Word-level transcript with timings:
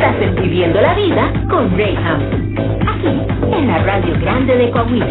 Estás 0.00 0.22
en 0.22 0.34
Viviendo 0.34 0.80
la 0.80 0.94
Vida 0.94 1.30
con 1.50 1.76
Rayham. 1.76 2.22
Aquí, 2.88 3.54
en 3.54 3.68
la 3.68 3.82
Radio 3.82 4.18
Grande 4.18 4.56
de 4.56 4.70
Coahuila. 4.70 5.06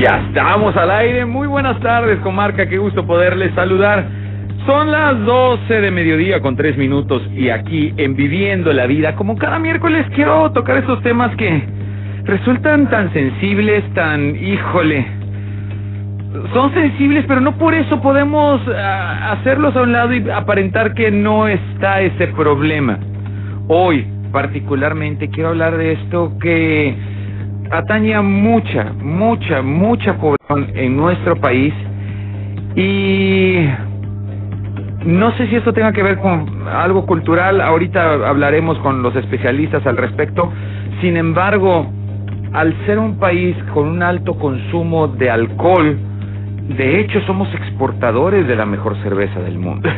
Ya 0.00 0.22
estamos 0.26 0.74
al 0.74 0.90
aire. 0.90 1.26
Muy 1.26 1.46
buenas 1.48 1.78
tardes, 1.80 2.18
comarca. 2.20 2.66
Qué 2.66 2.78
gusto 2.78 3.06
poderles 3.06 3.54
saludar. 3.54 4.23
Son 4.66 4.90
las 4.90 5.22
12 5.26 5.80
de 5.82 5.90
mediodía 5.90 6.40
con 6.40 6.56
3 6.56 6.78
minutos 6.78 7.22
y 7.34 7.50
aquí 7.50 7.92
en 7.98 8.16
Viviendo 8.16 8.72
la 8.72 8.86
Vida, 8.86 9.14
como 9.14 9.36
cada 9.36 9.58
miércoles 9.58 10.06
quiero 10.14 10.50
tocar 10.52 10.78
estos 10.78 11.02
temas 11.02 11.36
que 11.36 11.62
resultan 12.24 12.88
tan 12.88 13.12
sensibles, 13.12 13.84
tan, 13.92 14.34
híjole, 14.34 15.06
son 16.54 16.72
sensibles, 16.72 17.26
pero 17.28 17.42
no 17.42 17.58
por 17.58 17.74
eso 17.74 18.00
podemos 18.00 18.58
ah, 18.74 19.32
hacerlos 19.32 19.76
a 19.76 19.82
un 19.82 19.92
lado 19.92 20.14
y 20.14 20.30
aparentar 20.30 20.94
que 20.94 21.10
no 21.10 21.46
está 21.46 22.00
ese 22.00 22.28
problema. 22.28 22.98
Hoy, 23.68 24.06
particularmente, 24.32 25.28
quiero 25.28 25.50
hablar 25.50 25.76
de 25.76 25.92
esto 25.92 26.32
que 26.40 26.96
atañe 27.70 28.14
a 28.14 28.22
mucha, 28.22 28.94
mucha, 28.94 29.60
mucha 29.60 30.16
población 30.16 30.70
en 30.74 30.96
nuestro 30.96 31.36
país 31.36 31.74
y 32.76 33.66
no 35.04 35.36
sé 35.36 35.48
si 35.48 35.56
esto 35.56 35.72
tenga 35.72 35.92
que 35.92 36.02
ver 36.02 36.18
con 36.18 36.66
algo 36.66 37.04
cultural, 37.04 37.60
ahorita 37.60 38.28
hablaremos 38.28 38.78
con 38.78 39.02
los 39.02 39.14
especialistas 39.16 39.86
al 39.86 39.96
respecto. 39.96 40.50
Sin 41.00 41.16
embargo, 41.16 41.86
al 42.52 42.74
ser 42.86 42.98
un 42.98 43.18
país 43.18 43.56
con 43.74 43.88
un 43.88 44.02
alto 44.02 44.34
consumo 44.38 45.08
de 45.08 45.28
alcohol, 45.28 45.98
de 46.76 47.00
hecho 47.00 47.20
somos 47.26 47.52
exportadores 47.54 48.48
de 48.48 48.56
la 48.56 48.64
mejor 48.64 48.96
cerveza 49.02 49.40
del 49.40 49.58
mundo. 49.58 49.90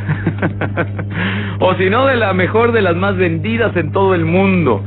o 1.61 1.75
si 1.75 1.89
no, 1.89 2.07
de 2.07 2.17
la 2.17 2.33
mejor 2.33 2.73
de 2.73 2.83
las 2.83 2.97
más 2.97 3.17
vendidas 3.17 3.77
en 3.77 3.93
todo 3.93 4.15
el 4.15 4.25
mundo. 4.25 4.83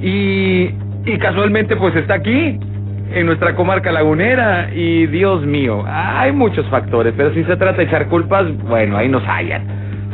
Y, 0.00 0.70
y 1.04 1.18
casualmente 1.18 1.74
pues 1.76 1.96
está 1.96 2.14
aquí, 2.14 2.60
en 3.12 3.26
nuestra 3.26 3.54
comarca 3.54 3.92
lagunera 3.92 4.70
y 4.74 5.06
Dios 5.06 5.44
mío, 5.44 5.84
hay 5.86 6.32
muchos 6.32 6.66
factores, 6.68 7.14
pero 7.16 7.32
si 7.34 7.44
se 7.44 7.56
trata 7.56 7.78
de 7.78 7.84
echar 7.84 8.08
culpas, 8.08 8.46
bueno, 8.68 8.96
ahí 8.96 9.08
nos 9.08 9.22
hallan. 9.24 9.62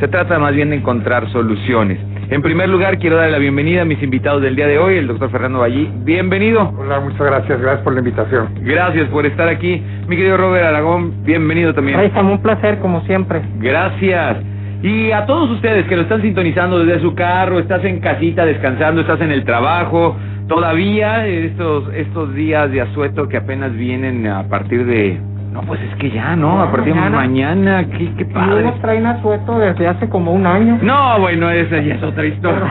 Se 0.01 0.09
trata 0.09 0.39
más 0.39 0.55
bien 0.55 0.71
de 0.71 0.77
encontrar 0.77 1.31
soluciones. 1.31 1.99
En 2.31 2.43
primer 2.43 2.69
lugar, 2.69 2.99
quiero 2.99 3.17
darle 3.17 3.33
la 3.33 3.39
bienvenida 3.39 3.83
a 3.83 3.85
mis 3.85 4.01
invitados 4.03 4.41
del 4.41 4.55
día 4.55 4.67
de 4.67 4.79
hoy, 4.79 4.97
el 4.97 5.09
doctor 5.09 5.31
Fernando 5.31 5.59
Vallí. 5.59 5.91
Bienvenido. 6.05 6.73
Hola, 6.79 7.01
muchas 7.01 7.21
gracias, 7.21 7.61
gracias 7.61 7.83
por 7.83 7.93
la 7.93 7.99
invitación. 7.99 8.49
Gracias 8.63 9.09
por 9.09 9.27
estar 9.27 9.49
aquí. 9.49 9.83
Mi 10.07 10.17
querido 10.17 10.37
Robert 10.37 10.65
Aragón, 10.65 11.25
bienvenido 11.25 11.75
también. 11.75 11.99
Raiza, 11.99 12.21
un 12.21 12.41
placer 12.41 12.79
como 12.79 13.03
siempre. 13.03 13.43
Gracias. 13.59 14.37
Y 14.83 15.11
a 15.11 15.27
todos 15.27 15.51
ustedes 15.51 15.87
que 15.87 15.97
lo 15.97 16.03
están 16.03 16.23
sintonizando 16.23 16.79
desde 16.79 17.01
su 17.03 17.15
carro, 17.15 17.59
estás 17.59 17.85
en 17.85 18.01
casita 18.01 18.47
descansando, 18.47 19.03
estás 19.03 19.21
en 19.21 19.33
el 19.33 19.45
trabajo, 19.45 20.17
todavía 20.51 21.27
estos 21.29 21.85
estos 21.95 22.35
días 22.35 22.71
de 22.73 22.81
asueto 22.81 23.29
que 23.29 23.37
apenas 23.37 23.73
vienen 23.73 24.27
a 24.27 24.43
partir 24.49 24.85
de 24.85 25.21
no 25.53 25.63
pues 25.63 25.81
es 25.81 25.95
que 25.97 26.11
ya 26.11 26.35
no 26.35 26.61
a 26.61 26.73
partir 26.73 26.93
de 26.93 27.09
mañana 27.09 27.85
qué, 27.85 28.13
qué 28.19 28.25
padre 28.25 28.65
unos 28.65 28.81
traen 28.81 29.07
asueto 29.07 29.61
desde 29.61 29.87
hace 29.87 30.09
como 30.09 30.33
un 30.33 30.45
año. 30.47 30.79
no 30.83 31.21
bueno 31.21 31.49
esa 31.51 31.81
ya 31.81 31.95
es 31.95 32.03
otra 32.03 32.27
historia. 32.27 32.67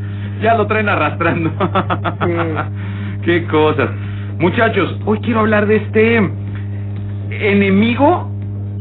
Ya 0.42 0.54
lo 0.56 0.66
traen 0.66 0.90
arrastrando. 0.90 1.50
Qué 3.24 3.46
cosas. 3.46 3.88
Muchachos 4.38 5.00
hoy 5.06 5.18
quiero 5.20 5.40
hablar 5.40 5.66
de 5.66 5.76
este 5.76 6.16
enemigo 7.30 8.30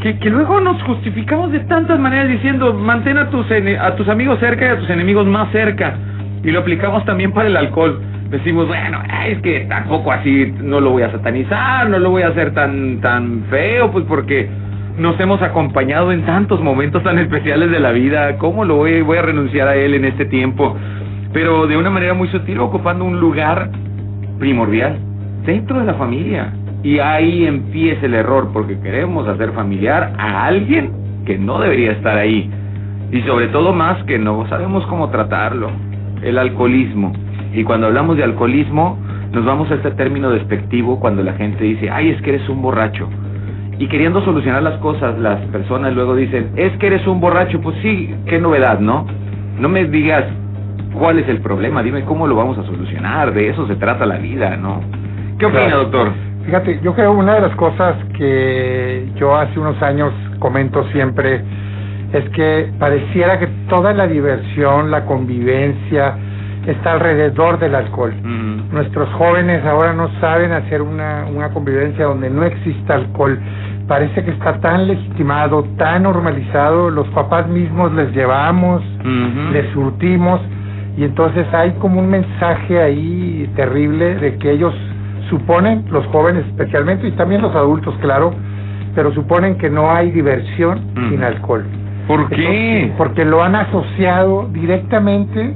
que, 0.02 0.20
que 0.20 0.30
luego 0.30 0.60
nos 0.60 0.82
justificamos 0.84 1.54
de 1.54 1.62
tantas 1.62 1.98
maneras 2.00 2.28
diciendo 2.28 2.74
mantén 2.74 3.18
a 3.18 3.30
tus 3.30 3.46
a 3.80 3.96
tus 3.96 4.10
amigos 4.10 4.40
cerca 4.40 4.66
y 4.66 4.70
a 4.70 4.78
tus 4.78 4.90
enemigos 4.90 5.26
más 5.26 5.50
cerca 5.54 5.96
y 6.44 6.52
lo 6.52 6.60
aplicamos 6.60 7.06
también 7.06 7.32
para 7.32 7.48
el 7.48 7.58
alcohol 7.58 8.02
decimos 8.30 8.68
bueno 8.68 9.02
es 9.28 9.40
que 9.42 9.62
tampoco 9.62 10.12
así 10.12 10.54
no 10.62 10.80
lo 10.80 10.92
voy 10.92 11.04
a 11.04 11.12
satanizar 11.12 11.90
no 11.90 12.00
lo 12.00 12.10
voy 12.12 12.24
a 12.24 12.30
hacer 12.30 12.54
tan 12.54 13.00
tan 13.02 13.46
feo 13.50 13.92
pues 13.92 14.06
porque 14.06 14.50
nos 14.98 15.20
hemos 15.20 15.42
acompañado 15.42 16.12
en 16.12 16.26
tantos 16.26 16.62
momentos 16.62 17.02
tan 17.04 17.18
especiales 17.18 17.72
de 17.72 17.80
la 17.80 17.92
vida 17.92 18.38
cómo 18.38 18.66
lo 18.66 18.76
voy 18.76 19.02
voy 19.02 19.18
a 19.18 19.22
renunciar 19.22 19.68
a 19.68 19.76
él 19.76 19.94
en 19.94 20.06
este 20.06 20.26
tiempo 20.26 20.76
pero 21.34 21.66
de 21.66 21.76
una 21.76 21.90
manera 21.90 22.14
muy 22.14 22.28
sutil 22.28 22.60
ocupando 22.60 23.04
un 23.04 23.20
lugar 23.20 23.70
primordial 24.38 24.98
dentro 25.46 25.80
de 25.80 25.86
la 25.86 25.96
familia. 25.96 26.54
Y 26.84 27.00
ahí 27.00 27.46
empieza 27.46 28.06
el 28.06 28.14
error, 28.14 28.50
porque 28.54 28.80
queremos 28.80 29.28
hacer 29.28 29.52
familiar 29.54 30.14
a 30.18 30.46
alguien 30.46 30.92
que 31.26 31.38
no 31.38 31.60
debería 31.60 31.94
estar 31.94 32.18
ahí. 32.18 32.50
Y 33.12 33.22
sobre 33.22 33.48
todo 33.48 33.74
más 33.74 34.04
que 34.04 34.20
no 34.20 34.48
sabemos 34.48 34.86
cómo 34.88 35.10
tratarlo. 35.10 35.72
El 36.24 36.38
alcoholismo. 36.38 37.14
Y 37.54 37.64
cuando 37.64 37.88
hablamos 37.88 38.18
de 38.18 38.24
alcoholismo, 38.24 38.98
nos 39.32 39.46
vamos 39.46 39.70
a 39.72 39.76
este 39.76 39.92
término 39.92 40.30
despectivo 40.30 41.00
cuando 41.00 41.24
la 41.24 41.34
gente 41.34 41.64
dice, 41.64 41.90
ay, 41.90 42.10
es 42.10 42.22
que 42.22 42.32
eres 42.36 42.48
un 42.50 42.62
borracho. 42.62 43.08
Y 43.80 43.88
queriendo 43.88 44.24
solucionar 44.24 44.62
las 44.64 44.78
cosas, 44.80 45.18
las 45.18 45.40
personas 45.48 45.94
luego 45.94 46.16
dicen, 46.16 46.52
es 46.56 46.72
que 46.78 46.88
eres 46.88 47.06
un 47.08 47.20
borracho. 47.20 47.60
Pues 47.62 47.76
sí, 47.82 48.14
qué 48.28 48.40
novedad, 48.40 48.80
¿no? 48.80 49.06
No 49.60 49.70
me 49.70 49.86
digas 49.86 50.26
cuál 50.94 51.20
es 51.20 51.28
el 51.28 51.40
problema, 51.40 51.82
dime 51.82 52.04
cómo 52.04 52.28
lo 52.28 52.36
vamos 52.36 52.58
a 52.58 52.64
solucionar. 52.64 53.34
De 53.34 53.50
eso 53.50 53.68
se 53.68 53.76
trata 53.76 54.06
la 54.06 54.18
vida, 54.18 54.56
¿no? 54.58 54.82
¿Qué 55.40 55.46
opina, 55.48 55.66
Claro. 55.66 55.84
doctor? 55.84 56.12
Fíjate, 56.46 56.80
yo 56.84 56.94
creo 56.94 57.14
una 57.14 57.36
de 57.36 57.42
las 57.42 57.56
cosas 57.56 57.96
que 58.18 59.08
yo 59.16 59.36
hace 59.36 59.60
unos 59.60 59.82
años 59.82 60.14
comento 60.40 60.86
siempre 60.92 61.42
es 62.14 62.30
que 62.30 62.72
pareciera 62.80 63.40
que 63.40 63.48
toda 63.68 63.94
la 63.94 64.08
diversión, 64.08 64.92
la 64.92 65.06
convivencia 65.06 66.16
está 66.68 66.94
alrededor 66.94 67.60
del 67.60 67.76
alcohol. 67.76 68.14
Mm, 68.24 68.74
Nuestros 68.74 69.10
jóvenes 69.14 69.66
ahora 69.66 69.94
no 69.94 70.10
saben 70.22 70.52
hacer 70.52 70.82
una, 70.82 71.26
una 71.26 71.50
convivencia 71.50 72.06
donde 72.06 72.30
no 72.30 72.44
exista 72.46 72.96
alcohol. 72.96 73.38
Parece 73.88 74.24
que 74.24 74.32
está 74.32 74.60
tan 74.62 74.88
legitimado, 74.88 75.64
tan 75.78 76.04
normalizado, 76.04 76.90
los 76.90 77.08
papás 77.10 77.48
mismos 77.50 77.92
les 77.94 78.16
llevamos, 78.16 78.82
les 79.52 79.70
surtimos 79.74 80.40
y 80.96 81.04
entonces 81.04 81.46
hay 81.54 81.72
como 81.74 82.00
un 82.00 82.10
mensaje 82.10 82.82
ahí 82.82 83.50
terrible 83.56 84.16
de 84.16 84.38
que 84.38 84.52
ellos 84.52 84.74
suponen, 85.30 85.84
los 85.92 86.06
jóvenes 86.08 86.46
especialmente 86.48 87.08
y 87.08 87.12
también 87.12 87.42
los 87.42 87.54
adultos, 87.56 87.94
claro, 88.02 88.34
pero 88.96 89.12
suponen 89.14 89.58
que 89.58 89.70
no 89.70 89.92
hay 89.92 90.12
diversión 90.12 90.80
sin 91.10 91.24
alcohol. 91.24 91.66
¿Por 92.08 92.30
qué? 92.30 92.78
Entonces, 92.82 92.96
porque 92.98 93.26
lo 93.26 93.44
han 93.44 93.56
asociado 93.56 94.48
directamente 94.52 95.54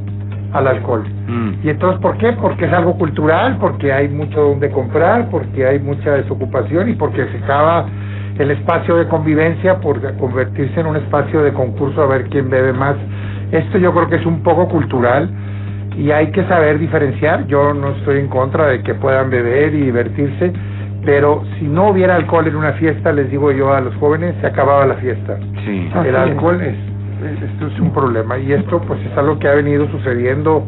al 0.53 0.67
alcohol. 0.67 1.03
Mm, 1.27 1.65
Y 1.65 1.69
entonces, 1.69 1.99
¿por 2.01 2.17
qué? 2.17 2.33
Porque 2.33 2.65
es 2.65 2.73
algo 2.73 2.97
cultural, 2.97 3.57
porque 3.59 3.91
hay 3.91 4.07
mucho 4.07 4.41
donde 4.41 4.69
comprar, 4.69 5.29
porque 5.29 5.65
hay 5.65 5.79
mucha 5.79 6.13
desocupación 6.13 6.89
y 6.89 6.93
porque 6.93 7.25
se 7.27 7.37
acaba 7.43 7.85
el 8.39 8.51
espacio 8.51 8.95
de 8.97 9.07
convivencia 9.07 9.79
por 9.79 9.99
convertirse 10.17 10.79
en 10.79 10.87
un 10.87 10.95
espacio 10.95 11.41
de 11.41 11.51
concurso 11.53 12.03
a 12.03 12.07
ver 12.07 12.25
quién 12.29 12.49
bebe 12.49 12.71
más. 12.71 12.95
Esto 13.51 13.77
yo 13.77 13.93
creo 13.93 14.09
que 14.09 14.17
es 14.17 14.25
un 14.25 14.41
poco 14.43 14.67
cultural 14.67 15.29
y 15.97 16.11
hay 16.11 16.27
que 16.31 16.43
saber 16.45 16.77
diferenciar. 16.79 17.47
Yo 17.47 17.73
no 17.73 17.89
estoy 17.89 18.19
en 18.19 18.27
contra 18.27 18.67
de 18.67 18.83
que 18.83 18.93
puedan 18.93 19.29
beber 19.29 19.73
y 19.73 19.81
divertirse, 19.85 20.53
pero 21.07 21.41
si 21.57 21.65
no 21.65 21.89
hubiera 21.89 22.15
alcohol 22.15 22.45
en 22.47 22.55
una 22.57 22.73
fiesta, 22.73 23.13
les 23.13 23.31
digo 23.31 23.49
yo 23.53 23.73
a 23.73 23.79
los 23.79 23.95
jóvenes, 23.95 24.35
se 24.41 24.47
acababa 24.47 24.85
la 24.85 24.95
fiesta. 24.95 25.37
sí. 25.65 25.89
El 26.05 26.15
alcohol 26.17 26.61
es, 26.61 26.75
es- 27.31 27.41
esto 27.49 27.67
es 27.67 27.79
un 27.79 27.91
problema 27.93 28.37
y 28.37 28.51
esto 28.51 28.81
pues 28.81 28.99
es 29.09 29.17
algo 29.17 29.39
que 29.39 29.47
ha 29.47 29.55
venido 29.55 29.87
sucediendo 29.89 30.63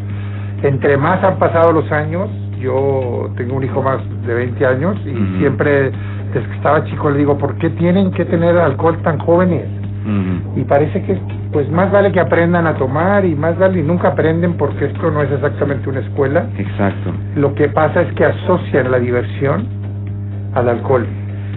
entre 0.63 0.96
más 0.98 1.22
han 1.24 1.38
pasado 1.40 1.72
los 1.74 1.92
años. 1.92 2.30
Yo 2.60 3.30
tengo 3.38 3.56
un 3.58 3.63
hijo 3.63 3.81
más 3.81 4.00
de 4.25 4.34
20 4.34 4.66
años 4.66 4.98
y 5.06 5.12
siempre 5.40 5.92
desde 6.34 6.48
que 6.48 6.56
estaba 6.56 6.84
chico 6.86 7.10
le 7.10 7.19
digo, 7.19 7.38
¿por 7.38 7.56
qué 7.56 7.69
tienen 7.72 8.12
que 8.12 8.24
tener 8.25 8.58
alcohol 8.58 8.98
tan 9.04 9.19
jóvenes? 9.19 9.66
Y 10.56 10.62
parece 10.63 11.04
que 11.04 11.18
pues 11.52 11.69
más 11.69 11.92
vale 11.92 12.12
que 12.12 12.19
aprendan 12.19 12.66
a 12.66 12.74
tomar 12.75 13.25
y 13.25 13.36
más 13.36 13.58
vale 13.60 13.80
y 13.80 13.84
nunca 13.84 14.08
aprenden 14.10 14.54
porque 14.54 14.86
esto 14.86 15.12
no 15.12 15.22
es 15.22 15.31
exactamente 15.31 15.88
una 15.90 16.00
escuela. 16.00 16.46
Exacto. 16.58 17.12
Lo 17.36 17.54
que 17.54 17.68
pasa 17.68 18.02
es 18.02 18.13
que 18.13 18.25
asocian 18.25 18.90
la 18.92 19.00
diversión 19.00 19.68
al 20.54 20.69
alcohol, 20.69 21.06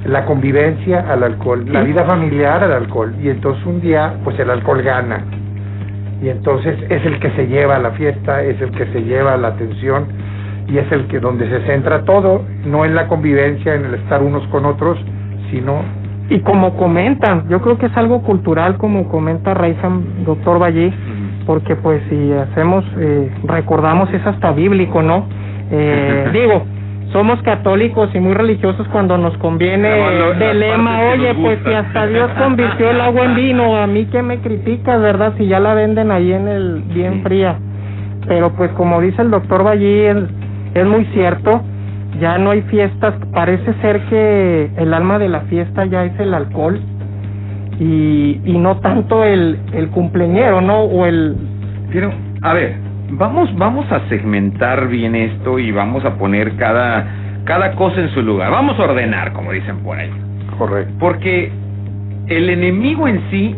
la 0.07 0.25
convivencia 0.25 1.05
al 1.09 1.23
alcohol, 1.23 1.65
la 1.69 1.83
vida 1.83 2.05
familiar 2.05 2.63
al 2.63 2.73
alcohol. 2.73 3.15
Y 3.23 3.29
entonces 3.29 3.65
un 3.67 3.81
día, 3.81 4.15
pues 4.25 4.39
el 4.39 4.51
alcohol 4.51 4.83
gana. 4.83 5.25
Y 6.23 6.29
entonces 6.29 6.79
es 6.89 7.05
el 7.05 7.19
que 7.19 7.31
se 7.31 7.47
lleva 7.49 7.77
a 7.77 7.79
la 7.79 7.91
fiesta, 7.93 8.43
es 8.43 8.61
el 8.61 8.71
que 8.71 8.87
se 8.87 9.03
lleva 9.03 9.37
la 9.37 9.49
atención 9.49 10.07
y 10.69 10.79
es 10.79 10.91
el 10.93 11.07
que 11.09 11.19
donde 11.19 11.49
se 11.49 11.61
centra 11.67 12.05
todo, 12.05 12.45
no 12.65 12.85
en 12.85 12.95
la 12.95 13.09
convivencia, 13.09 13.75
en 13.75 13.85
el 13.87 13.95
estar 13.95 14.23
unos 14.23 14.47
con 14.49 14.65
otros, 14.65 14.99
sino 15.51 15.83
Y 16.31 16.39
como 16.41 16.77
comentan, 16.77 17.49
yo 17.49 17.61
creo 17.61 17.77
que 17.77 17.87
es 17.87 17.97
algo 17.97 18.23
cultural, 18.23 18.79
como 18.79 19.09
comenta 19.09 19.53
Raizam, 19.53 20.25
doctor 20.25 20.63
Valle, 20.63 20.93
porque 21.45 21.77
pues 21.77 22.01
si 22.09 22.33
hacemos, 22.33 22.85
eh, 22.99 23.31
recordamos 23.45 24.09
es 24.15 24.25
hasta 24.25 24.53
bíblico, 24.53 25.03
¿no? 25.03 25.27
Eh, 25.71 26.31
digo, 26.33 26.65
somos 27.13 27.41
católicos 27.43 28.11
y 28.15 28.21
muy 28.21 28.35
religiosos 28.35 28.87
cuando 28.89 29.19
nos 29.19 29.37
conviene 29.39 30.19
lo- 30.19 30.33
de 30.35 30.47
las 30.47 30.57
lema, 30.57 31.01
oye, 31.13 31.35
pues 31.35 31.59
gustan". 31.59 31.73
si 31.73 31.75
hasta 31.89 32.07
Dios 32.07 32.31
convirtió 32.39 32.91
el 32.91 33.01
agua 33.01 33.25
en 33.27 33.35
vino, 33.37 33.77
a 33.77 33.87
mí 33.87 34.07
que 34.07 34.23
me 34.23 34.39
criticas, 34.39 35.01
¿verdad? 35.01 35.35
Si 35.37 35.47
ya 35.47 35.61
la 35.61 35.75
venden 35.75 36.11
ahí 36.11 36.33
en 36.33 36.49
el 36.49 36.83
bien 36.95 37.15
Sí. 37.15 37.21
fría. 37.23 37.57
Pero 38.27 38.51
pues 38.55 38.71
como 38.73 39.01
dice 39.01 39.21
el 39.23 39.31
doctor 39.31 39.63
Ballí, 39.65 40.01
es, 40.01 40.17
es 40.75 40.87
muy 40.87 41.05
cierto, 41.07 41.63
ya 42.21 42.39
no 42.39 42.51
hay 42.51 42.63
fiestas, 42.63 43.15
parece 43.33 43.73
ser 43.83 44.01
que 44.09 44.71
el 44.77 44.95
alma 44.95 45.19
de 45.19 45.29
la 45.29 45.41
fiesta 45.43 45.85
ya 45.87 46.05
es 46.05 46.19
el 46.21 46.33
alcohol 46.35 46.81
y, 47.81 48.41
y 48.45 48.59
no 48.59 48.77
tanto 48.79 49.25
el, 49.25 49.59
el 49.73 49.89
cumpleañero, 49.89 50.61
¿no? 50.61 50.81
O 50.83 51.05
el... 51.07 51.37
Pero, 51.93 52.11
a 52.43 52.53
ver, 52.55 52.77
vamos, 53.13 53.55
vamos 53.57 53.91
a 53.93 54.09
segmentar 54.09 54.89
bien 54.89 55.15
esto 55.15 55.59
y 55.59 55.71
vamos 55.71 56.05
a 56.05 56.17
poner 56.17 56.57
cada, 56.57 57.07
cada 57.45 57.73
cosa 57.73 58.01
en 58.01 58.11
su 58.11 58.23
lugar. 58.23 58.51
Vamos 58.51 58.79
a 58.79 58.85
ordenar, 58.85 59.33
como 59.33 59.53
dicen 59.53 59.79
por 59.79 59.99
ahí. 59.99 60.11
Correcto. 60.59 60.95
Porque 60.99 61.53
el 62.29 62.51
enemigo 62.51 63.07
en 63.07 63.21
sí 63.31 63.55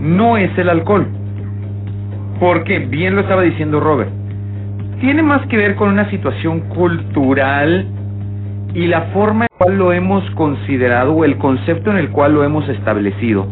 no 0.00 0.36
es 0.36 0.56
el 0.58 0.68
alcohol. 0.68 1.06
Porque, 2.40 2.80
bien 2.80 3.14
lo 3.14 3.22
estaba 3.22 3.42
diciendo 3.42 3.80
Robert, 3.80 4.10
tiene 5.00 5.22
más 5.22 5.46
que 5.46 5.56
ver 5.56 5.76
con 5.76 5.90
una 5.90 6.10
situación 6.10 6.60
cultural 6.60 7.86
y 8.74 8.86
la 8.86 9.02
forma 9.12 9.44
en 9.44 9.48
la 9.52 9.64
cual 9.64 9.78
lo 9.78 9.92
hemos 9.92 10.28
considerado 10.32 11.12
o 11.12 11.24
el 11.24 11.38
concepto 11.38 11.90
en 11.90 11.98
el 11.98 12.10
cual 12.10 12.34
lo 12.34 12.42
hemos 12.42 12.68
establecido. 12.68 13.46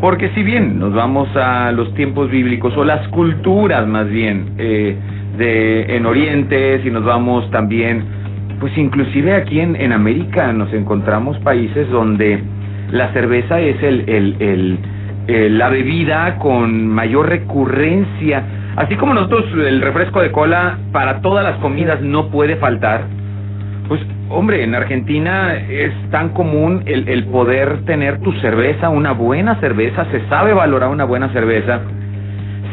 Porque 0.00 0.30
si 0.30 0.42
bien 0.42 0.78
nos 0.78 0.94
vamos 0.94 1.28
a 1.36 1.72
los 1.72 1.92
tiempos 1.94 2.30
bíblicos 2.30 2.74
o 2.76 2.84
las 2.84 3.06
culturas 3.08 3.86
más 3.86 4.08
bien 4.08 4.54
eh, 4.58 4.96
de 5.36 5.96
en 5.96 6.06
Oriente, 6.06 6.80
si 6.82 6.90
nos 6.90 7.04
vamos 7.04 7.50
también, 7.50 8.04
pues 8.60 8.76
inclusive 8.78 9.34
aquí 9.34 9.60
en, 9.60 9.92
América 9.92 10.52
nos 10.52 10.72
encontramos 10.72 11.38
países 11.40 11.88
donde 11.90 12.42
la 12.90 13.12
cerveza 13.12 13.60
es 13.60 13.82
el- 13.82 14.78
la 15.58 15.68
bebida 15.68 16.36
con 16.38 16.88
mayor 16.88 17.28
recurrencia. 17.28 18.42
Así 18.76 18.96
como 18.96 19.14
nosotros 19.14 19.44
el 19.54 19.80
refresco 19.80 20.20
de 20.22 20.32
cola 20.32 20.78
para 20.92 21.20
todas 21.20 21.44
las 21.44 21.56
comidas 21.58 22.00
no 22.00 22.28
puede 22.30 22.56
faltar, 22.56 23.02
pues, 23.88 24.00
hombre, 24.30 24.62
en 24.62 24.74
Argentina 24.74 25.54
es 25.54 25.92
tan 26.10 26.30
común 26.30 26.82
el, 26.86 27.08
el 27.08 27.24
poder 27.24 27.84
tener 27.84 28.20
tu 28.20 28.32
cerveza, 28.34 28.88
una 28.88 29.12
buena 29.12 29.56
cerveza, 29.60 30.06
se 30.10 30.26
sabe 30.28 30.54
valorar 30.54 30.90
una 30.90 31.04
buena 31.04 31.28
cerveza. 31.32 31.80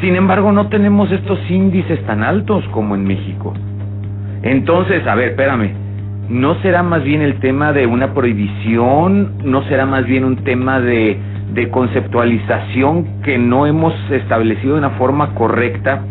Sin 0.01 0.15
embargo, 0.15 0.51
no 0.51 0.67
tenemos 0.67 1.11
estos 1.11 1.39
índices 1.49 1.99
tan 2.05 2.23
altos 2.23 2.63
como 2.71 2.95
en 2.95 3.03
México. 3.03 3.53
Entonces, 4.43 5.05
a 5.07 5.15
ver, 5.15 5.29
espérame, 5.29 5.71
¿no 6.29 6.55
será 6.61 6.83
más 6.83 7.03
bien 7.03 7.21
el 7.21 7.39
tema 7.39 7.73
de 7.73 7.87
una 7.87 8.13
prohibición? 8.13 9.33
¿No 9.43 9.63
será 9.63 9.87
más 9.87 10.05
bien 10.05 10.23
un 10.23 10.37
tema 10.43 10.79
de, 10.79 11.17
de 11.53 11.69
conceptualización 11.69 13.21
que 13.23 13.39
no 13.39 13.65
hemos 13.65 13.93
establecido 14.11 14.73
de 14.73 14.79
una 14.79 14.91
forma 14.91 15.33
correcta? 15.33 16.03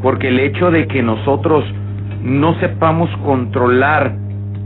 Porque 0.00 0.28
el 0.28 0.38
hecho 0.38 0.70
de 0.70 0.86
que 0.86 1.02
nosotros 1.02 1.64
no 2.22 2.54
sepamos 2.60 3.10
controlar 3.24 4.21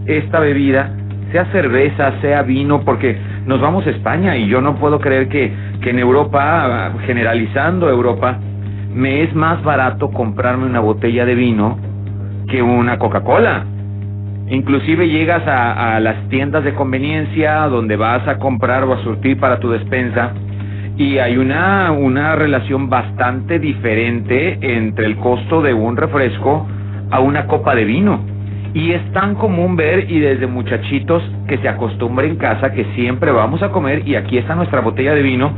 esta 0.07 0.41
bebida, 0.41 0.91
sea 1.33 1.47
cerveza, 1.53 2.21
sea 2.21 2.43
vino, 2.43 2.83
porque 2.83 3.17
nos 3.47 3.61
vamos 3.61 3.87
a 3.87 3.91
España 3.91 4.37
y 4.37 4.49
yo 4.49 4.61
no 4.61 4.77
puedo 4.77 5.01
creer 5.01 5.29
que, 5.29 5.53
que 5.81 5.91
en 5.91 5.99
Europa, 5.99 6.93
generalizando 7.07 7.89
Europa, 7.89 8.39
me 8.95 9.23
es 9.23 9.35
más 9.35 9.63
barato 9.63 10.11
comprarme 10.11 10.67
una 10.67 10.81
botella 10.81 11.27
de 11.27 11.35
vino 11.35 11.79
que 12.49 12.63
una 12.63 12.99
Coca-Cola. 12.99 13.67
Inclusive 14.49 15.09
llegas 15.09 15.43
a, 15.47 15.99
las 16.01 16.29
tiendas 16.29 16.65
de 16.65 16.73
conveniencia 16.75 17.63
donde 17.69 17.97
vas 17.97 18.27
a 18.29 18.39
comprar 18.39 18.85
o 18.85 18.95
a 18.95 19.03
surtir 19.03 19.39
para 19.39 19.59
tu 19.59 19.71
despensa 19.71 20.33
y 20.97 21.19
hay 21.19 21.37
una, 21.37 21.91
una 21.93 22.37
relación 22.37 22.89
bastante 22.89 23.59
diferente 23.59 24.59
entre 24.63 25.07
el 25.07 25.17
costo 25.17 25.61
de 25.61 25.75
un 25.75 25.97
refresco 25.97 26.67
a 27.11 27.21
una 27.21 27.47
copa 27.47 27.75
de 27.75 27.85
vino. 27.85 28.36
Y 28.77 28.93
es 28.93 29.03
tan 29.15 29.37
común 29.37 29.75
ver 29.75 30.11
y 30.11 30.21
desde 30.21 30.47
muchachitos 30.47 31.23
que 31.49 31.57
se 31.57 31.67
acostumbra 31.67 32.27
en 32.27 32.37
casa 32.37 32.73
que 32.73 32.85
siempre 32.95 33.33
vamos 33.33 33.63
a 33.63 33.71
comer 33.71 34.07
y 34.07 34.17
aquí 34.17 34.37
está 34.37 34.55
nuestra 34.55 34.83
botella 34.83 35.15
de 35.15 35.23
vino, 35.23 35.51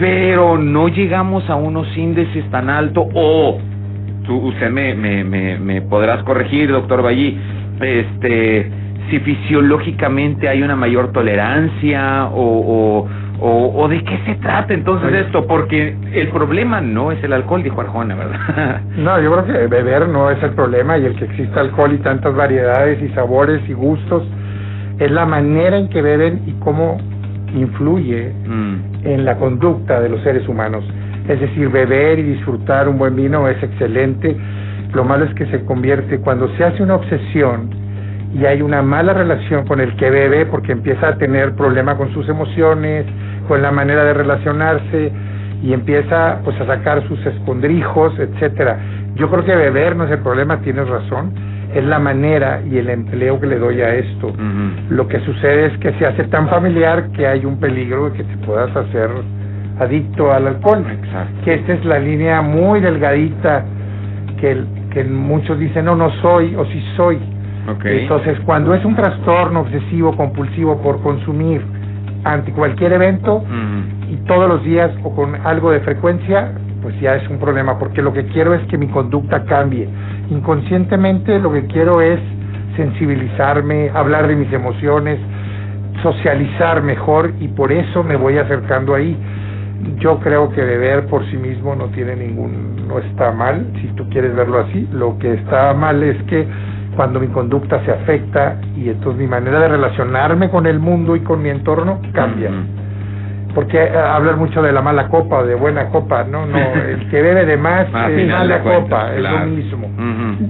pero 0.00 0.58
no 0.58 0.88
llegamos 0.88 1.48
a 1.48 1.54
unos 1.54 1.96
índices 1.96 2.44
tan 2.50 2.68
altos 2.68 3.06
o 3.14 3.56
tú, 4.26 4.36
usted 4.48 4.68
me, 4.68 4.96
me, 4.96 5.22
me, 5.22 5.60
me 5.60 5.80
podrás 5.82 6.24
corregir, 6.24 6.72
doctor 6.72 7.02
Ballí, 7.02 7.38
este, 7.80 8.68
si 9.10 9.20
fisiológicamente 9.20 10.48
hay 10.48 10.62
una 10.62 10.74
mayor 10.74 11.12
tolerancia 11.12 12.26
o, 12.32 13.04
o, 13.04 13.08
o, 13.40 13.72
o 13.74 13.88
de 13.88 14.02
qué 14.04 14.18
se 14.26 14.34
trata 14.36 14.74
entonces 14.74 15.08
Oye. 15.08 15.20
esto, 15.20 15.46
porque 15.46 15.96
el 16.12 16.28
problema 16.28 16.80
no 16.80 17.10
es 17.12 17.22
el 17.24 17.32
alcohol, 17.32 17.62
dijo 17.62 17.80
Arjona, 17.80 18.14
¿verdad? 18.14 18.80
No, 18.96 19.20
yo 19.20 19.32
creo 19.32 19.46
que 19.46 19.66
beber 19.66 20.08
no 20.08 20.30
es 20.30 20.42
el 20.42 20.50
problema 20.50 20.98
y 20.98 21.06
el 21.06 21.16
que 21.16 21.24
exista 21.24 21.60
alcohol 21.60 21.92
y 21.92 21.98
tantas 21.98 22.34
variedades 22.34 23.02
y 23.02 23.08
sabores 23.14 23.60
y 23.68 23.72
gustos 23.72 24.24
es 24.98 25.10
la 25.10 25.24
manera 25.26 25.78
en 25.78 25.88
que 25.88 26.02
beben 26.02 26.42
y 26.46 26.52
cómo 26.60 26.98
influye 27.54 28.32
Mm, 28.46 28.74
en 29.04 29.24
la 29.24 29.36
conducta 29.36 30.00
de 30.00 30.08
los 30.08 30.22
seres 30.22 30.46
humanos. 30.48 30.84
Es 31.28 31.40
decir, 31.40 31.68
beber 31.68 32.18
y 32.18 32.22
disfrutar 32.22 32.88
un 32.88 32.98
buen 32.98 33.16
vino 33.16 33.48
es 33.48 33.62
excelente. 33.62 34.36
Lo 34.92 35.04
malo 35.04 35.24
es 35.24 35.34
que 35.34 35.46
se 35.46 35.64
convierte 35.64 36.18
cuando 36.18 36.48
se 36.56 36.64
hace 36.64 36.82
una 36.82 36.96
obsesión 36.96 37.70
y 38.34 38.44
hay 38.44 38.62
una 38.62 38.82
mala 38.82 39.12
relación 39.12 39.66
con 39.66 39.80
el 39.80 39.94
que 39.96 40.10
bebe 40.10 40.46
porque 40.46 40.72
empieza 40.72 41.08
a 41.08 41.16
tener 41.16 41.54
problema 41.54 41.96
con 41.96 42.12
sus 42.12 42.28
emociones, 42.28 43.06
con 43.48 43.62
la 43.62 43.70
manera 43.70 44.04
de 44.04 44.14
relacionarse 44.14 45.12
y 45.62 45.72
empieza 45.72 46.40
pues 46.44 46.58
a 46.60 46.66
sacar 46.66 47.06
sus 47.08 47.24
escondrijos, 47.26 48.18
etcétera. 48.18 48.78
Yo 49.14 49.28
creo 49.30 49.44
que 49.44 49.54
beber 49.54 49.96
no 49.96 50.04
es 50.04 50.10
el 50.12 50.18
problema, 50.20 50.58
tienes 50.60 50.88
razón, 50.88 51.32
es 51.74 51.84
la 51.84 51.98
manera 51.98 52.60
y 52.68 52.78
el 52.78 52.88
empleo 52.88 53.38
que 53.40 53.46
le 53.46 53.58
doy 53.58 53.80
a 53.82 53.94
esto. 53.94 54.32
Lo 54.88 55.06
que 55.06 55.20
sucede 55.20 55.66
es 55.66 55.78
que 55.78 55.92
se 55.94 56.06
hace 56.06 56.24
tan 56.24 56.48
familiar 56.48 57.08
que 57.12 57.26
hay 57.26 57.44
un 57.44 57.58
peligro 57.60 58.10
de 58.10 58.16
que 58.16 58.24
te 58.24 58.36
puedas 58.38 58.74
hacer 58.74 59.10
adicto 59.78 60.32
al 60.32 60.46
alcohol. 60.46 60.84
Exacto. 60.90 61.32
Que 61.44 61.54
esta 61.54 61.72
es 61.74 61.84
la 61.84 61.98
línea 61.98 62.42
muy 62.42 62.80
delgadita 62.80 63.64
que, 64.40 64.52
el- 64.52 64.66
que 64.90 65.04
muchos 65.04 65.58
dicen, 65.58 65.84
no, 65.84 65.94
no 65.96 66.10
soy 66.22 66.54
o 66.56 66.64
sí 66.66 66.82
soy. 66.96 67.18
Entonces, 68.02 68.38
cuando 68.46 68.74
es 68.74 68.84
un 68.84 68.96
trastorno 68.96 69.60
obsesivo 69.60 70.16
compulsivo 70.16 70.80
por 70.82 71.00
consumir 71.02 71.60
ante 72.24 72.52
cualquier 72.52 72.92
evento 72.92 73.44
y 74.08 74.16
todos 74.26 74.48
los 74.48 74.64
días 74.64 74.90
o 75.02 75.14
con 75.14 75.34
algo 75.46 75.70
de 75.70 75.80
frecuencia, 75.80 76.52
pues 76.82 76.98
ya 77.00 77.14
es 77.16 77.28
un 77.28 77.38
problema, 77.38 77.78
porque 77.78 78.02
lo 78.02 78.12
que 78.12 78.26
quiero 78.26 78.54
es 78.54 78.62
que 78.68 78.78
mi 78.78 78.88
conducta 78.88 79.44
cambie. 79.44 79.88
Inconscientemente 80.30 81.38
lo 81.38 81.52
que 81.52 81.66
quiero 81.66 82.00
es 82.00 82.18
sensibilizarme, 82.76 83.90
hablar 83.94 84.28
de 84.28 84.36
mis 84.36 84.52
emociones, 84.52 85.18
socializar 86.02 86.82
mejor 86.82 87.32
y 87.40 87.48
por 87.48 87.72
eso 87.72 88.02
me 88.02 88.16
voy 88.16 88.38
acercando 88.38 88.94
ahí. 88.94 89.16
Yo 89.98 90.18
creo 90.20 90.50
que 90.50 90.62
beber 90.62 91.06
por 91.06 91.24
sí 91.30 91.36
mismo 91.36 91.74
no 91.74 91.86
tiene 91.86 92.16
ningún, 92.16 92.86
no 92.86 92.98
está 92.98 93.32
mal, 93.32 93.66
si 93.80 93.88
tú 93.88 94.08
quieres 94.10 94.34
verlo 94.34 94.60
así. 94.60 94.88
Lo 94.92 95.18
que 95.18 95.34
está 95.34 95.72
mal 95.74 96.02
es 96.02 96.22
que 96.24 96.46
cuando 97.00 97.18
mi 97.18 97.28
conducta 97.28 97.82
se 97.86 97.92
afecta 97.92 98.56
y 98.76 98.90
entonces 98.90 99.18
mi 99.22 99.26
manera 99.26 99.58
de 99.58 99.68
relacionarme 99.68 100.50
con 100.50 100.66
el 100.66 100.78
mundo 100.78 101.16
y 101.16 101.20
con 101.20 101.40
mi 101.42 101.48
entorno 101.48 101.98
cambia. 102.12 102.50
Porque 103.54 103.82
eh, 103.82 103.96
hablan 103.96 104.38
mucho 104.38 104.60
de 104.60 104.70
la 104.70 104.82
mala 104.82 105.08
copa 105.08 105.38
o 105.38 105.46
de 105.46 105.54
buena 105.54 105.86
copa, 105.86 106.24
no, 106.24 106.44
no, 106.44 106.58
el 106.88 107.08
que 107.08 107.22
bebe 107.22 107.46
de 107.46 107.56
más 107.56 107.86
A 107.94 108.10
es 108.10 108.28
mala 108.30 108.58
cuentas, 108.58 108.82
copa, 108.82 109.14
es 109.14 109.22
lo 109.22 109.46
mismo. 109.46 109.88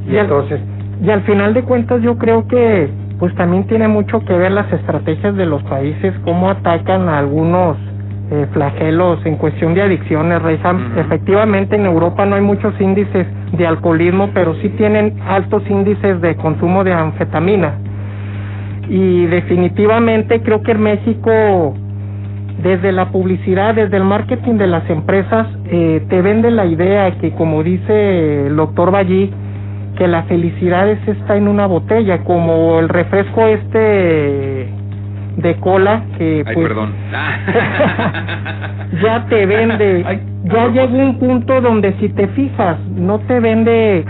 Y 0.09 0.16
al- 0.16 0.25
entonces, 0.25 0.61
Y 1.04 1.11
al 1.11 1.21
final 1.23 1.54
de 1.54 1.62
cuentas 1.62 2.02
yo 2.02 2.19
creo 2.19 2.49
que 2.49 2.90
pues 3.21 3.33
también 3.37 3.64
tiene 3.69 3.87
mucho 3.87 4.19
que 4.25 4.33
ver 4.37 4.50
las 4.50 4.73
estrategias 4.73 5.37
de 5.37 5.47
los 5.47 5.62
países, 5.62 6.12
cómo 6.25 6.50
atacan 6.50 7.09
a 7.09 7.19
algunos 7.21 7.76
eh, 8.31 8.47
flagelos 8.53 9.19
en 9.27 9.37
cuestión 9.37 9.75
de 9.75 9.83
adicciones, 9.83 10.41
Reyham. 10.41 10.93
Ujú. 10.93 11.01
Efectivamente 11.01 11.77
en 11.77 11.87
Europa 11.87 12.25
no 12.27 12.37
hay 12.37 12.43
muchos 12.43 12.79
índices 12.81 13.27
de 13.53 13.67
alcoholismo, 13.67 14.31
pero 14.33 14.55
sí 14.63 14.69
tienen 14.71 15.19
altos 15.27 15.63
índices 15.69 16.21
de 16.21 16.37
consumo 16.37 16.85
de 16.85 16.93
anfetamina. 16.93 17.75
Y 18.89 19.27
definitivamente 19.27 20.43
creo 20.43 20.63
que 20.63 20.73
en 20.73 20.81
México, 20.81 21.75
desde 22.63 22.93
la 22.93 23.11
publicidad, 23.11 23.75
desde 23.75 23.97
el 23.97 24.05
marketing 24.05 24.55
de 24.55 24.67
las 24.67 24.89
empresas, 24.89 25.47
eh, 25.67 26.05
te 26.09 26.23
vende 26.23 26.51
la 26.51 26.67
idea 26.67 27.11
que, 27.19 27.33
como 27.33 27.63
dice 27.63 28.47
el 28.47 28.57
doctor 28.57 28.91
Ballí, 28.91 29.33
que 29.97 30.09
la 30.09 30.23
felicidad 30.25 30.89
es 30.89 31.07
está 31.07 31.37
en 31.37 31.47
una 31.49 31.67
botella, 31.67 32.25
como 32.25 32.79
el 32.79 32.89
refresco 32.89 33.47
este 33.47 34.80
de 35.37 35.55
cola 35.57 36.03
que 36.19 36.45
Ay, 36.47 36.55
pues 36.55 36.69
perdón. 36.69 36.93
ya 39.03 39.27
te 39.29 39.47
vende, 39.47 40.05
Ay, 40.07 40.21
ya 40.45 40.63
a 40.65 40.69
llega 40.69 41.05
un 41.05 41.19
punto 41.19 41.61
donde 41.61 41.93
si 41.95 42.09
te 42.11 42.29
fijas, 42.29 42.79
no 42.97 43.19
te 43.21 43.41
vende 43.41 44.05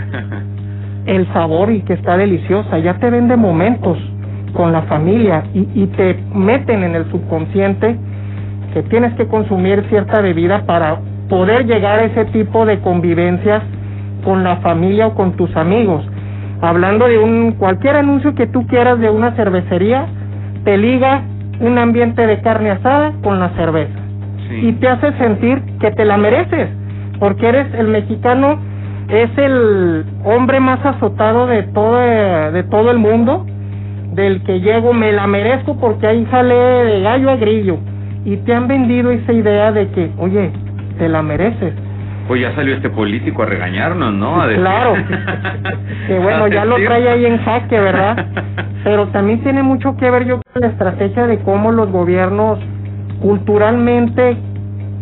el 1.05 1.27
sabor 1.33 1.71
y 1.71 1.81
que 1.81 1.93
está 1.93 2.17
deliciosa, 2.17 2.79
ya 2.79 2.95
te 2.95 3.09
vende 3.09 3.35
momentos 3.35 3.97
con 4.53 4.71
la 4.71 4.81
familia 4.83 5.43
y, 5.53 5.67
y 5.73 5.87
te 5.87 6.17
meten 6.33 6.83
en 6.83 6.95
el 6.95 7.09
subconsciente 7.11 7.97
que 8.73 8.83
tienes 8.83 9.13
que 9.15 9.27
consumir 9.27 9.85
cierta 9.89 10.21
bebida 10.21 10.65
para 10.65 10.99
poder 11.29 11.65
llegar 11.65 11.99
a 11.99 12.03
ese 12.05 12.25
tipo 12.25 12.65
de 12.65 12.79
convivencias 12.79 13.63
con 14.23 14.43
la 14.43 14.57
familia 14.57 15.07
o 15.07 15.15
con 15.15 15.33
tus 15.33 15.55
amigos. 15.55 16.05
Hablando 16.61 17.07
de 17.07 17.17
un 17.17 17.53
cualquier 17.53 17.95
anuncio 17.95 18.35
que 18.35 18.47
tú 18.47 18.67
quieras 18.67 18.99
de 18.99 19.09
una 19.09 19.31
cervecería, 19.35 20.05
te 20.63 20.77
liga 20.77 21.23
un 21.59 21.77
ambiente 21.77 22.25
de 22.25 22.41
carne 22.41 22.71
asada 22.71 23.13
con 23.23 23.39
la 23.39 23.49
cerveza. 23.49 23.99
Y 24.61 24.73
te 24.73 24.87
hace 24.89 25.13
sentir 25.13 25.61
que 25.79 25.91
te 25.91 26.03
la 26.03 26.17
mereces, 26.17 26.69
porque 27.19 27.47
eres 27.47 27.73
el 27.73 27.87
mexicano, 27.87 28.59
es 29.07 29.29
el 29.37 30.05
hombre 30.25 30.59
más 30.59 30.85
azotado 30.85 31.47
de 31.47 31.63
todo, 31.63 31.97
de 32.51 32.63
todo 32.63 32.91
el 32.91 32.97
mundo, 32.97 33.45
del 34.13 34.43
que 34.43 34.59
llego, 34.59 34.93
me 34.93 35.13
la 35.13 35.25
merezco 35.25 35.77
porque 35.77 36.05
ahí 36.07 36.25
jale 36.29 36.53
de 36.53 37.01
gallo 37.01 37.29
a 37.29 37.37
grillo, 37.37 37.77
y 38.25 38.37
te 38.37 38.53
han 38.53 38.67
vendido 38.67 39.09
esa 39.11 39.31
idea 39.31 39.71
de 39.71 39.87
que, 39.89 40.11
oye, 40.17 40.51
te 40.97 41.07
la 41.07 41.21
mereces. 41.21 41.73
Pues 42.31 42.43
ya 42.43 42.55
salió 42.55 42.75
este 42.75 42.89
político 42.89 43.43
a 43.43 43.45
regañarnos, 43.45 44.13
¿no? 44.13 44.41
A 44.41 44.47
decir- 44.47 44.61
Claro, 44.61 44.93
que 46.07 46.17
bueno, 46.17 46.47
ya 46.47 46.63
lo 46.63 46.77
trae 46.77 47.09
ahí 47.09 47.25
en 47.25 47.37
jaque, 47.39 47.77
¿verdad? 47.77 48.25
Pero 48.85 49.07
también 49.09 49.41
tiene 49.43 49.63
mucho 49.63 49.97
que 49.97 50.09
ver 50.09 50.23
yo 50.25 50.39
con 50.53 50.61
la 50.61 50.67
estrategia 50.69 51.27
de 51.27 51.39
cómo 51.39 51.73
los 51.73 51.91
gobiernos 51.91 52.57
culturalmente, 53.21 54.37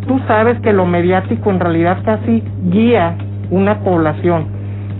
tú 0.08 0.20
sabes 0.28 0.60
que 0.62 0.74
lo 0.74 0.88
mediático 0.88 1.52
en 1.52 1.60
realidad 1.60 2.00
casi 2.04 2.44
guía 2.64 3.14
una 3.52 3.78
población. 3.82 4.48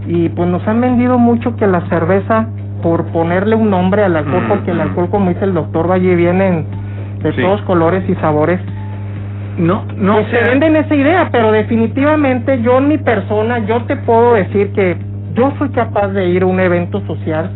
Y 0.06 0.30
pues 0.30 0.48
nos 0.50 0.68
han 0.68 0.82
vendido 0.82 1.18
mucho 1.18 1.56
que 1.56 1.66
la 1.66 1.82
cerveza, 1.90 2.46
por 2.84 3.06
ponerle 3.08 3.56
un 3.56 3.72
nombre 3.72 4.04
al 4.04 4.16
alcohol, 4.16 4.44
Mm, 4.46 4.50
porque 4.50 4.70
el 4.70 4.78
mm. 4.78 4.82
alcohol, 4.82 5.10
como 5.10 5.30
dice 5.30 5.46
el 5.46 5.56
doctor 5.56 5.90
Valle, 5.90 6.14
vienen 6.16 6.66
de 7.24 7.32
Sí. 7.34 7.42
todos 7.42 7.60
colores 7.64 8.04
y 8.08 8.14
sabores. 8.18 8.60
No, 9.60 9.84
no 9.98 10.26
se 10.30 10.42
venden 10.42 10.78
esa 10.78 10.96
idea, 10.96 11.28
pero 11.34 11.52
definitivamente 11.52 12.62
yo 12.62 12.78
en 12.78 12.88
mi 12.88 12.98
persona, 12.98 13.60
yo 13.68 13.84
te 13.84 13.98
puedo 13.98 14.36
decir 14.36 14.72
que 14.72 14.96
yo 15.34 15.54
soy 15.58 15.70
capaz 15.70 16.08
de 16.08 16.30
ir 16.30 16.44
a 16.44 16.46
un 16.46 16.62
evento 16.62 17.06
social 17.06 17.52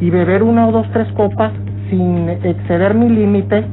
y 0.00 0.10
beber 0.10 0.42
una 0.42 0.66
o 0.66 0.72
dos, 0.72 0.86
tres 0.92 1.06
copas 1.12 1.52
sin 1.90 2.28
exceder 2.28 2.94
mi 2.94 3.08
límite 3.08 3.64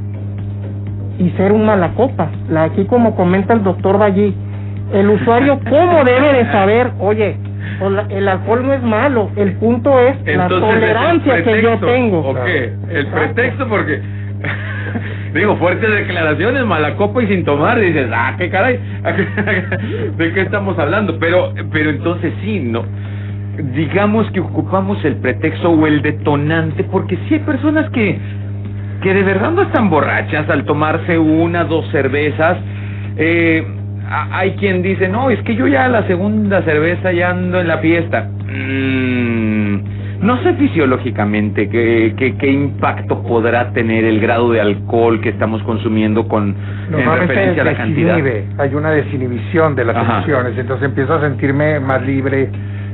y 1.18 1.32
ser 1.32 1.52
un 1.52 1.66
malacopa. 1.66 2.30
La, 2.50 2.66
aquí 2.66 2.86
como 2.86 3.16
comenta 3.16 3.54
el 3.56 3.64
doctor 3.64 3.98
Ballí, 3.98 4.36
el 4.94 5.10
usuario 5.10 5.60
cómo 5.70 6.04
debe 6.04 6.34
de 6.34 6.52
saber, 6.52 6.92
oye, 7.00 7.36
pues 7.80 7.94
el 8.10 8.28
alcohol 8.28 8.62
no 8.64 8.74
es 8.74 8.84
malo, 8.84 9.32
el 9.36 9.54
punto 9.54 10.00
es 10.00 10.16
la 10.24 10.44
Entonces, 10.44 10.68
¿es 10.68 10.74
el 10.74 10.80
tolerancia 10.80 11.44
que 11.44 11.62
yo 11.64 11.80
tengo. 11.80 12.20
¿O 12.20 12.36
qué? 12.46 12.74
El 12.92 13.08
pretexto 13.08 13.68
porque... 13.68 14.02
Digo, 15.36 15.58
fuertes 15.58 15.92
declaraciones, 15.92 16.66
mala 16.66 16.96
copa 16.96 17.22
y 17.22 17.28
sin 17.28 17.44
tomar, 17.44 17.78
dices, 17.78 18.10
ah, 18.14 18.36
qué 18.38 18.50
caray, 18.50 18.80
¿de 20.18 20.34
qué 20.34 20.42
estamos 20.42 20.80
hablando? 20.80 21.20
Pero, 21.20 21.54
pero 21.74 21.90
entonces 21.90 22.34
sí, 22.42 22.62
no, 22.62 22.86
digamos 23.76 24.32
que 24.32 24.40
ocupamos 24.40 25.04
el 25.04 25.18
pretexto 25.18 25.72
o 25.72 25.88
el 25.88 26.02
detonante, 26.02 26.86
porque 26.86 27.18
sí 27.28 27.34
hay 27.34 27.40
personas 27.42 27.90
que, 27.90 28.18
que 29.04 29.14
de 29.14 29.24
verdad 29.24 29.52
no 29.52 29.64
están 29.64 29.90
borrachas 29.90 30.50
al 30.50 30.64
tomarse 30.64 31.18
una, 31.20 31.66
dos 31.66 31.86
cervezas, 31.92 32.58
eh, 33.18 33.68
hay 34.08 34.52
quien 34.52 34.82
dice, 34.82 35.10
no, 35.10 35.30
es 35.30 35.42
que 35.42 35.54
yo 35.56 35.68
ya 35.68 35.90
la 35.90 36.08
segunda 36.08 36.62
cerveza 36.62 37.12
ya 37.12 37.32
ando 37.32 37.60
en 37.60 37.68
la 37.68 37.80
fiesta. 37.80 38.30
Mm, 38.48 39.80
no 40.22 40.42
sé 40.44 40.54
fisiológicamente 40.54 41.70
qué, 41.70 42.14
qué, 42.18 42.36
qué 42.38 42.52
impacto 42.52 43.22
podrá 43.24 43.72
tener 43.72 44.06
el 44.06 44.20
grado 44.20 44.52
de 44.52 44.62
alcohol 44.62 45.22
que 45.22 45.30
estamos 45.30 45.62
consumiendo 45.64 46.28
con 46.28 46.56
en 46.92 47.20
referencia 47.20 47.62
a 47.62 47.66
la 47.66 47.76
cantidad. 47.76 48.18
hay 48.58 48.74
una 48.74 48.92
desinhibición 48.92 49.76
de 49.76 49.86
las 49.86 49.96
Ajá. 49.96 50.18
emociones, 50.18 50.58
entonces 50.58 50.88
empiezo 50.88 51.16
a 51.16 51.22
sentirme 51.22 51.80
más 51.80 52.02
libre, 52.04 52.50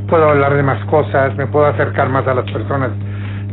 puedo 0.08 0.30
hablar 0.30 0.56
de 0.56 0.64
más 0.64 0.84
cosas, 0.86 1.36
me 1.38 1.48
puedo 1.48 1.66
acercar 1.66 2.10
más 2.10 2.28
a 2.28 2.34
las 2.34 2.50
personas, 2.52 2.90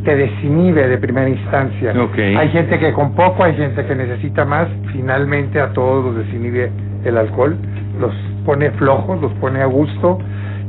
te 0.05 0.17
desinhibe 0.17 0.89
de 0.89 0.99
primera 0.99 1.29
instancia. 1.29 1.93
Hay 2.39 2.49
gente 2.51 2.79
que 2.79 2.93
con 2.93 3.15
poco, 3.15 3.45
hay 3.45 3.55
gente 3.55 3.85
que 3.85 3.95
necesita 3.95 4.45
más, 4.45 4.69
finalmente 4.93 5.61
a 5.61 5.73
todos 5.73 6.07
los 6.07 6.27
desinhibe 6.27 6.71
el 7.05 7.17
alcohol, 7.17 7.57
los 8.01 8.15
pone 8.45 8.71
flojos, 8.73 9.21
los 9.21 9.33
pone 9.35 9.61
a 9.61 9.67
gusto 9.67 10.19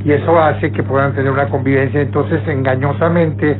y 0.04 0.12
eso 0.12 0.38
hace 0.40 0.70
que 0.72 0.82
puedan 0.82 1.14
tener 1.14 1.30
una 1.30 1.46
convivencia, 1.46 2.00
entonces 2.00 2.40
engañosamente 2.48 3.56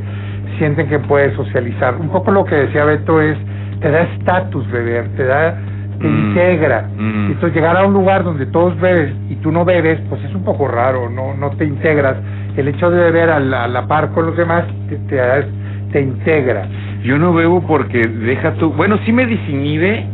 sienten 0.58 0.88
que 0.88 0.98
puedes 0.98 1.34
socializar. 1.34 1.96
Un 1.96 2.08
poco 2.08 2.30
lo 2.32 2.44
que 2.44 2.54
decía 2.54 2.84
Beto 2.84 3.20
es, 3.20 3.36
te 3.80 3.90
da 3.90 4.02
estatus 4.02 4.70
beber, 4.70 5.08
te 5.16 5.24
da, 5.24 5.54
te 6.00 6.06
Mm, 6.08 6.28
integra. 6.28 6.88
mm. 6.96 7.26
Entonces 7.32 7.54
llegar 7.54 7.76
a 7.76 7.86
un 7.86 7.92
lugar 7.92 8.24
donde 8.24 8.46
todos 8.46 8.78
bebes 8.80 9.12
y 9.28 9.36
tú 9.36 9.52
no 9.52 9.64
bebes, 9.64 10.00
pues 10.08 10.22
es 10.24 10.34
un 10.34 10.44
poco 10.44 10.66
raro, 10.68 11.10
no, 11.10 11.34
no 11.34 11.50
te 11.50 11.64
integras. 11.64 12.16
El 12.56 12.68
hecho 12.68 12.90
de 12.90 13.00
beber 13.04 13.30
a 13.30 13.38
la, 13.40 13.64
a 13.64 13.68
la 13.68 13.86
par 13.86 14.10
con 14.10 14.26
los 14.26 14.36
demás 14.36 14.64
te, 14.88 14.96
te, 14.96 15.20
te 15.92 16.00
integra. 16.00 16.66
Yo 17.02 17.18
no 17.18 17.32
bebo 17.34 17.62
porque 17.66 18.02
deja 18.02 18.52
tu... 18.54 18.72
Bueno, 18.72 18.98
sí 19.04 19.12
me 19.12 19.26
desinhibe, 19.26 20.04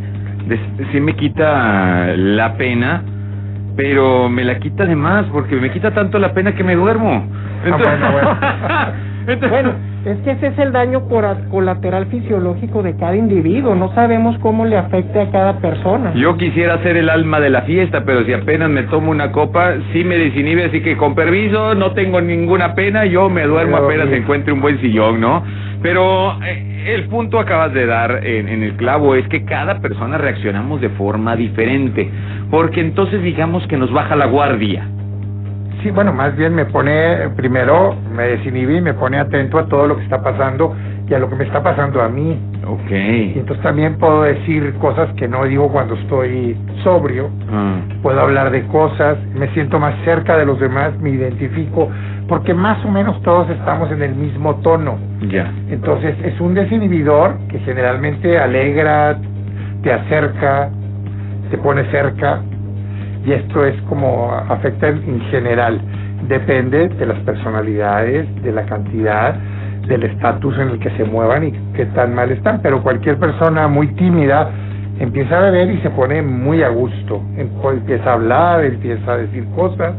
des- 0.48 0.88
sí 0.92 1.00
me 1.00 1.14
quita 1.14 2.14
la 2.16 2.54
pena, 2.56 3.02
pero 3.76 4.28
me 4.28 4.42
la 4.44 4.58
quita 4.58 4.84
de 4.86 4.96
más 4.96 5.26
porque 5.26 5.56
me 5.56 5.70
quita 5.70 5.92
tanto 5.92 6.18
la 6.18 6.32
pena 6.32 6.54
que 6.54 6.64
me 6.64 6.74
duermo. 6.74 7.28
Ah, 7.70 7.76
bueno, 7.76 8.12
bueno. 8.12 8.36
Entonces- 9.26 9.50
Bueno, 9.50 9.72
es 10.06 10.18
que 10.18 10.30
ese 10.30 10.46
es 10.48 10.58
el 10.58 10.72
daño 10.72 11.08
colateral 11.50 12.06
fisiológico 12.06 12.82
de 12.82 12.94
cada 12.96 13.16
individuo. 13.16 13.74
No 13.74 13.92
sabemos 13.92 14.38
cómo 14.38 14.64
le 14.64 14.76
afecte 14.76 15.20
a 15.20 15.30
cada 15.32 15.58
persona. 15.58 16.14
Yo 16.14 16.36
quisiera 16.36 16.80
ser 16.82 16.96
el 16.96 17.08
alma 17.08 17.40
de 17.40 17.50
la 17.50 17.62
fiesta, 17.62 18.04
pero 18.04 18.24
si 18.24 18.32
apenas 18.32 18.70
me 18.70 18.84
tomo 18.84 19.10
una 19.10 19.32
copa, 19.32 19.74
sí 19.92 20.04
me 20.04 20.16
desinhibe, 20.16 20.66
así 20.66 20.80
que 20.80 20.96
con 20.96 21.16
permiso, 21.16 21.74
no 21.74 21.90
tengo 21.92 22.20
ninguna 22.20 22.74
pena, 22.74 23.04
yo 23.04 23.28
me 23.28 23.44
duermo 23.44 23.76
Pero 23.76 23.86
apenas 23.86 24.08
bien. 24.08 24.22
encuentre 24.22 24.52
un 24.52 24.60
buen 24.60 24.80
sillón, 24.80 25.20
¿no? 25.20 25.42
Pero 25.82 26.40
eh, 26.44 26.94
el 26.94 27.04
punto 27.08 27.40
acabas 27.40 27.72
de 27.74 27.86
dar 27.86 28.24
en, 28.24 28.48
en 28.48 28.62
el 28.62 28.76
clavo 28.76 29.16
es 29.16 29.26
que 29.28 29.44
cada 29.44 29.80
persona 29.80 30.18
reaccionamos 30.18 30.80
de 30.80 30.88
forma 30.90 31.34
diferente, 31.34 32.08
porque 32.50 32.80
entonces 32.80 33.22
digamos 33.22 33.66
que 33.66 33.76
nos 33.76 33.92
baja 33.92 34.14
la 34.14 34.26
guardia. 34.26 34.86
Sí, 35.82 35.90
bueno, 35.90 36.12
más 36.12 36.34
bien 36.36 36.54
me 36.54 36.64
pone, 36.64 37.28
primero 37.36 37.94
me 38.14 38.24
desinhibí, 38.24 38.80
me 38.80 38.94
pone 38.94 39.18
atento 39.18 39.58
a 39.58 39.66
todo 39.66 39.86
lo 39.86 39.96
que 39.96 40.02
está 40.04 40.22
pasando 40.22 40.74
y 41.08 41.14
a 41.14 41.18
lo 41.18 41.28
que 41.28 41.36
me 41.36 41.44
está 41.44 41.62
pasando 41.62 42.02
a 42.02 42.08
mí. 42.08 42.32
Y 42.62 42.64
Ok. 42.66 42.90
entonces 42.90 43.62
también 43.62 43.96
puedo 43.96 44.22
decir 44.22 44.74
cosas 44.80 45.08
que 45.16 45.28
no 45.28 45.44
digo 45.44 45.68
cuando 45.70 45.94
estoy 45.94 46.56
sobrio, 46.82 47.30
Ah, 47.52 47.76
puedo 48.02 48.20
hablar 48.20 48.50
de 48.50 48.66
cosas, 48.66 49.16
me 49.34 49.48
siento 49.48 49.78
más 49.78 49.94
cerca 50.04 50.36
de 50.36 50.46
los 50.46 50.58
demás, 50.58 50.98
me 50.98 51.10
identifico, 51.10 51.88
porque 52.26 52.52
más 52.54 52.84
o 52.84 52.88
menos 52.90 53.20
todos 53.22 53.48
estamos 53.50 53.90
en 53.92 54.02
el 54.02 54.14
mismo 54.14 54.56
tono. 54.56 54.98
ya. 55.28 55.52
Entonces 55.70 56.16
es 56.24 56.40
un 56.40 56.54
desinhibidor 56.54 57.36
que 57.48 57.58
generalmente 57.60 58.38
alegra, 58.38 59.16
te 59.82 59.92
acerca, 59.92 60.70
te 61.50 61.58
pone 61.58 61.84
cerca 61.92 62.40
y 63.26 63.32
esto 63.32 63.66
es 63.66 63.74
como 63.82 64.32
afecta 64.32 64.88
en 64.88 65.20
general. 65.32 65.80
Depende 66.28 66.88
de 66.88 67.06
las 67.06 67.18
personalidades, 67.20 68.26
de 68.42 68.52
la 68.52 68.64
cantidad, 68.66 69.34
del 69.88 70.04
estatus 70.04 70.56
en 70.58 70.68
el 70.70 70.78
que 70.78 70.90
se 70.90 71.04
muevan 71.04 71.44
y 71.44 71.52
qué 71.74 71.86
tan 71.86 72.14
mal 72.14 72.30
están. 72.30 72.60
Pero 72.62 72.82
cualquier 72.82 73.18
persona 73.18 73.66
muy 73.66 73.88
tímida 73.94 74.48
empieza 75.00 75.38
a 75.38 75.42
beber 75.42 75.70
y 75.72 75.78
se 75.78 75.90
pone 75.90 76.22
muy 76.22 76.62
a 76.62 76.68
gusto. 76.68 77.20
Em- 77.36 77.50
Empieza 77.72 78.10
a 78.10 78.12
hablar, 78.14 78.64
empieza 78.64 79.12
a 79.12 79.16
decir 79.18 79.44
cosas 79.56 79.94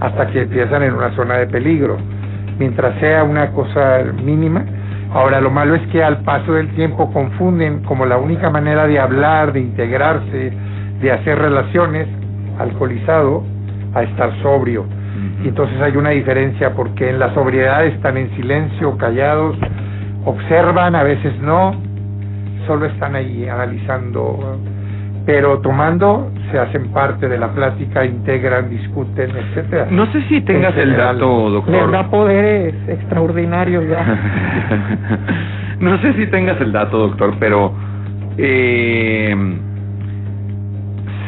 hasta 0.00 0.26
que 0.26 0.42
empiezan 0.42 0.82
en 0.82 0.94
una 0.94 1.10
zona 1.14 1.36
de 1.38 1.46
peligro. 1.46 1.96
Mientras 2.58 2.98
sea 2.98 3.22
una 3.24 3.50
cosa 3.52 4.00
mínima, 4.24 4.64
Ahora, 5.12 5.40
lo 5.40 5.48
malo 5.48 5.76
es 5.76 5.82
que 5.92 6.02
al 6.02 6.22
paso 6.24 6.54
del 6.54 6.74
tiempo 6.74 7.12
confunden 7.12 7.84
como 7.84 8.04
la 8.04 8.16
única 8.16 8.50
manera 8.50 8.88
de 8.88 8.98
hablar, 8.98 9.52
de 9.52 9.60
integrarse, 9.60 10.52
de 11.00 11.12
hacer 11.12 11.38
relaciones, 11.38 12.08
alcoholizado, 12.58 13.42
a 13.94 14.02
estar 14.02 14.30
sobrio. 14.42 14.84
Y 15.44 15.48
entonces 15.48 15.80
hay 15.80 15.96
una 15.96 16.10
diferencia 16.10 16.74
porque 16.74 17.10
en 17.10 17.18
la 17.18 17.32
sobriedad 17.34 17.84
están 17.86 18.16
en 18.16 18.34
silencio, 18.34 18.96
callados, 18.96 19.56
observan, 20.24 20.94
a 20.94 21.02
veces 21.02 21.38
no, 21.40 21.74
solo 22.66 22.86
están 22.86 23.14
ahí 23.14 23.46
analizando, 23.48 24.58
pero 25.26 25.60
tomando 25.60 26.30
se 26.50 26.58
hacen 26.58 26.88
parte 26.92 27.28
de 27.28 27.38
la 27.38 27.48
plática, 27.52 28.04
integran, 28.04 28.70
discuten, 28.70 29.30
etcétera. 29.30 29.86
No 29.90 30.06
sé 30.12 30.22
si 30.28 30.40
tengas 30.42 30.74
En 30.74 30.80
el 30.80 30.96
dato, 30.96 31.50
doctor. 31.50 31.74
Les 31.74 31.90
da 31.90 32.10
poderes 32.10 32.74
extraordinarios 32.88 33.86
ya. 33.88 34.18
no 35.80 35.98
sé 35.98 36.12
si 36.14 36.26
tengas 36.26 36.60
el 36.60 36.72
dato, 36.72 36.98
doctor, 36.98 37.34
pero 37.38 37.72
eh, 38.36 39.34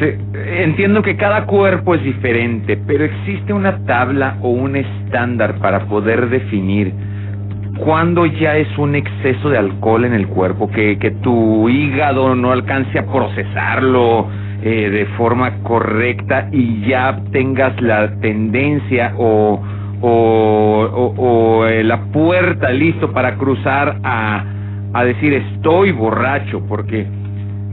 entiendo 0.01 1.01
que 1.01 1.15
cada 1.17 1.45
cuerpo 1.45 1.95
es 1.95 2.03
diferente, 2.03 2.77
pero 2.87 3.03
existe 3.05 3.53
una 3.53 3.79
tabla 3.85 4.37
o 4.41 4.49
un 4.49 4.75
estándar 4.75 5.55
para 5.59 5.85
poder 5.87 6.29
definir 6.29 6.93
cuándo 7.79 8.25
ya 8.25 8.57
es 8.57 8.67
un 8.77 8.95
exceso 8.95 9.49
de 9.49 9.57
alcohol 9.57 10.05
en 10.05 10.13
el 10.13 10.27
cuerpo, 10.27 10.69
que, 10.69 10.97
que 10.99 11.11
tu 11.11 11.69
hígado 11.69 12.35
no 12.35 12.51
alcance 12.51 12.97
a 12.99 13.05
procesarlo 13.05 14.27
eh, 14.63 14.89
de 14.89 15.05
forma 15.17 15.51
correcta 15.63 16.49
y 16.51 16.81
ya 16.87 17.19
tengas 17.31 17.79
la 17.81 18.09
tendencia 18.19 19.13
o, 19.17 19.61
o, 20.01 20.89
o- 20.93 21.13
o, 21.17 21.67
eh, 21.67 21.83
la 21.83 22.01
puerta 22.11 22.71
listo 22.71 23.11
para 23.11 23.35
cruzar 23.35 23.97
a, 24.03 24.43
a 24.93 25.03
decir 25.05 25.33
estoy 25.33 25.91
borracho, 25.91 26.61
porque 26.67 27.05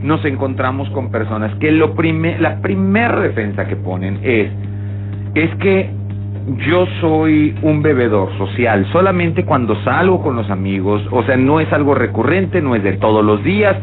nos 0.04 0.22
encontramos 0.26 0.88
con 0.90 1.10
personas 1.10 1.54
que 1.56 1.72
lo 1.72 1.94
la 2.38 2.60
primera 2.60 3.20
defensa 3.20 3.66
que 3.66 3.74
ponen 3.74 4.20
es 4.22 4.50
es 5.34 5.54
que 5.56 5.90
yo 6.68 6.86
soy 7.00 7.56
un 7.62 7.82
bebedor 7.82 8.36
social. 8.36 8.86
Solamente 8.92 9.46
cuando 9.46 9.82
salgo 9.82 10.22
con 10.22 10.36
los 10.36 10.50
amigos, 10.50 11.02
o 11.10 11.22
sea, 11.22 11.38
no 11.38 11.58
es 11.58 11.72
algo 11.72 11.94
recurrente, 11.94 12.60
no 12.60 12.76
es 12.76 12.82
de 12.82 12.92
todos 12.98 13.24
los 13.24 13.42
días. 13.42 13.76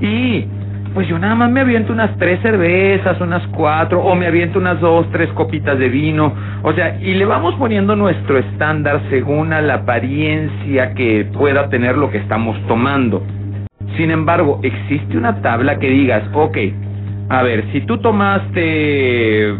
Y 0.00 0.46
pues 0.94 1.06
yo 1.06 1.16
nada 1.16 1.36
más 1.36 1.48
me 1.48 1.60
aviento 1.60 1.92
unas 1.92 2.16
tres 2.18 2.40
cervezas, 2.42 3.20
unas 3.20 3.46
cuatro, 3.48 4.00
o 4.00 4.16
me 4.16 4.26
aviento 4.26 4.58
unas 4.58 4.80
dos, 4.80 5.06
tres 5.12 5.28
copitas 5.30 5.78
de 5.78 5.88
vino, 5.88 6.34
o 6.64 6.72
sea, 6.72 6.98
y 7.00 7.14
le 7.14 7.24
vamos 7.24 7.54
poniendo 7.54 7.94
nuestro 7.94 8.36
estándar 8.38 9.00
según 9.10 9.52
a 9.52 9.60
la 9.60 9.74
apariencia 9.74 10.94
que 10.94 11.24
pueda 11.32 11.68
tener 11.68 11.96
lo 11.96 12.10
que 12.10 12.18
estamos 12.18 12.56
tomando. 12.66 13.22
Sin 13.98 14.10
embargo, 14.10 14.60
existe 14.62 15.18
una 15.18 15.42
tabla 15.42 15.78
que 15.78 15.90
digas, 15.90 16.22
ok, 16.32 16.56
a 17.28 17.42
ver, 17.42 17.64
si 17.72 17.82
tú 17.82 17.98
tomaste, 17.98 19.54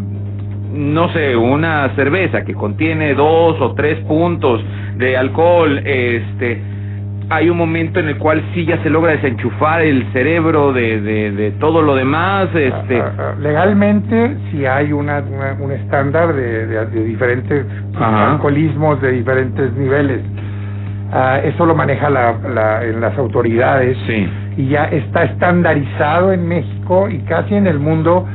no 0.73 1.09
sé, 1.13 1.37
una 1.37 1.91
cerveza 1.97 2.45
que 2.45 2.55
contiene 2.55 3.15
dos 3.15 3.61
o 3.61 3.75
tres 3.75 3.99
puntos 4.07 4.65
de 4.97 5.17
alcohol, 5.17 5.79
este, 5.85 6.63
hay 7.31 7.51
un 7.51 7.59
momento 7.59 8.01
en 8.01 8.09
el 8.09 8.17
cual 8.17 8.43
sí 8.55 8.65
ya 8.65 8.83
se 8.83 8.89
logra 8.91 9.13
desenchufar 9.13 9.83
el 9.83 10.07
cerebro 10.13 10.73
de, 10.73 11.01
de, 11.01 11.31
de 11.33 11.51
todo 11.53 11.83
lo 11.83 11.95
demás, 11.95 12.49
este, 12.55 13.03
Legalmente, 13.41 14.37
si 14.51 14.65
hay 14.67 14.93
una, 14.93 15.19
una- 15.21 15.57
un 15.61 15.73
estándar 15.73 16.33
de, 16.33 16.67
de- 16.69 16.87
de 16.87 17.05
diferentes 17.05 17.67
Ajá. 17.97 18.33
alcoholismos 18.33 19.01
de 19.03 19.13
diferentes 19.13 19.73
niveles. 19.75 20.21
Eso 21.45 21.65
lo 21.67 21.75
maneja 21.75 22.11
la, 22.11 22.35
la- 22.55 22.85
en 22.85 23.01
las 23.01 23.17
autoridades. 23.17 23.97
Sí, 24.07 24.29
y 24.57 24.69
ya 24.69 24.85
está 24.85 25.25
estandarizado 25.25 26.33
en 26.33 26.47
México 26.47 27.09
y 27.09 27.19
casi 27.21 27.55
en 27.55 27.67
el 27.67 27.79
mundo 27.79 28.27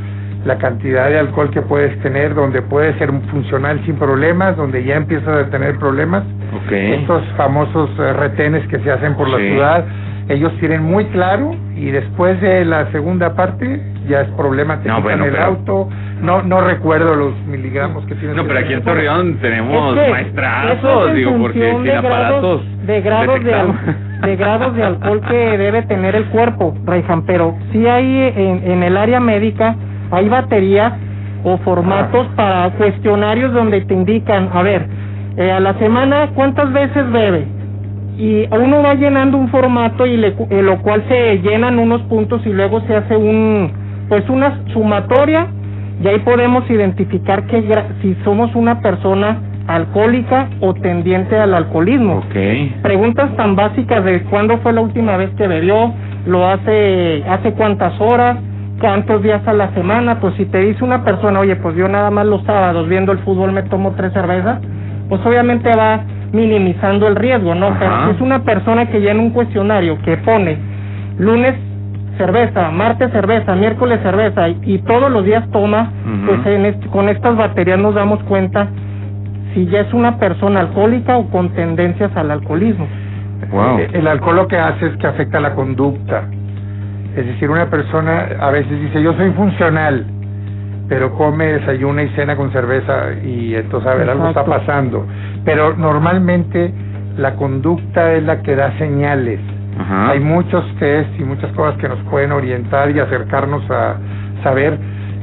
la 0.45 0.57
cantidad 0.57 1.07
de 1.07 1.19
alcohol 1.19 1.49
que 1.51 1.61
puedes 1.61 1.97
tener, 2.01 2.33
donde 2.35 2.61
puede 2.61 2.97
ser 2.97 3.09
funcional 3.31 3.79
sin 3.85 3.95
problemas, 3.95 4.57
donde 4.57 4.83
ya 4.83 4.95
empiezas 4.97 5.47
a 5.47 5.49
tener 5.49 5.77
problemas. 5.77 6.23
ok, 6.65 6.71
Estos 6.71 7.23
famosos 7.37 7.89
eh, 7.99 8.11
retenes 8.13 8.67
que 8.67 8.79
se 8.79 8.91
hacen 8.91 9.15
por 9.15 9.29
la 9.29 9.37
ciudad, 9.37 9.85
ellos 10.29 10.51
tienen 10.59 10.83
muy 10.83 11.05
claro 11.05 11.55
y 11.75 11.91
después 11.91 12.39
de 12.41 12.63
la 12.65 12.91
segunda 12.91 13.35
parte 13.35 13.81
ya 14.07 14.21
es 14.21 14.27
problema, 14.29 14.79
te 14.81 14.89
No, 14.89 15.01
bueno, 15.01 15.25
el 15.25 15.31
pero- 15.31 15.43
auto, 15.45 15.89
no 16.21 16.41
no 16.43 16.61
recuerdo 16.61 17.15
los 17.15 17.33
miligramos 17.47 18.05
que 18.05 18.15
tienen. 18.15 18.37
No, 18.37 18.45
pero 18.45 18.59
aquí 18.59 18.73
en 18.73 18.83
Torreón 18.83 19.37
tenemos 19.41 19.97
Es 19.97 20.03
que 20.05 20.11
maestrazos, 20.11 21.09
es 21.09 21.15
digo, 21.15 21.37
porque 21.39 21.71
sin 21.83 21.91
aparatos 21.91 22.61
de 22.85 23.01
grados 23.01 23.43
de, 23.43 23.53
al- 23.53 23.73
de 24.21 24.35
grados 24.37 24.75
de 24.75 24.83
alcohol 24.83 25.21
que 25.29 25.57
debe 25.57 25.81
tener 25.83 26.15
el 26.15 26.25
cuerpo, 26.25 26.73
Raihan, 26.85 27.23
pero 27.25 27.55
sí 27.71 27.85
hay 27.87 28.33
en, 28.35 28.71
en 28.71 28.83
el 28.83 28.95
área 28.97 29.19
médica 29.19 29.75
hay 30.11 30.29
baterías 30.29 30.93
o 31.43 31.57
formatos 31.57 32.27
para 32.37 32.69
cuestionarios 32.71 33.51
donde 33.53 33.81
te 33.81 33.93
indican, 33.93 34.49
a 34.53 34.61
ver, 34.61 34.85
eh, 35.35 35.51
a 35.51 35.59
la 35.59 35.73
semana 35.73 36.29
cuántas 36.35 36.71
veces 36.71 37.11
bebe 37.11 37.45
y 38.17 38.47
uno 38.51 38.83
va 38.83 38.93
llenando 38.93 39.37
un 39.37 39.49
formato 39.49 40.05
y 40.05 40.17
le, 40.17 40.35
eh, 40.49 40.61
lo 40.61 40.81
cual 40.81 41.03
se 41.07 41.37
llenan 41.39 41.79
unos 41.79 42.01
puntos 42.03 42.45
y 42.45 42.49
luego 42.49 42.81
se 42.81 42.95
hace 42.95 43.15
un 43.15 43.71
pues 44.09 44.29
una 44.29 44.61
sumatoria. 44.73 45.47
Y 46.03 46.07
ahí 46.07 46.19
podemos 46.19 46.69
identificar 46.69 47.45
que 47.47 47.63
si 48.01 48.15
somos 48.23 48.53
una 48.55 48.81
persona 48.81 49.39
alcohólica 49.67 50.49
o 50.59 50.73
tendiente 50.73 51.37
al 51.37 51.53
alcoholismo. 51.53 52.23
Preguntas 52.81 53.35
tan 53.37 53.55
básicas 53.55 54.03
de 54.03 54.23
cuándo 54.23 54.57
fue 54.57 54.73
la 54.73 54.81
última 54.81 55.17
vez 55.17 55.29
que 55.37 55.47
bebió, 55.47 55.93
lo 56.25 56.47
hace 56.47 57.23
hace 57.27 57.53
cuántas 57.53 57.99
horas, 58.01 58.37
cuántos 58.79 59.23
días 59.23 59.47
a 59.47 59.53
la 59.53 59.73
semana, 59.73 60.19
pues 60.19 60.35
si 60.35 60.45
te 60.45 60.59
dice 60.59 60.83
una 60.83 61.03
persona, 61.05 61.39
oye, 61.39 61.55
pues 61.55 61.75
yo 61.75 61.87
nada 61.87 62.09
más 62.11 62.25
los 62.25 62.43
sábados 62.43 62.89
viendo 62.89 63.11
el 63.11 63.19
fútbol 63.19 63.51
me 63.53 63.63
tomo 63.63 63.93
tres 63.95 64.11
cervezas, 64.13 64.59
pues 65.07 65.25
obviamente 65.25 65.69
va 65.75 66.01
minimizando 66.33 67.07
el 67.07 67.15
riesgo, 67.15 67.55
¿no? 67.55 67.67
Ajá. 67.67 67.77
Pero 67.79 68.05
si 68.05 68.15
es 68.15 68.21
una 68.21 68.43
persona 68.43 68.87
que 68.87 68.99
llena 68.99 69.21
un 69.21 69.29
cuestionario 69.29 69.97
que 70.03 70.17
pone 70.17 70.57
lunes 71.17 71.55
cerveza, 72.17 72.69
martes 72.71 73.11
cerveza, 73.11 73.55
miércoles 73.55 73.99
cerveza 74.03 74.49
y, 74.49 74.57
y 74.63 74.77
todos 74.79 75.09
los 75.11 75.23
días 75.25 75.49
toma, 75.51 75.91
pues 76.27 76.45
en 76.47 76.65
este- 76.65 76.87
con 76.87 77.07
estas 77.09 77.35
baterías 77.37 77.79
nos 77.79 77.95
damos 77.95 78.21
cuenta 78.23 78.67
si 79.53 79.65
ya 79.67 79.81
es 79.81 79.93
una 79.93 80.17
persona 80.17 80.59
alcohólica 80.61 81.17
o 81.17 81.27
con 81.29 81.49
tendencias 81.49 82.15
al 82.15 82.31
alcoholismo. 82.31 82.87
Wow. 83.51 83.79
Eh, 83.79 83.89
El 83.93 84.07
alcohol 84.07 84.35
lo 84.37 84.47
que 84.47 84.57
hace 84.57 84.87
es 84.87 84.95
que 84.97 85.05
afecta 85.07 85.39
la 85.39 85.53
conducta. 85.53 86.23
Es 87.15 87.25
decir, 87.27 87.49
una 87.51 87.67
persona 87.69 88.27
a 88.39 88.49
veces 88.49 88.79
dice, 88.81 89.01
yo 89.03 89.13
soy 89.13 89.29
funcional, 89.31 90.05
pero 90.89 91.13
come, 91.13 91.45
desayuna 91.45 92.03
y 92.03 92.09
cena 92.09 92.35
con 92.35 92.51
cerveza 92.51 93.13
y 93.23 93.53
entonces, 93.55 93.89
a 93.89 93.95
ver, 93.95 94.09
algo 94.09 94.27
está 94.29 94.43
pasando. 94.45 95.05
Pero 95.45 95.75
normalmente 95.75 96.73
la 97.17 97.35
conducta 97.35 98.13
es 98.13 98.23
la 98.23 98.41
que 98.41 98.55
da 98.55 98.77
señales. 98.77 99.39
Ajá. 99.79 100.11
Hay 100.11 100.19
muchos 100.19 100.63
test 100.79 101.09
y 101.19 101.23
muchas 101.23 101.51
cosas 101.53 101.77
que 101.79 101.89
nos 101.89 101.99
pueden 102.09 102.31
orientar 102.31 102.91
y 102.91 102.99
acercarnos 102.99 103.69
a 103.71 103.95
saber, 104.43 104.77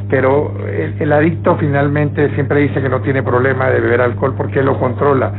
pero 0.09 0.53
el, 0.67 0.97
el 1.01 1.13
adicto 1.13 1.57
finalmente 1.57 2.35
siempre 2.35 2.61
dice 2.61 2.81
que 2.83 2.89
no 2.89 3.01
tiene 3.01 3.23
problema 3.23 3.69
de 3.71 3.81
beber 3.81 4.01
alcohol 4.01 4.35
porque 4.37 4.63
lo 4.63 4.79
controla, 4.79 5.33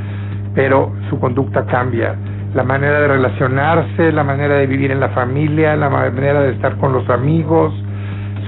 pero 0.55 0.93
su 1.09 1.19
conducta 1.19 1.65
cambia. 1.65 2.15
La 2.53 2.63
manera 2.63 2.99
de 3.01 3.07
relacionarse, 3.07 4.11
la 4.11 4.23
manera 4.23 4.55
de 4.55 4.67
vivir 4.67 4.91
en 4.91 4.99
la 4.99 5.09
familia, 5.09 5.75
la 5.75 5.89
manera 5.89 6.41
de 6.41 6.51
estar 6.51 6.77
con 6.77 6.91
los 6.93 7.09
amigos, 7.09 7.73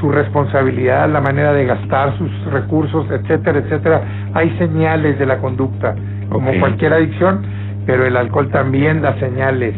su 0.04 0.12
responsabilidad, 0.12 1.10
la 1.10 1.22
manera 1.22 1.54
de 1.54 1.66
gastar 1.66 2.18
sus 2.18 2.30
recursos, 2.52 3.10
etcétera, 3.10 3.60
etcétera. 3.60 4.02
Hay 4.34 4.50
señales 4.58 5.18
de 5.18 5.26
la 5.26 5.38
conducta, 5.38 5.96
como 6.30 6.52
cualquier 6.60 6.94
adicción, 6.94 7.42
pero 7.86 8.06
el 8.06 8.16
alcohol 8.18 8.50
también 8.50 9.02
da 9.02 9.18
señales 9.20 9.74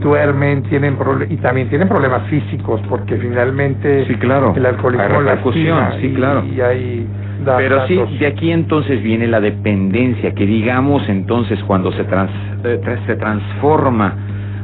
duermen, 0.00 0.62
tienen 0.64 0.96
y 1.30 1.36
también 1.36 1.68
tienen 1.68 1.88
problemas 1.88 2.22
físicos, 2.28 2.80
porque 2.88 3.16
finalmente 3.16 4.04
Sí, 4.06 4.14
claro. 4.16 4.52
el 4.56 4.66
alcoholismo 4.66 5.20
lastima 5.22 5.92
sí, 6.00 6.06
y- 6.08 6.14
claro. 6.14 6.44
y 6.44 6.60
hay 6.60 7.06
da- 7.44 7.56
Pero 7.56 7.86
sí, 7.86 7.96
datos. 7.96 8.18
de 8.18 8.26
aquí 8.26 8.50
entonces 8.50 9.02
viene 9.02 9.26
la 9.28 9.40
dependencia, 9.40 10.34
que 10.34 10.44
digamos 10.46 11.08
entonces 11.08 11.62
cuando 11.64 11.90
se, 11.92 12.04
trans- 12.04 12.30
eh, 12.64 12.80
se 13.06 13.16
transforma 13.16 14.14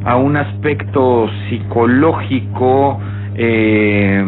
a 0.05 0.17
un 0.17 0.37
aspecto 0.37 1.29
psicológico, 1.49 2.99
eh, 3.37 4.23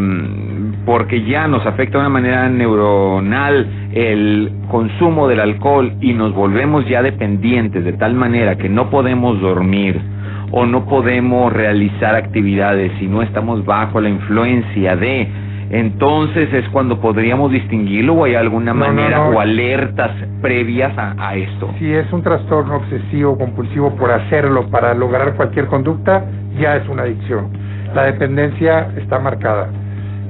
porque 0.85 1.23
ya 1.25 1.47
nos 1.47 1.65
afecta 1.67 1.99
de 1.99 2.01
una 2.01 2.09
manera 2.09 2.49
neuronal 2.49 3.67
el 3.93 4.51
consumo 4.71 5.29
del 5.29 5.41
alcohol 5.41 5.93
y 6.01 6.13
nos 6.13 6.35
volvemos 6.35 6.89
ya 6.89 7.03
dependientes 7.03 7.85
de 7.85 7.93
tal 7.93 8.15
manera 8.15 8.57
que 8.57 8.69
no 8.69 8.91
podemos 8.91 9.41
dormir 9.41 10.01
o 10.51 10.67
no 10.67 10.85
podemos 10.87 11.53
realizar 11.53 12.15
actividades 12.15 12.93
si 12.99 13.07
no 13.07 13.23
estamos 13.23 13.65
bajo 13.65 14.01
la 14.01 14.09
influencia 14.09 14.97
de 14.97 15.29
entonces 15.71 16.53
es 16.53 16.69
cuando 16.69 17.01
podríamos 17.01 17.51
distinguirlo 17.51 18.13
o 18.15 18.25
hay 18.25 18.35
alguna 18.35 18.75
No, 18.75 18.81
no, 18.81 18.93
manera 18.93 19.17
no. 19.19 19.29
o 19.31 19.41
alertas 19.41 20.11
previas 20.43 20.93
a, 20.99 21.15
a 21.17 21.35
esto. 21.35 21.71
Si 21.79 21.91
es 21.91 22.13
un 22.13 22.23
trastorno 22.23 22.77
obsesivo 22.77 23.39
compulsivo 23.39 23.97
por 23.97 24.11
hacerlo 24.11 24.69
para 24.69 24.93
lograr 24.93 25.35
cualquier 25.35 25.69
conducta, 25.69 26.27
ya 26.61 26.77
es 26.77 26.87
una 26.91 27.05
adicción. 27.05 27.49
La 27.95 28.03
dependencia 28.05 28.91
está 28.99 29.19
marcada. 29.19 29.71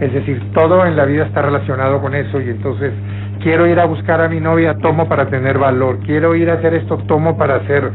Es 0.03 0.13
decir, 0.13 0.43
todo 0.53 0.85
en 0.85 0.97
la 0.97 1.05
vida 1.05 1.25
está 1.27 1.43
relacionado 1.43 2.01
con 2.01 2.13
eso 2.15 2.41
y 2.41 2.51
entonces 2.51 2.93
quiero 3.41 3.69
ir 3.69 3.79
a 3.79 3.85
buscar 3.85 4.21
a 4.21 4.29
mi 4.29 4.41
novia, 4.41 4.75
tomo 4.79 5.09
para 5.09 5.27
tener 5.27 5.59
valor. 5.59 6.01
Quiero 6.05 6.35
ir 6.35 6.51
a 6.51 6.55
hacer 6.55 6.75
esto, 6.75 6.97
tomo 7.07 7.37
para 7.39 7.57
hacer 7.57 7.89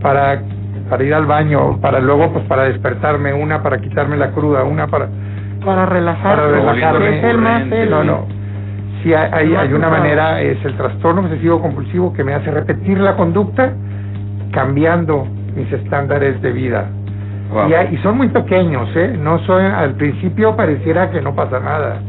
para 0.00 0.40
para 0.88 1.02
ir 1.04 1.12
al 1.12 1.26
baño, 1.26 1.80
para 1.80 1.98
luego 2.00 2.32
pues 2.32 2.44
para 2.46 2.62
despertarme, 2.64 3.34
una 3.34 3.62
para 3.62 3.78
quitarme 3.78 4.16
la 4.16 4.30
cruda, 4.30 4.62
una 4.62 4.86
para 4.86 5.08
Para 5.64 5.84
relajar, 5.84 6.36
para 6.36 6.48
relajarme. 6.48 7.18
es 7.18 7.24
el 7.24 7.38
más 7.38 7.62
el- 7.72 7.90
No, 7.90 8.04
no. 8.04 8.26
Sí, 9.02 9.12
hay, 9.12 9.28
hay, 9.32 9.54
hay 9.54 9.72
una 9.72 9.88
manera, 9.90 10.40
es 10.40 10.64
el 10.64 10.76
trastorno 10.76 11.22
obsesivo 11.22 11.60
compulsivo 11.60 12.12
que 12.12 12.24
me 12.24 12.34
hace 12.34 12.50
repetir 12.50 12.98
la 12.98 13.16
conducta 13.16 13.72
cambiando 14.52 15.26
mis 15.56 15.70
estándares 15.72 16.40
de 16.40 16.52
vida. 16.52 16.86
Wow. 17.50 17.70
Y, 17.92 17.96
son 17.98 18.16
muy 18.18 18.28
pequeños, 18.28 18.88
¿eh? 18.94 19.16
No 19.20 19.38
son, 19.40 19.62
al 19.64 19.94
principio 19.94 20.54
pareciera 20.54 21.10
que 21.10 21.20
no 21.22 21.34
pasa 21.34 21.58
nada, 21.60 22.00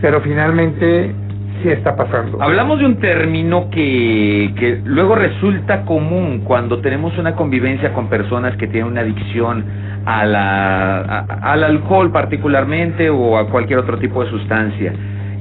pero 0.00 0.20
finalmente 0.22 1.14
sí 1.62 1.68
está 1.68 1.94
pasando. 1.96 2.40
Hablamos 2.40 2.78
de 2.78 2.86
un 2.86 2.96
término 2.96 3.68
que, 3.70 4.52
que 4.58 4.80
luego 4.84 5.14
resulta 5.14 5.82
común 5.84 6.42
cuando 6.44 6.80
tenemos 6.80 7.18
una 7.18 7.34
convivencia 7.34 7.92
con 7.92 8.08
personas 8.08 8.56
que 8.56 8.66
tienen 8.68 8.92
una 8.92 9.00
adicción 9.02 9.64
a 10.06 10.24
la, 10.24 10.98
a- 11.00 11.52
al 11.52 11.64
alcohol 11.64 12.10
particularmente 12.12 13.10
o 13.10 13.36
a 13.36 13.48
cualquier 13.50 13.80
otro 13.80 13.98
tipo 13.98 14.24
de 14.24 14.30
sustancia. 14.30 14.92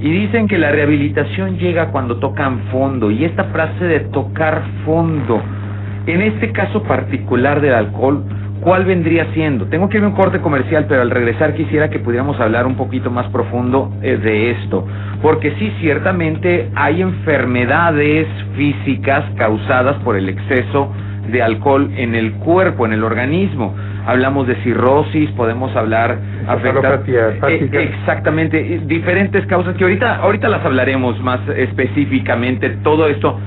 Y 0.01 0.09
dicen 0.11 0.47
que 0.47 0.57
la 0.57 0.71
rehabilitación 0.71 1.57
llega 1.57 1.87
cuando 1.87 2.17
tocan 2.17 2.59
fondo. 2.71 3.09
Y 3.11 3.23
esta 3.25 3.45
frase 3.45 3.83
de 3.85 3.99
tocar 4.01 4.61
fondo, 4.85 5.41
en 6.05 6.21
este 6.21 6.51
caso 6.51 6.83
particular 6.83 7.61
del 7.61 7.73
alcohol, 7.73 8.23
¿cuál 8.61 8.85
vendría 8.85 9.27
siendo? 9.33 9.65
Tengo 9.65 9.89
que 9.89 9.97
ir 9.97 10.03
a 10.03 10.07
un 10.07 10.13
corte 10.13 10.39
comercial, 10.39 10.85
pero 10.87 11.01
al 11.01 11.09
regresar 11.09 11.53
quisiera 11.53 11.89
que 11.89 11.99
pudiéramos 11.99 12.39
hablar 12.39 12.65
un 12.65 12.75
poquito 12.75 13.09
más 13.09 13.27
profundo 13.27 13.91
eh, 14.01 14.17
de 14.17 14.51
esto. 14.51 14.85
Porque 15.21 15.55
sí, 15.57 15.71
ciertamente 15.79 16.69
hay 16.75 17.01
enfermedades 17.01 18.27
físicas 18.55 19.25
causadas 19.37 19.95
por 20.03 20.15
el 20.15 20.29
exceso 20.29 20.91
de 21.31 21.41
alcohol 21.41 21.91
en 21.95 22.15
el 22.15 22.33
cuerpo, 22.33 22.85
en 22.85 22.93
el 22.93 23.03
organismo. 23.03 23.75
Hablamos 24.05 24.47
de 24.47 24.55
cirrosis, 24.63 25.29
podemos 25.31 25.75
hablar 25.75 26.17
Encefalopatía 26.49 27.29
hepática. 27.29 27.79
Eh, 27.79 27.83
exactamente, 27.83 28.75
eh, 28.75 28.81
diferentes 28.85 29.45
causas 29.47 29.75
que 29.75 29.83
ahorita 29.83 30.17
ahorita 30.17 30.47
las 30.47 30.63
hablaremos 30.63 31.21
más 31.21 31.41
específicamente 31.49 32.69
todo 32.83 33.07
esto. 33.07 33.37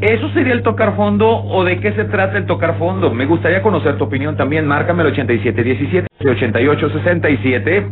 ¿Eso 0.00 0.30
sería 0.30 0.54
el 0.54 0.62
tocar 0.62 0.96
fondo 0.96 1.28
o 1.28 1.62
de 1.62 1.78
qué 1.78 1.92
se 1.92 2.04
trata 2.04 2.38
el 2.38 2.46
tocar 2.46 2.78
fondo? 2.78 3.12
Me 3.12 3.26
gustaría 3.26 3.60
conocer 3.60 3.98
tu 3.98 4.04
opinión 4.04 4.34
también. 4.34 4.66
Márcame 4.66 5.02
el 5.02 5.08
8717 5.08 6.08
8867 6.26 7.86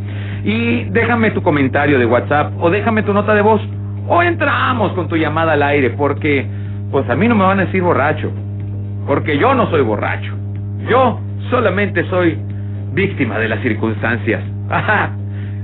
y 0.45 0.85
déjame 0.85 1.33
tu 1.33 1.43
comentario 1.43 1.99
de 1.99 2.07
WhatsApp 2.07 2.53
o 2.61 2.71
déjame 2.71 3.03
tu 3.03 3.13
nota 3.13 3.35
de 3.35 3.43
voz 3.43 3.61
o 4.07 4.23
entramos 4.23 4.93
con 4.93 5.07
tu 5.07 5.17
llamada 5.17 5.53
al 5.53 5.63
aire 5.63 5.91
porque 5.91 6.47
pues 6.91 7.09
a 7.11 7.15
mí 7.15 7.29
no 7.29 7.35
me 7.35 7.45
van 7.45 7.61
a 7.61 7.67
decir 7.67 7.83
borracho 7.83 8.33
porque 9.07 9.37
yo 9.37 9.55
no 9.55 9.69
soy 9.69 9.83
borracho. 9.83 10.33
Yo 10.89 11.21
solamente 11.51 12.09
soy 12.09 12.39
víctima 12.95 13.39
de 13.39 13.49
las 13.49 13.61
circunstancias. 13.61 14.43
Ajá. 14.71 15.11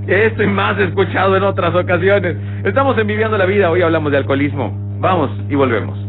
Esto 0.07 0.42
y 0.42 0.46
más 0.46 0.78
escuchado 0.78 1.38
en 1.38 1.42
otras 1.42 1.74
ocasiones. 1.74 2.37
Estamos 2.64 2.98
en 2.98 3.07
Viviendo 3.07 3.38
la 3.38 3.46
Vida, 3.46 3.70
hoy 3.70 3.80
hablamos 3.80 4.12
de 4.12 4.18
alcoholismo. 4.18 4.76
Vamos 5.00 5.30
y 5.48 5.54
volvemos. 5.54 6.03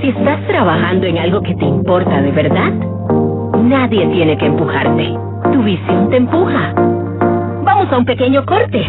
Si 0.00 0.08
estás 0.08 0.46
trabajando 0.46 1.06
en 1.06 1.18
algo 1.18 1.42
que 1.42 1.54
te 1.54 1.64
importa 1.64 2.22
de 2.22 2.30
verdad, 2.32 2.72
nadie 3.62 4.06
tiene 4.08 4.36
que 4.38 4.46
empujarte. 4.46 5.14
Tu 5.52 5.62
visión 5.62 6.10
te 6.10 6.16
empuja. 6.18 6.72
Vamos 7.64 7.92
a 7.92 7.98
un 7.98 8.04
pequeño 8.04 8.44
corte. 8.46 8.86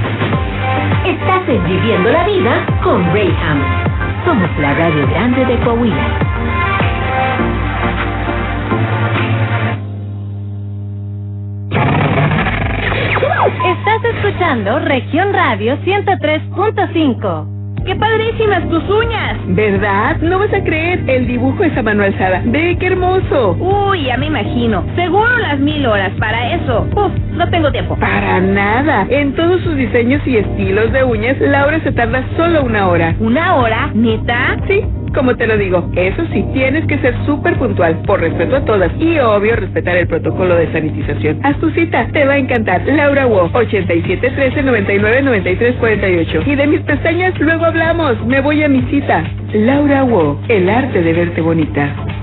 Estás 1.06 1.48
en 1.48 1.64
Viviendo 1.66 2.12
la 2.12 2.26
Vida 2.26 2.66
con 2.84 3.04
Rayham. 3.06 3.62
Somos 4.26 4.50
la 4.60 4.74
radio 4.74 5.08
grande 5.08 5.46
de 5.46 5.58
Coahuila. 5.60 6.28
Estás 13.66 14.04
escuchando 14.16 14.80
Región 14.80 15.34
Radio 15.34 15.78
103.5. 15.78 17.57
¡Qué 17.88 17.96
padrísimas 17.96 18.68
tus 18.68 18.84
uñas! 18.90 19.38
¿Verdad? 19.48 20.18
No 20.18 20.40
vas 20.40 20.54
a 20.54 20.62
creer, 20.62 21.02
el 21.08 21.26
dibujo 21.26 21.64
es 21.64 21.76
a 21.78 21.82
mano 21.82 22.04
alzada. 22.04 22.42
¡Ve 22.44 22.76
qué 22.78 22.88
hermoso! 22.88 23.56
Uy, 23.62 24.04
ya 24.04 24.18
me 24.18 24.26
imagino. 24.26 24.84
Seguro 24.98 25.38
las 25.38 25.58
mil 25.58 25.86
horas 25.86 26.12
para 26.20 26.54
eso. 26.56 26.86
Uf, 26.94 27.14
no 27.32 27.50
tengo 27.50 27.72
tiempo. 27.72 27.96
Para 27.96 28.42
nada. 28.42 29.08
En 29.10 29.34
todos 29.36 29.62
sus 29.62 29.78
diseños 29.78 30.22
y 30.28 30.36
estilos 30.36 30.92
de 30.92 31.06
uñas, 31.06 31.40
Laura 31.40 31.80
se 31.80 31.94
tarda 31.94 32.26
solo 32.36 32.64
una 32.64 32.90
hora. 32.90 33.16
¿Una 33.22 33.56
hora? 33.56 33.90
¿Neta? 33.94 34.58
Sí. 34.68 34.84
Como 35.14 35.36
te 35.36 35.48
lo 35.48 35.58
digo, 35.58 35.90
eso 35.96 36.24
sí, 36.32 36.46
tienes 36.54 36.86
que 36.86 36.98
ser 37.00 37.16
súper 37.26 37.58
puntual, 37.58 37.96
por 38.06 38.20
respeto 38.20 38.58
a 38.58 38.66
todas 38.66 38.92
y 39.00 39.18
obvio 39.20 39.56
respetar 39.56 39.98
el 39.98 40.08
protocolo 40.08 40.56
de 40.56 40.72
sanitización. 40.72 41.40
Haz 41.44 41.58
tu 41.60 41.70
cita, 41.72 42.08
te 42.12 42.26
va 42.26 42.34
a 42.34 42.38
encantar. 42.38 42.86
Laura 42.86 43.26
Wo, 43.26 43.50
8713 43.54 44.64
99 44.64 45.22
93 45.22 45.76
48. 45.76 46.44
Y 46.46 46.56
de 46.56 46.68
mis 46.68 46.82
pestañas 46.82 47.40
luego 47.40 47.66
hablamos, 47.66 48.24
me 48.26 48.42
voy 48.42 48.64
a 48.64 48.70
mi 48.70 48.82
cita. 48.90 49.24
Laura 49.54 50.04
Wo, 50.04 50.40
el 50.48 50.70
arte 50.70 51.02
de 51.02 51.14
verte 51.14 51.42
bonita. 51.42 52.17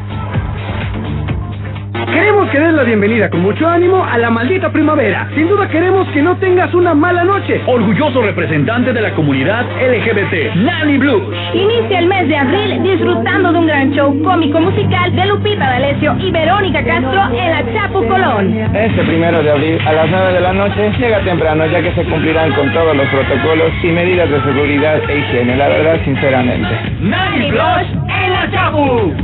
Que 2.55 2.61
des 2.61 2.73
la 2.73 2.85
bienvenida 2.85 3.29
con 3.31 3.41
mucho 3.41 3.69
ánimo 3.69 4.05
a 4.05 4.17
la 4.17 4.31
maldita 4.31 4.71
primavera. 4.71 5.29
Sin 5.35 5.49
duda 5.49 5.67
queremos 5.69 6.07
que 6.11 6.23
no 6.23 6.37
tengas 6.37 6.73
una 6.73 6.95
mala 6.95 7.25
noche. 7.25 7.61
Orgulloso 7.67 8.23
representante 8.23 8.93
de 8.93 9.01
la 9.01 9.13
comunidad 9.13 9.67
LGBT, 9.83 10.55
Nani 10.55 10.97
Blues. 10.99 11.35
Inicia 11.53 11.99
el 11.99 12.07
mes 12.07 12.29
de 12.29 12.37
abril 12.37 12.81
disfrutando 12.85 13.51
de 13.51 13.59
un 13.59 13.67
gran 13.67 13.93
show 13.93 14.23
cómico 14.23 14.61
musical 14.61 15.17
de 15.17 15.27
Lupita 15.27 15.69
D'Alessio 15.69 16.17
y 16.21 16.31
Verónica 16.31 16.85
Castro 16.85 17.23
en 17.37 17.51
la 17.51 17.65
Chapu 17.75 18.07
Colón. 18.07 18.55
Este 18.73 19.03
primero 19.03 19.43
de 19.43 19.51
abril 19.51 19.79
a 19.85 19.93
las 19.93 20.09
9 20.09 20.33
de 20.35 20.41
la 20.41 20.53
noche 20.53 20.93
llega 20.97 21.19
temprano 21.25 21.67
ya 21.67 21.83
que 21.83 21.91
se 21.91 22.05
cumplirán 22.05 22.53
con 22.53 22.73
todos 22.73 22.97
los 22.97 23.09
protocolos 23.09 23.73
y 23.83 23.89
medidas 23.89 24.31
de 24.31 24.41
seguridad 24.43 25.01
e 25.11 25.19
higiene, 25.19 25.57
la 25.57 25.69
verdad 25.71 25.99
sinceramente. 26.05 26.69
Nani 27.01 27.51
Blues 27.51 27.89
en 28.07 28.31
la 28.31 28.49
Chapu. 28.53 29.24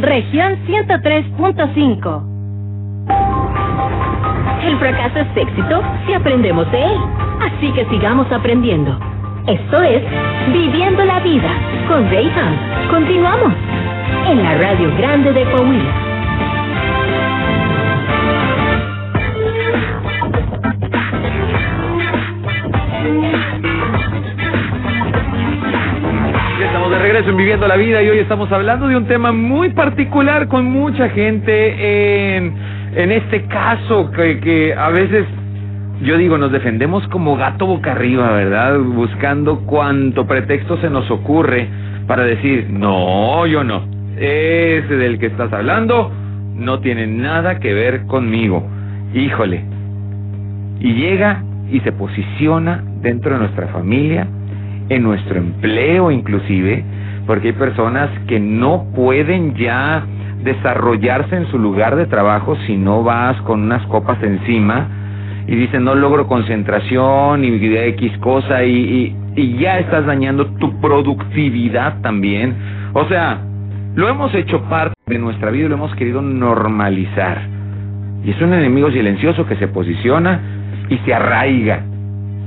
Región 0.00 0.56
103.5. 0.66 2.22
El 4.64 4.78
fracaso 4.78 5.18
es 5.20 5.36
éxito 5.36 5.82
si 6.06 6.14
aprendemos 6.14 6.70
de 6.72 6.84
él. 6.84 6.98
Así 7.40 7.72
que 7.72 7.84
sigamos 7.86 8.30
aprendiendo. 8.32 8.98
Esto 9.46 9.82
es 9.82 10.02
Viviendo 10.52 11.04
la 11.04 11.20
Vida 11.20 11.50
con 11.88 12.10
Rayham. 12.10 12.56
Continuamos. 12.90 13.52
en 14.28 14.42
la 14.42 14.58
Radio 14.58 14.90
Grande 14.96 15.32
de 15.32 15.44
Coahuila. 15.52 16.05
En 27.16 27.34
Viviendo 27.34 27.66
la 27.66 27.76
Vida 27.76 28.02
y 28.02 28.10
hoy 28.10 28.18
estamos 28.18 28.52
hablando 28.52 28.88
de 28.88 28.96
un 28.96 29.06
tema 29.06 29.32
muy 29.32 29.70
particular 29.70 30.48
con 30.48 30.66
mucha 30.66 31.08
gente 31.08 32.36
en, 32.36 32.52
este 33.10 33.46
caso 33.46 34.10
que, 34.10 34.74
a 34.76 34.90
veces 34.90 35.24
yo 36.02 36.18
digo, 36.18 36.36
nos 36.36 36.52
defendemos 36.52 37.08
como 37.08 37.38
gato 37.38 37.64
boca 37.64 37.92
arriba, 37.92 38.32
¿verdad? 38.32 38.78
Buscando 38.80 39.60
cuanto 39.60 40.26
pretexto 40.26 40.76
se 40.82 40.90
nos 40.90 41.10
ocurre 41.10 41.66
para 42.06 42.24
decir, 42.24 42.66
no, 42.68 43.46
yo 43.46 43.64
no. 43.64 43.88
Ese 44.18 44.96
del 44.96 45.18
que 45.18 45.26
estás 45.26 45.50
hablando 45.54 46.12
no 46.54 46.80
tiene 46.80 47.06
nada 47.06 47.60
que 47.60 47.72
ver 47.72 48.04
conmigo. 48.04 48.62
Híjole. 49.14 49.64
Y 50.80 50.92
llega 50.92 51.42
y 51.72 51.80
se 51.80 51.92
posiciona 51.92 52.84
dentro 53.00 53.32
de 53.32 53.38
nuestra 53.38 53.68
familia, 53.68 54.26
en 54.90 55.02
nuestro 55.02 55.38
empleo 55.38 56.10
inclusive, 56.10 56.84
porque 57.26 57.48
hay 57.48 57.54
personas 57.54 58.10
que 58.26 58.38
no 58.40 58.86
pueden 58.94 59.54
ya 59.54 60.04
desarrollarse 60.42 61.36
en 61.36 61.46
su 61.50 61.58
lugar 61.58 61.96
de 61.96 62.06
trabajo 62.06 62.56
si 62.66 62.76
no 62.76 63.02
vas 63.02 63.40
con 63.42 63.62
unas 63.62 63.84
copas 63.86 64.22
encima 64.22 64.88
y 65.46 65.56
dicen 65.56 65.84
no 65.84 65.94
logro 65.94 66.26
concentración 66.26 67.44
y 67.44 67.76
X 67.76 68.18
cosa 68.18 68.64
y, 68.64 69.16
y, 69.36 69.42
y 69.42 69.58
ya 69.58 69.78
estás 69.78 70.06
dañando 70.06 70.46
tu 70.58 70.80
productividad 70.80 72.00
también. 72.00 72.54
O 72.92 73.04
sea, 73.06 73.40
lo 73.94 74.08
hemos 74.08 74.34
hecho 74.34 74.62
parte 74.62 74.94
de 75.06 75.18
nuestra 75.18 75.50
vida 75.50 75.66
y 75.66 75.68
lo 75.68 75.76
hemos 75.76 75.94
querido 75.94 76.20
normalizar. 76.20 77.40
Y 78.24 78.30
es 78.30 78.40
un 78.40 78.52
enemigo 78.52 78.90
silencioso 78.90 79.46
que 79.46 79.56
se 79.56 79.68
posiciona 79.68 80.40
y 80.88 80.98
se 80.98 81.14
arraiga, 81.14 81.82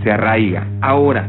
se 0.03 0.11
arraiga. 0.11 0.67
Ahora, 0.81 1.27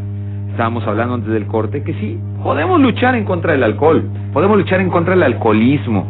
estábamos 0.50 0.86
hablando 0.86 1.14
antes 1.14 1.30
del 1.30 1.46
corte 1.46 1.82
que 1.82 1.94
sí, 1.94 2.18
podemos 2.42 2.80
luchar 2.80 3.14
en 3.14 3.24
contra 3.24 3.52
del 3.52 3.62
alcohol, 3.62 4.02
podemos 4.32 4.56
luchar 4.56 4.80
en 4.80 4.90
contra 4.90 5.14
del 5.14 5.22
alcoholismo. 5.22 6.06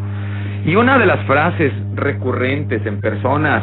Y 0.65 0.75
una 0.77 0.99
de 0.99 1.07
las 1.07 1.25
frases 1.27 1.73
recurrentes 1.95 2.85
en 2.85 3.01
personas 3.01 3.63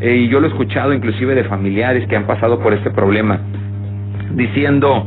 eh, 0.00 0.14
y 0.14 0.28
yo 0.28 0.40
lo 0.40 0.46
he 0.46 0.50
escuchado 0.50 0.92
inclusive 0.92 1.34
de 1.34 1.44
familiares 1.44 2.06
que 2.08 2.16
han 2.16 2.26
pasado 2.26 2.58
por 2.60 2.72
este 2.72 2.90
problema, 2.90 3.40
diciendo, 4.34 5.06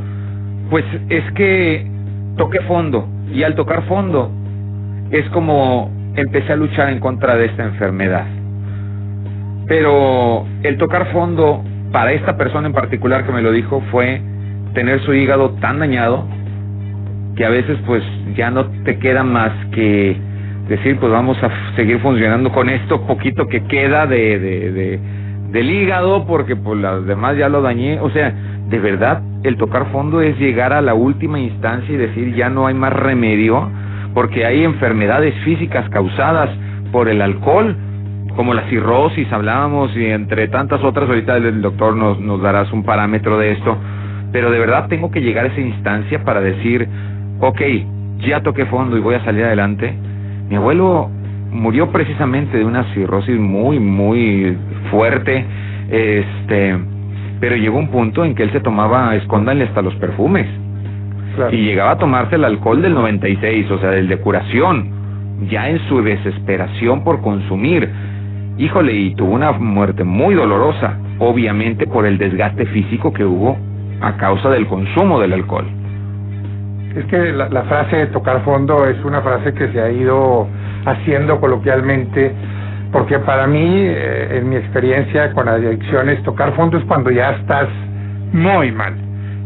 pues 0.69 0.86
es 1.10 1.24
que 1.34 1.88
toqué 2.38 2.62
fondo 2.62 3.08
y 3.34 3.43
al 3.43 3.56
tocar 3.56 3.84
fondo 3.88 4.32
es 5.12 5.28
como 5.30 5.91
empecé 6.15 6.54
a 6.54 6.56
luchar 6.56 6.89
en 6.89 7.00
contra 7.00 7.36
de 7.36 7.45
esta 7.45 7.63
enfermedad. 7.63 8.26
Pero 9.67 10.45
el 10.63 10.78
tocar 10.78 11.12
fondo 11.12 11.63
para 11.91 12.12
esta 12.12 12.38
persona 12.38 12.67
en 12.67 12.74
particular 12.74 13.26
que 13.26 13.32
me 13.32 13.41
lo 13.41 13.52
dijo 13.52 13.82
fue 13.91 14.21
tener 14.74 15.02
su 15.02 15.13
hígado 15.13 15.52
tan 15.62 15.80
dañado 15.80 16.26
que 17.36 17.46
a 17.46 17.50
veces 17.50 17.78
pues 17.86 18.04
ya 18.36 18.52
no 18.52 18.65
te 18.84 18.98
queda 19.00 19.24
más 19.24 19.52
que 19.74 20.17
decir, 20.67 20.98
pues 21.00 21.12
vamos 21.12 21.38
a 21.44 21.76
seguir 21.76 22.00
funcionando 22.00 22.52
con 22.52 22.70
esto 22.70 23.06
poquito 23.06 23.48
que 23.48 23.63
queda 23.65 24.06
de, 24.06 24.39
de, 24.39 24.72
de 24.72 25.00
del 25.52 25.70
hígado, 25.70 26.26
porque 26.26 26.56
pues 26.56 26.80
las 26.80 27.06
demás 27.06 27.38
ya 27.38 27.50
lo 27.50 27.62
dañé. 27.62 28.00
O 28.00 28.10
sea, 28.10 28.34
de 28.70 28.80
verdad, 28.80 29.22
el 29.44 29.58
tocar 29.58 29.91
fondo 29.91 30.22
es 30.22 30.38
llegar 30.39 30.74
a 30.74 30.82
la 30.82 30.94
última 30.94 31.39
instancia 31.39 31.94
y 31.94 31.98
decir 31.98 32.34
ya 32.36 32.50
no 32.50 32.67
hay 32.67 32.74
más 32.74 32.94
remedio, 32.94 33.70
porque 34.13 34.46
hay 34.46 34.63
enfermedades 34.63 35.34
físicas 35.44 35.88
causadas 35.89 36.50
por 36.91 37.10
el 37.10 37.22
alcohol, 37.22 37.76
como 38.36 38.54
la 38.54 38.63
cirrosis, 38.70 39.32
hablábamos, 39.32 39.96
y 39.96 40.06
entre 40.06 40.48
tantas 40.48 40.82
otras, 40.84 41.10
ahorita 41.10 41.38
el 41.38 41.62
doctor 41.62 41.96
nos, 41.96 42.20
nos 42.20 42.41
darás 42.41 42.72
un 42.72 42.84
parámetro 42.84 43.38
de 43.38 43.52
esto, 43.52 43.78
pero 44.32 44.52
de 44.52 44.60
verdad 44.60 44.88
tengo 44.88 45.12
que 45.12 45.22
llegar 45.22 45.46
a 45.46 45.48
esa 45.50 45.60
instancia 45.60 46.24
para 46.24 46.39
decir, 46.39 46.88
ok, 47.42 47.62
ya 48.20 48.42
toqué 48.42 48.66
fondo 48.68 48.98
y 48.98 49.02
voy 49.02 49.16
a 49.16 49.26
salir 49.26 49.44
adelante 49.44 49.94
mi 50.52 50.58
abuelo 50.58 51.10
murió 51.50 51.94
precisamente 51.94 52.58
de 52.58 52.66
una 52.66 52.84
cirrosis 52.94 53.40
muy, 53.40 53.80
muy 53.80 54.58
fuerte, 54.92 55.46
este, 55.90 56.78
pero 57.40 57.56
llegó 57.56 57.80
un 57.80 57.88
punto 57.88 58.26
en 58.26 58.36
que 58.36 58.44
él 58.44 58.52
se 58.52 58.60
tomaba, 58.60 59.16
escóndanle 59.16 59.64
hasta 59.64 59.82
los 59.82 59.96
perfumes. 59.96 60.46
Y 61.54 61.56
llegaba 61.56 61.92
a 61.92 61.98
tomarse 61.98 62.36
el 62.36 62.44
alcohol 62.44 62.82
del 62.82 62.94
96, 62.94 63.72
o 63.72 63.80
sea, 63.80 63.92
del 63.92 64.10
de 64.10 64.18
curación, 64.18 64.90
ya 65.50 65.70
en 65.70 65.80
su 65.88 66.02
desesperación 66.04 67.06
por 67.06 67.22
consumir. 67.22 67.90
Híjole, 68.58 68.94
y 68.94 69.16
tuvo 69.16 69.32
una 69.32 69.54
muerte 69.54 70.04
muy 70.04 70.36
dolorosa, 70.36 70.98
obviamente 71.20 71.88
por 71.88 72.06
el 72.06 72.18
desgaste 72.18 72.66
físico 72.66 73.14
que 73.14 73.24
hubo 73.24 73.58
a 74.02 74.18
causa 74.18 74.50
del 74.50 74.68
consumo 74.68 75.18
del 75.22 75.32
alcohol. 75.32 75.81
Es 76.96 77.06
que 77.06 77.32
la, 77.32 77.48
la, 77.50 77.64
frase 77.64 77.96
de 77.96 78.08
tocar 78.08 78.44
fondo 78.44 78.86
es 78.86 79.04
una 79.06 79.22
frase 79.22 79.54
que 79.54 79.72
se 79.72 79.82
ha 79.82 79.90
ido 79.90 80.48
haciendo 80.86 81.40
coloquialmente, 81.40 82.34
porque 82.92 83.20
para 83.20 83.48
mí, 83.48 83.66
eh, 83.66 84.40
en 84.40 84.50
mi 84.50 84.58
experiencia 84.58 85.32
con 85.32 85.48
adicciones, 85.48 86.22
tocar 86.24 86.54
fondo 86.56 86.78
es 86.78 86.84
cuando 86.86 87.10
ya 87.10 87.32
estás 87.32 87.68
muy 88.34 88.72
mal. 88.72 88.94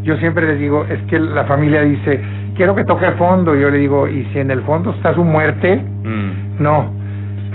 Yo 0.04 0.18
siempre 0.18 0.48
les 0.48 0.60
digo, 0.60 0.86
es 0.90 1.00
que 1.04 1.20
la 1.20 1.46
familia 1.46 1.82
dice, 1.82 2.22
quiero 2.56 2.76
que 2.76 2.84
toque 2.84 3.12
fondo. 3.12 3.56
Yo 3.56 3.70
le 3.70 3.78
digo, 3.78 4.08
¿y 4.08 4.26
si 4.26 4.40
en 4.40 4.52
el 4.52 4.62
fondo 4.62 4.92
está 4.92 5.14
su 5.14 5.24
muerte? 5.24 5.78
Mm. 6.04 6.64
No. 6.64 6.92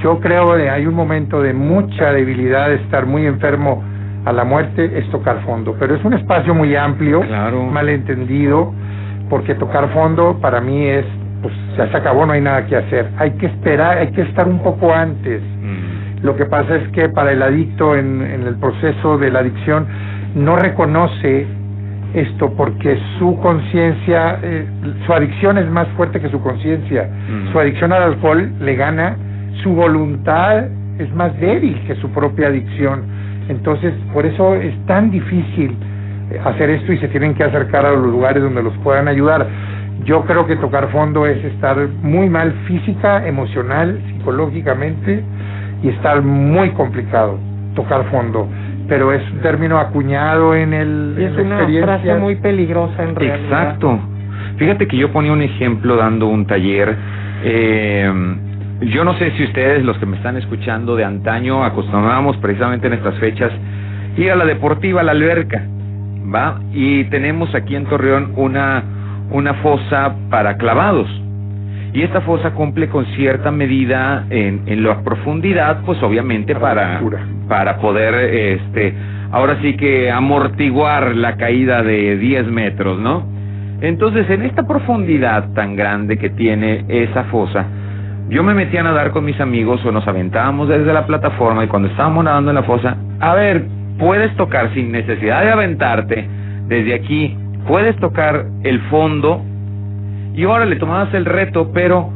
Yo 0.03 0.19
creo 0.21 0.57
que 0.57 0.71
hay 0.71 0.87
un 0.87 0.95
momento 0.95 1.43
de 1.43 1.53
mucha 1.53 2.13
debilidad, 2.13 2.69
de 2.69 2.77
estar 2.77 3.07
muy 3.07 3.27
enfermo 3.27 3.85
a 4.25 4.33
la 4.33 4.45
muerte, 4.45 4.99
es 4.99 5.09
tocar 5.11 5.43
fondo. 5.45 5.77
Pero 5.79 5.95
es 5.95 6.05
un 6.05 6.15
espacio 6.15 6.55
muy 6.55 6.75
amplio, 6.75 7.21
claro. 7.23 7.65
malentendido 7.65 8.73
porque 9.31 9.55
tocar 9.55 9.89
fondo 9.95 10.39
para 10.41 10.61
mí 10.61 10.85
es, 10.87 11.07
pues 11.41 11.55
ya 11.79 11.91
se 11.91 11.97
acabó, 11.97 12.27
no 12.27 12.33
hay 12.33 12.43
nada 12.43 12.67
que 12.67 12.77
hacer. 12.77 13.09
Hay 13.17 13.31
que 13.33 13.47
esperar, 13.47 13.97
hay 13.99 14.09
que 14.09 14.23
estar 14.23 14.47
un 14.47 14.59
poco 14.59 14.93
antes. 14.93 15.41
Mm. 15.41 16.25
Lo 16.27 16.37
que 16.37 16.45
pasa 16.45 16.77
es 16.77 16.89
que 16.89 17.09
para 17.09 17.33
el 17.33 17.41
adicto 17.43 17.97
en, 17.97 18.21
en 18.21 18.43
el 18.43 18.57
proceso 18.57 19.17
de 19.17 19.31
la 19.31 19.39
adicción 19.39 19.87
no 20.35 20.57
reconoce 20.57 21.47
esto 22.13 22.53
porque 22.57 22.99
su 23.19 23.39
conciencia, 23.41 24.39
eh, 24.43 24.67
su 25.07 25.13
adicción 25.13 25.59
es 25.59 25.71
más 25.71 25.87
fuerte 25.97 26.21
que 26.21 26.29
su 26.29 26.41
conciencia. 26.43 27.09
Mm. 27.29 27.53
Su 27.53 27.61
adicción 27.61 27.93
al 27.93 28.03
alcohol 28.03 28.53
le 28.61 28.75
gana, 28.75 29.17
su 29.63 29.73
voluntad 29.73 30.65
es 30.99 31.15
más 31.15 31.39
débil 31.41 31.81
que 31.87 31.95
su 31.97 32.11
propia 32.11 32.49
adicción. 32.49 33.03
Entonces, 33.49 33.95
por 34.13 34.27
eso 34.27 34.55
es 34.57 34.75
tan 34.87 35.11
difícil 35.11 35.77
hacer 36.45 36.71
esto 36.71 36.93
y 36.93 36.99
se 36.99 37.09
tienen 37.09 37.35
que 37.35 37.45
acercar 37.45 37.85
a 37.87 37.93
los 37.93 38.07
lugares 38.07 38.43
donde 38.43 38.63
los 38.63 38.77
puedan 38.79 39.09
ayudar. 39.09 39.47
Yo 40.05 40.25
creo 40.25 40.47
que 40.47 40.57
tocar 40.57 40.91
fondo 40.91 41.27
es 41.27 41.45
estar 41.45 41.77
muy 42.03 42.29
mal 42.29 42.53
física, 42.67 43.27
emocional, 43.27 44.01
psicológicamente 44.07 45.23
y 45.83 45.89
estar 45.89 46.23
muy 46.23 46.71
complicado 46.71 47.39
tocar 47.75 48.05
fondo. 48.11 48.49
Pero 48.89 49.13
es 49.13 49.23
un 49.31 49.41
término 49.41 49.79
acuñado 49.79 50.55
en 50.55 50.73
el 50.73 51.17
y 51.19 51.25
es 51.25 51.37
una 51.37 51.67
frase 51.85 52.15
muy 52.15 52.37
peligrosa 52.37 53.03
en 53.03 53.15
realidad. 53.15 53.45
Exacto. 53.45 54.01
Fíjate 54.57 54.89
que 54.89 54.97
yo 54.97 55.13
ponía 55.13 55.33
un 55.33 55.43
ejemplo 55.43 55.97
dando 55.97 56.27
un 56.27 56.47
taller. 56.47 56.97
Eh, 57.45 58.13
yo 58.81 59.05
no 59.05 59.15
sé 59.15 59.31
si 59.33 59.45
ustedes, 59.45 59.85
los 59.85 59.97
que 59.99 60.07
me 60.07 60.17
están 60.17 60.37
escuchando 60.37 60.97
de 60.97 61.05
antaño, 61.05 61.63
acostumbrábamos 61.65 62.37
precisamente 62.39 62.87
en 62.87 62.95
estas 62.95 63.15
fechas 63.19 63.53
ir 64.17 64.31
a 64.31 64.37
la 64.37 64.45
deportiva, 64.45 65.03
a 65.03 65.05
la 65.05 65.13
alberca. 65.13 65.63
¿Va? 66.35 66.61
Y 66.73 67.05
tenemos 67.05 67.55
aquí 67.55 67.77
en 67.77 67.87
Torreón 67.87 68.33
una, 68.37 68.83
una 69.31 69.55
fosa 69.55 70.15
para 70.31 70.57
clavados. 70.57 71.09
Y 71.93 72.03
esta 72.03 72.21
fosa 72.21 72.53
cumple 72.53 72.89
con 72.89 73.05
cierta 73.17 73.51
medida 73.51 74.25
en, 74.31 74.63
en 74.67 74.85
la 74.85 75.03
profundidad, 75.03 75.83
pues 75.85 76.01
obviamente 76.03 76.55
para, 76.55 77.01
para 77.49 77.79
poder, 77.79 78.15
este, 78.15 78.95
ahora 79.33 79.59
sí 79.61 79.77
que 79.77 80.11
amortiguar 80.11 81.17
la 81.17 81.37
caída 81.37 81.83
de 81.83 82.17
10 82.17 82.47
metros, 82.47 83.01
¿no? 83.01 83.25
Entonces, 83.81 84.29
en 84.31 84.43
esta 84.43 84.67
profundidad 84.67 85.53
tan 85.55 85.75
grande 85.75 86.19
que 86.19 86.31
tiene 86.31 86.85
esa 86.89 87.25
fosa, 87.25 87.67
yo 88.29 88.45
me 88.45 88.55
metí 88.55 88.77
a 88.77 88.83
nadar 88.85 89.11
con 89.11 89.25
mis 89.25 89.41
amigos 89.41 89.85
o 89.85 89.91
nos 89.91 90.07
aventábamos 90.07 90.69
desde 90.69 90.93
la 90.93 91.07
plataforma 91.07 91.65
y 91.65 91.67
cuando 91.67 91.89
estábamos 91.89 92.25
nadando 92.25 92.51
en 92.51 92.55
la 92.57 92.63
fosa, 92.63 92.97
a 93.19 93.35
ver, 93.35 93.65
puedes 94.01 94.35
tocar 94.37 94.75
sin 94.75 94.91
necesidad 94.91 95.45
de 95.45 95.51
aventarte 95.53 96.27
desde 96.67 96.95
aquí, 96.95 97.37
puedes 97.69 97.95
tocar 97.97 98.47
el 98.65 98.81
fondo 98.89 99.43
y 100.35 100.45
ahora 100.45 100.65
le 100.65 100.77
tomabas 100.77 101.13
el 101.15 101.27
reto, 101.27 101.71
pero 101.73 102.11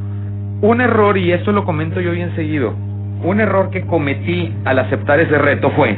un 0.63 0.81
error, 0.81 1.19
y 1.19 1.31
esto 1.31 1.53
lo 1.53 1.65
comento 1.65 2.01
yo 2.01 2.13
bien 2.13 2.35
seguido, 2.35 2.75
un 3.23 3.39
error 3.41 3.71
que 3.71 3.83
cometí 3.83 4.53
al 4.65 4.79
aceptar 4.79 5.21
ese 5.21 5.39
reto 5.39 5.71
fue 5.71 5.97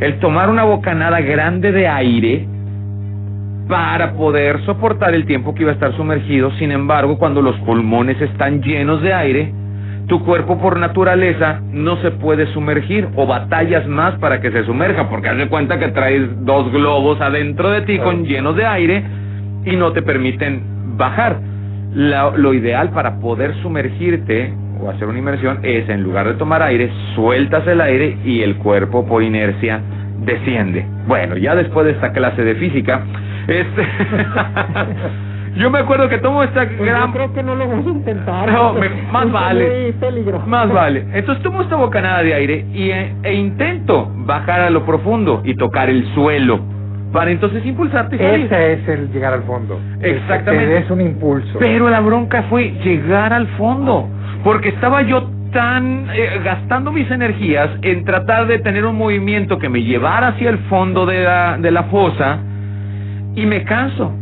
el 0.00 0.18
tomar 0.20 0.48
una 0.48 0.64
bocanada 0.64 1.20
grande 1.20 1.72
de 1.72 1.88
aire 1.88 2.46
para 3.68 4.12
poder 4.14 4.64
soportar 4.64 5.14
el 5.14 5.26
tiempo 5.26 5.54
que 5.54 5.62
iba 5.62 5.72
a 5.72 5.74
estar 5.74 5.94
sumergido. 5.96 6.50
Sin 6.52 6.72
embargo, 6.72 7.18
cuando 7.18 7.42
los 7.42 7.56
pulmones 7.60 8.20
están 8.20 8.62
llenos 8.62 9.02
de 9.02 9.12
aire, 9.12 9.52
tu 10.08 10.24
cuerpo 10.24 10.58
por 10.58 10.78
naturaleza 10.78 11.60
no 11.70 11.96
se 11.98 12.10
puede 12.10 12.46
sumergir 12.52 13.08
o 13.14 13.26
batallas 13.26 13.86
más 13.86 14.14
para 14.16 14.40
que 14.40 14.50
se 14.50 14.64
sumerja, 14.64 15.08
porque 15.08 15.28
haz 15.28 15.36
de 15.36 15.48
cuenta 15.48 15.78
que 15.78 15.88
traes 15.88 16.22
dos 16.44 16.72
globos 16.72 17.20
adentro 17.20 17.70
de 17.70 17.82
ti 17.82 17.98
con 17.98 18.24
llenos 18.24 18.56
de 18.56 18.66
aire 18.66 19.04
y 19.64 19.76
no 19.76 19.92
te 19.92 20.02
permiten 20.02 20.62
bajar. 20.96 21.38
La- 21.94 22.30
lo 22.36 22.54
ideal 22.54 22.90
para 22.90 23.18
poder 23.20 23.54
sumergirte 23.62 24.52
o 24.80 24.90
hacer 24.90 25.08
una 25.08 25.18
inmersión 25.18 25.58
es 25.62 25.88
en 25.88 26.02
lugar 26.02 26.26
de 26.26 26.34
tomar 26.34 26.62
aire, 26.62 26.90
sueltas 27.14 27.66
el 27.66 27.80
aire 27.80 28.16
y 28.24 28.42
el 28.42 28.56
cuerpo 28.56 29.06
por 29.06 29.22
inercia 29.22 29.80
desciende. 30.24 30.86
Bueno, 31.06 31.36
ya 31.36 31.54
después 31.54 31.84
de 31.86 31.92
esta 31.92 32.12
clase 32.12 32.42
de 32.44 32.54
física, 32.56 33.02
este 33.46 33.82
yo 35.56 35.70
me 35.70 35.78
acuerdo 35.78 36.08
que 36.08 36.18
tomo 36.18 36.42
esta 36.42 36.66
Pues 36.66 36.78
gran 36.80 37.06
yo 37.08 37.12
creo 37.12 37.32
que 37.34 37.42
no 37.42 37.54
lo 37.54 37.68
vamos 37.68 37.86
a 37.86 37.90
intentar. 37.90 38.50
No, 38.52 38.72
me- 38.74 38.88
más 39.12 39.26
Es 39.26 39.32
vale. 39.32 39.94
más 40.46 40.72
vale. 40.72 41.06
Entonces 41.14 41.42
tomo 41.42 41.62
esta 41.62 41.76
bocanada 41.76 42.22
de 42.22 42.34
aire 42.34 42.66
y, 42.72 42.90
e, 42.90 43.12
e 43.22 43.34
intento 43.34 44.10
bajar 44.26 44.60
a 44.60 44.70
lo 44.70 44.84
profundo 44.84 45.42
y 45.44 45.54
tocar 45.54 45.88
el 45.90 46.04
suelo 46.14 46.60
para 47.12 47.30
entonces 47.30 47.64
impulsarte 47.64 48.16
y 48.16 48.18
salir. 48.18 48.46
Ese 48.46 48.72
es 48.74 48.88
el 48.88 49.10
llegar 49.12 49.32
al 49.32 49.42
fondo. 49.44 49.80
Exactamente. 50.00 50.66
Des 50.66 50.90
un 50.90 51.00
impulso. 51.00 51.58
Pero 51.58 51.88
la 51.88 52.00
bronca 52.00 52.42
fue 52.50 52.72
llegar 52.84 53.32
al 53.32 53.46
fondo, 53.56 54.08
porque 54.44 54.68
estaba 54.68 55.02
yo 55.02 55.30
tan 55.52 56.06
eh, 56.12 56.40
gastando 56.44 56.92
mis 56.92 57.10
energías 57.10 57.70
en 57.80 58.04
tratar 58.04 58.46
de 58.46 58.58
tener 58.58 58.84
un 58.84 58.96
movimiento 58.96 59.58
que 59.58 59.70
me 59.70 59.82
llevara 59.82 60.28
hacia 60.28 60.50
el 60.50 60.58
fondo 60.68 61.06
de 61.06 61.22
la, 61.24 61.56
de 61.58 61.70
la 61.70 61.84
fosa 61.84 62.38
y 63.34 63.46
me 63.46 63.64
canso. 63.64 64.12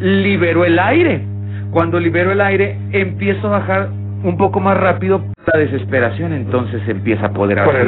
Libero 0.00 0.64
el 0.64 0.78
aire. 0.78 1.22
Cuando 1.70 2.00
libero 2.00 2.32
el 2.32 2.40
aire, 2.40 2.78
empiezo 2.92 3.48
a 3.48 3.58
bajar 3.58 3.88
un 4.22 4.36
poco 4.36 4.60
más 4.60 4.76
rápido. 4.76 5.22
La 5.52 5.58
desesperación 5.58 6.32
entonces 6.32 6.82
empieza 6.88 7.26
a 7.26 7.32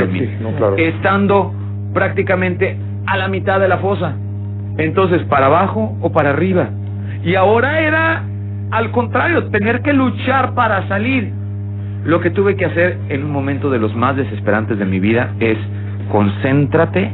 oxígeno, 0.03 0.51
claro. 0.57 0.77
Estando 0.77 1.53
prácticamente 1.95 2.77
a 3.07 3.17
la 3.17 3.29
mitad 3.29 3.61
de 3.61 3.69
la 3.69 3.79
fosa. 3.79 4.15
Entonces, 4.79 5.23
para 5.25 5.47
abajo 5.47 5.97
o 6.01 6.13
para 6.13 6.31
arriba. 6.31 6.69
Y 7.25 7.35
ahora 7.35 7.81
era 7.81 8.25
al 8.71 8.93
contrario, 8.93 9.47
tener 9.47 9.83
que 9.83 9.93
luchar 9.93 10.55
para 10.55 10.87
salir. 10.89 11.33
Lo 12.05 12.21
que 12.21 12.31
tuve 12.31 12.57
que 12.57 12.65
hacer 12.65 12.99
en 13.09 13.25
un 13.25 13.31
momento 13.31 13.71
de 13.71 13.79
los 13.79 13.95
más 13.95 14.17
desesperantes 14.17 14.79
de 14.79 14.85
mi 14.85 15.01
vida 15.01 15.33
es 15.41 15.59
concéntrate 16.11 17.13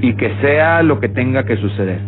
y 0.00 0.14
que 0.14 0.32
sea 0.40 0.82
lo 0.82 1.00
que 1.00 1.08
tenga 1.08 1.44
que 1.44 1.56
suceder. 1.56 1.98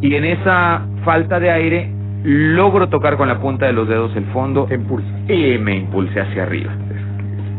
Y 0.00 0.14
en 0.14 0.24
esa 0.24 0.82
falta 1.04 1.38
de 1.40 1.50
aire 1.50 1.90
logro 2.22 2.88
tocar 2.88 3.16
con 3.16 3.28
la 3.28 3.38
punta 3.38 3.66
de 3.66 3.72
los 3.72 3.88
dedos 3.88 4.14
el 4.16 4.24
fondo 4.26 4.64
Te 4.66 4.74
impulsa. 4.74 5.08
y 5.28 5.56
me 5.58 5.76
impulsé 5.76 6.20
hacia 6.20 6.42
arriba. 6.42 6.70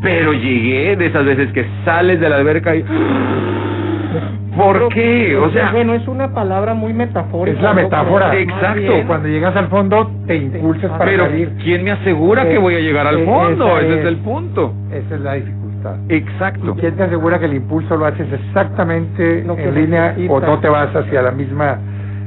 Pero 0.01 0.33
llegué 0.33 0.95
de 0.95 1.05
esas 1.07 1.25
veces 1.25 1.51
que 1.51 1.65
sales 1.85 2.19
de 2.19 2.29
la 2.29 2.35
alberca 2.37 2.75
y... 2.75 2.83
¿Por 4.55 4.89
qué? 4.89 5.37
O 5.37 5.49
sea, 5.51 5.71
bueno, 5.71 5.93
es 5.93 6.05
una 6.07 6.33
palabra 6.33 6.73
muy 6.73 6.91
metafórica. 6.93 7.57
Es 7.57 7.63
la 7.63 7.73
metáfora. 7.73 8.35
Exacto, 8.35 8.79
bien- 8.81 9.07
Cuando 9.07 9.29
llegas 9.29 9.55
al 9.55 9.67
fondo, 9.69 10.11
te 10.27 10.35
impulsas 10.35 10.91
para 10.91 11.05
pero 11.05 11.23
salir. 11.25 11.51
¿quién 11.63 11.83
me 11.85 11.91
asegura 11.91 12.47
que 12.47 12.57
voy 12.57 12.75
a 12.75 12.79
llegar 12.79 13.07
al 13.07 13.19
Eh, 13.19 13.25
fondo? 13.25 13.77
Ese 13.79 13.93
es 13.93 13.99
es. 14.01 14.05
el 14.07 14.17
punto. 14.17 14.73
Esa 14.91 15.15
es 15.15 15.21
la 15.21 15.33
dificultad. 15.35 15.95
Exacto. 16.09 16.75
¿Y 16.77 16.81
quién 16.81 16.95
te 16.97 17.03
asegura 17.03 17.39
que 17.39 17.45
el 17.45 17.53
impulso 17.53 17.95
lo 17.95 18.05
haces 18.05 18.27
exactamente 18.31 19.43
Lo 19.45 19.55
que 19.55 19.63
en 19.69 19.75
línea 19.75 20.07
necesitas. 20.09 20.35
o 20.37 20.39
no 20.45 20.59
te 20.59 20.67
vas 20.67 20.93
hacia 20.95 21.21
la 21.21 21.31
misma 21.31 21.79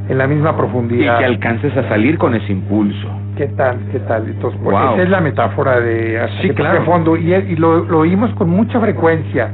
en 0.08 0.18
la 0.18 0.26
misma 0.26 0.50
Y 0.50 0.54
profundidad? 0.54 1.18
que 1.18 1.24
alcances 1.24 1.76
a 1.76 1.88
salir 1.88 2.18
con 2.18 2.34
ese 2.34 2.52
impulso. 2.52 3.08
¿Qué 3.36 3.46
tal? 3.48 3.78
¿Qué 3.90 3.98
tal? 4.00 4.26
Entonces, 4.28 4.60
pues, 4.62 4.76
Wow. 4.76 4.94
esa 4.94 5.02
es 5.02 5.08
la 5.10 5.20
metáfora 5.20 5.80
de 5.80 6.20
hasta 6.20 6.36
Sí, 6.42 6.48
que 6.48 6.54
toque 6.54 6.62
claro. 6.62 6.84
fondo 6.84 7.16
y, 7.16 7.32
y 7.34 7.56
lo, 7.56 7.84
lo 7.84 7.98
oímos 8.00 8.30
con 8.34 8.48
mucha 8.50 8.78
frecuencia. 8.80 9.48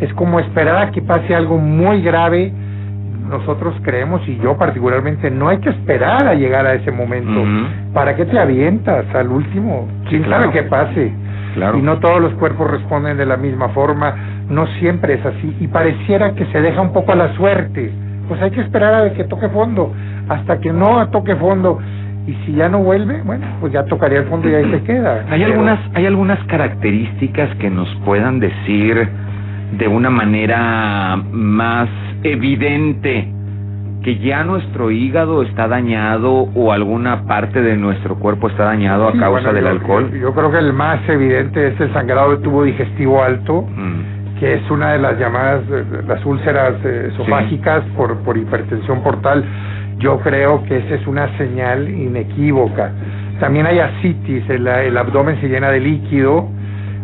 Es 0.00 0.12
como 0.14 0.40
esperar 0.40 0.76
a 0.78 0.90
que 0.90 1.02
pase 1.02 1.34
algo 1.34 1.58
muy 1.58 2.02
grave. 2.02 2.52
Nosotros 3.28 3.74
creemos, 3.82 4.26
y 4.26 4.38
yo 4.38 4.56
particularmente, 4.56 5.30
no 5.30 5.48
hay 5.48 5.58
que 5.58 5.68
esperar 5.70 6.26
a 6.26 6.34
llegar 6.34 6.66
a 6.66 6.74
ese 6.74 6.90
momento. 6.90 7.44
¿Para 7.94 8.16
qué 8.16 8.24
te 8.24 8.36
avientas 8.38 9.04
al 9.14 9.28
último? 9.28 9.86
¿Quién 10.08 10.24
claro. 10.24 10.44
sabe 10.46 10.52
qué 10.54 10.62
pase? 10.68 11.12
Claro. 11.54 11.78
Y 11.78 11.82
no 11.82 11.98
todos 11.98 12.20
los 12.20 12.32
cuerpos 12.34 12.68
responden 12.70 13.16
de 13.16 13.26
la 13.26 13.36
misma 13.36 13.68
forma, 13.68 14.14
no 14.48 14.66
siempre 14.80 15.14
es 15.14 15.24
así, 15.24 15.56
y 15.60 15.68
pareciera 15.68 16.32
que 16.34 16.44
se 16.46 16.60
deja 16.60 16.80
un 16.80 16.92
poco 16.92 17.12
a 17.12 17.16
la 17.16 17.32
suerte. 17.34 17.92
Pues 18.30 18.40
hay 18.42 18.50
que 18.52 18.60
esperar 18.60 18.94
a 18.94 19.12
que 19.12 19.24
toque 19.24 19.48
fondo, 19.48 19.92
hasta 20.28 20.60
que 20.60 20.72
no 20.72 21.06
toque 21.08 21.34
fondo, 21.34 21.80
y 22.28 22.32
si 22.46 22.52
ya 22.52 22.68
no 22.68 22.78
vuelve, 22.78 23.20
bueno, 23.24 23.44
pues 23.60 23.72
ya 23.72 23.84
tocaría 23.86 24.20
el 24.20 24.26
fondo 24.26 24.48
y 24.48 24.54
ahí 24.54 24.70
se 24.70 24.82
queda. 24.84 25.24
Hay 25.28 25.40
Pero- 25.40 25.46
algunas, 25.54 25.80
hay 25.94 26.06
algunas 26.06 26.38
características 26.44 27.52
que 27.56 27.68
nos 27.70 27.88
puedan 28.04 28.38
decir 28.38 29.08
de 29.78 29.88
una 29.88 30.10
manera 30.10 31.16
más 31.32 31.88
evidente 32.22 33.28
que 34.04 34.18
ya 34.18 34.44
nuestro 34.44 34.90
hígado 34.92 35.42
está 35.42 35.66
dañado 35.68 36.48
o 36.54 36.72
alguna 36.72 37.24
parte 37.26 37.60
de 37.60 37.76
nuestro 37.76 38.14
cuerpo 38.14 38.48
está 38.48 38.64
dañado 38.64 39.08
a 39.08 39.12
Sí, 39.12 39.18
causa 39.18 39.30
bueno, 39.50 39.52
del 39.52 39.64
yo- 39.64 39.70
alcohol. 39.70 40.10
Yo, 40.12 40.16
yo 40.18 40.34
creo 40.34 40.50
que 40.52 40.58
el 40.58 40.72
más 40.72 41.00
evidente 41.08 41.66
es 41.68 41.80
el 41.80 41.92
sangrado 41.92 42.30
de 42.30 42.36
tubo 42.44 42.62
digestivo 42.64 43.22
alto, 43.22 43.62
Mm, 43.62 44.19
que 44.40 44.54
es 44.54 44.70
una 44.70 44.92
de 44.92 44.98
las 44.98 45.18
llamadas 45.18 45.60
las 46.08 46.24
úlceras 46.24 46.72
eh, 46.84 47.10
esofágicas 47.12 47.82
por, 47.96 48.16
por 48.20 48.36
hipertensión 48.38 49.02
portal. 49.02 49.44
Yo 49.98 50.18
creo 50.20 50.64
que 50.64 50.78
esa 50.78 50.94
es 50.94 51.06
una 51.06 51.28
señal 51.36 51.88
inequívoca. 51.90 52.90
También 53.38 53.66
hay 53.66 53.78
ascitis, 53.80 54.48
el, 54.48 54.66
el 54.66 54.96
abdomen 54.96 55.38
se 55.42 55.48
llena 55.48 55.70
de 55.70 55.80
líquido 55.80 56.48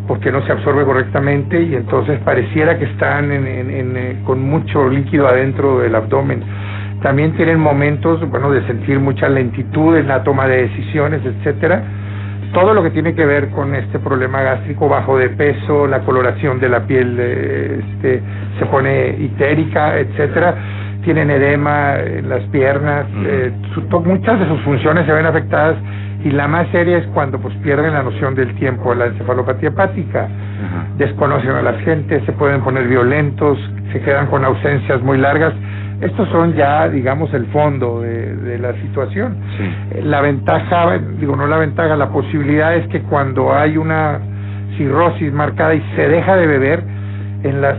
porque 0.08 0.32
no 0.32 0.40
se 0.46 0.52
absorbe 0.52 0.84
correctamente 0.84 1.60
y 1.62 1.74
entonces 1.74 2.18
pareciera 2.20 2.78
que 2.78 2.84
están 2.86 3.30
en- 3.32 3.46
en- 3.46 3.70
en, 3.70 3.96
eh, 3.96 4.16
con 4.24 4.40
mucho 4.40 4.88
líquido 4.88 5.26
adentro 5.28 5.80
del 5.80 5.94
abdomen. 5.94 6.42
También 7.02 7.32
tienen 7.36 7.58
momentos, 7.60 8.26
bueno, 8.30 8.50
de 8.50 8.66
sentir 8.66 8.98
mucha 8.98 9.28
lentitud 9.28 9.96
en 9.96 10.08
la 10.08 10.22
toma 10.24 10.46
de 10.46 10.62
decisiones, 10.68 11.20
etcétera 11.24 11.82
todo 12.52 12.74
lo 12.74 12.82
que 12.82 12.90
tiene 12.90 13.14
que 13.14 13.24
ver 13.26 13.48
con 13.50 13.74
este 13.74 13.98
problema 13.98 14.42
gástrico, 14.42 14.88
bajo 14.88 15.18
de 15.18 15.28
peso, 15.30 15.86
la 15.86 16.00
coloración 16.00 16.58
de 16.60 16.68
la 16.68 16.80
piel 16.86 17.16
eh, 17.18 17.80
este, 17.92 18.22
se 18.58 18.66
pone 18.66 19.16
itérica, 19.20 19.98
etcétera, 19.98 20.54
tienen 21.04 21.30
edema 21.30 21.96
en 22.00 22.28
las 22.28 22.42
piernas, 22.44 23.06
eh, 23.24 23.52
su- 23.74 23.82
to- 23.82 24.00
muchas 24.00 24.40
de 24.40 24.48
sus 24.48 24.60
funciones 24.62 25.06
se 25.06 25.12
ven 25.12 25.26
afectadas 25.26 25.76
y 26.24 26.30
la 26.30 26.48
más 26.48 26.66
seria 26.72 26.98
es 26.98 27.06
cuando 27.08 27.38
pues 27.38 27.54
pierden 27.62 27.92
la 27.92 28.02
noción 28.02 28.34
del 28.34 28.54
tiempo, 28.56 28.94
la 28.94 29.06
encefalopatía 29.06 29.68
hepática, 29.68 30.28
desconocen 30.98 31.50
a 31.50 31.62
la 31.62 31.74
gente, 31.74 32.20
se 32.24 32.32
pueden 32.32 32.62
poner 32.62 32.88
violentos, 32.88 33.58
se 33.92 34.00
quedan 34.00 34.26
con 34.26 34.44
ausencias 34.44 35.00
muy 35.02 35.18
largas. 35.18 35.52
Estos 36.00 36.28
son 36.28 36.52
ya, 36.54 36.88
digamos, 36.88 37.32
el 37.32 37.46
fondo 37.46 38.02
de, 38.02 38.36
de 38.36 38.58
la 38.58 38.72
situación. 38.74 39.36
Sí. 39.56 40.00
La 40.02 40.20
ventaja, 40.20 40.98
digo, 41.18 41.36
no 41.36 41.46
la 41.46 41.56
ventaja, 41.56 41.96
la 41.96 42.08
posibilidad 42.10 42.74
es 42.76 42.86
que 42.88 43.00
cuando 43.02 43.54
hay 43.54 43.76
una 43.78 44.18
cirrosis 44.76 45.32
marcada 45.32 45.74
y 45.74 45.82
se 45.96 46.08
deja 46.08 46.36
de 46.36 46.46
beber, 46.46 46.82
en 47.42 47.60
las 47.62 47.76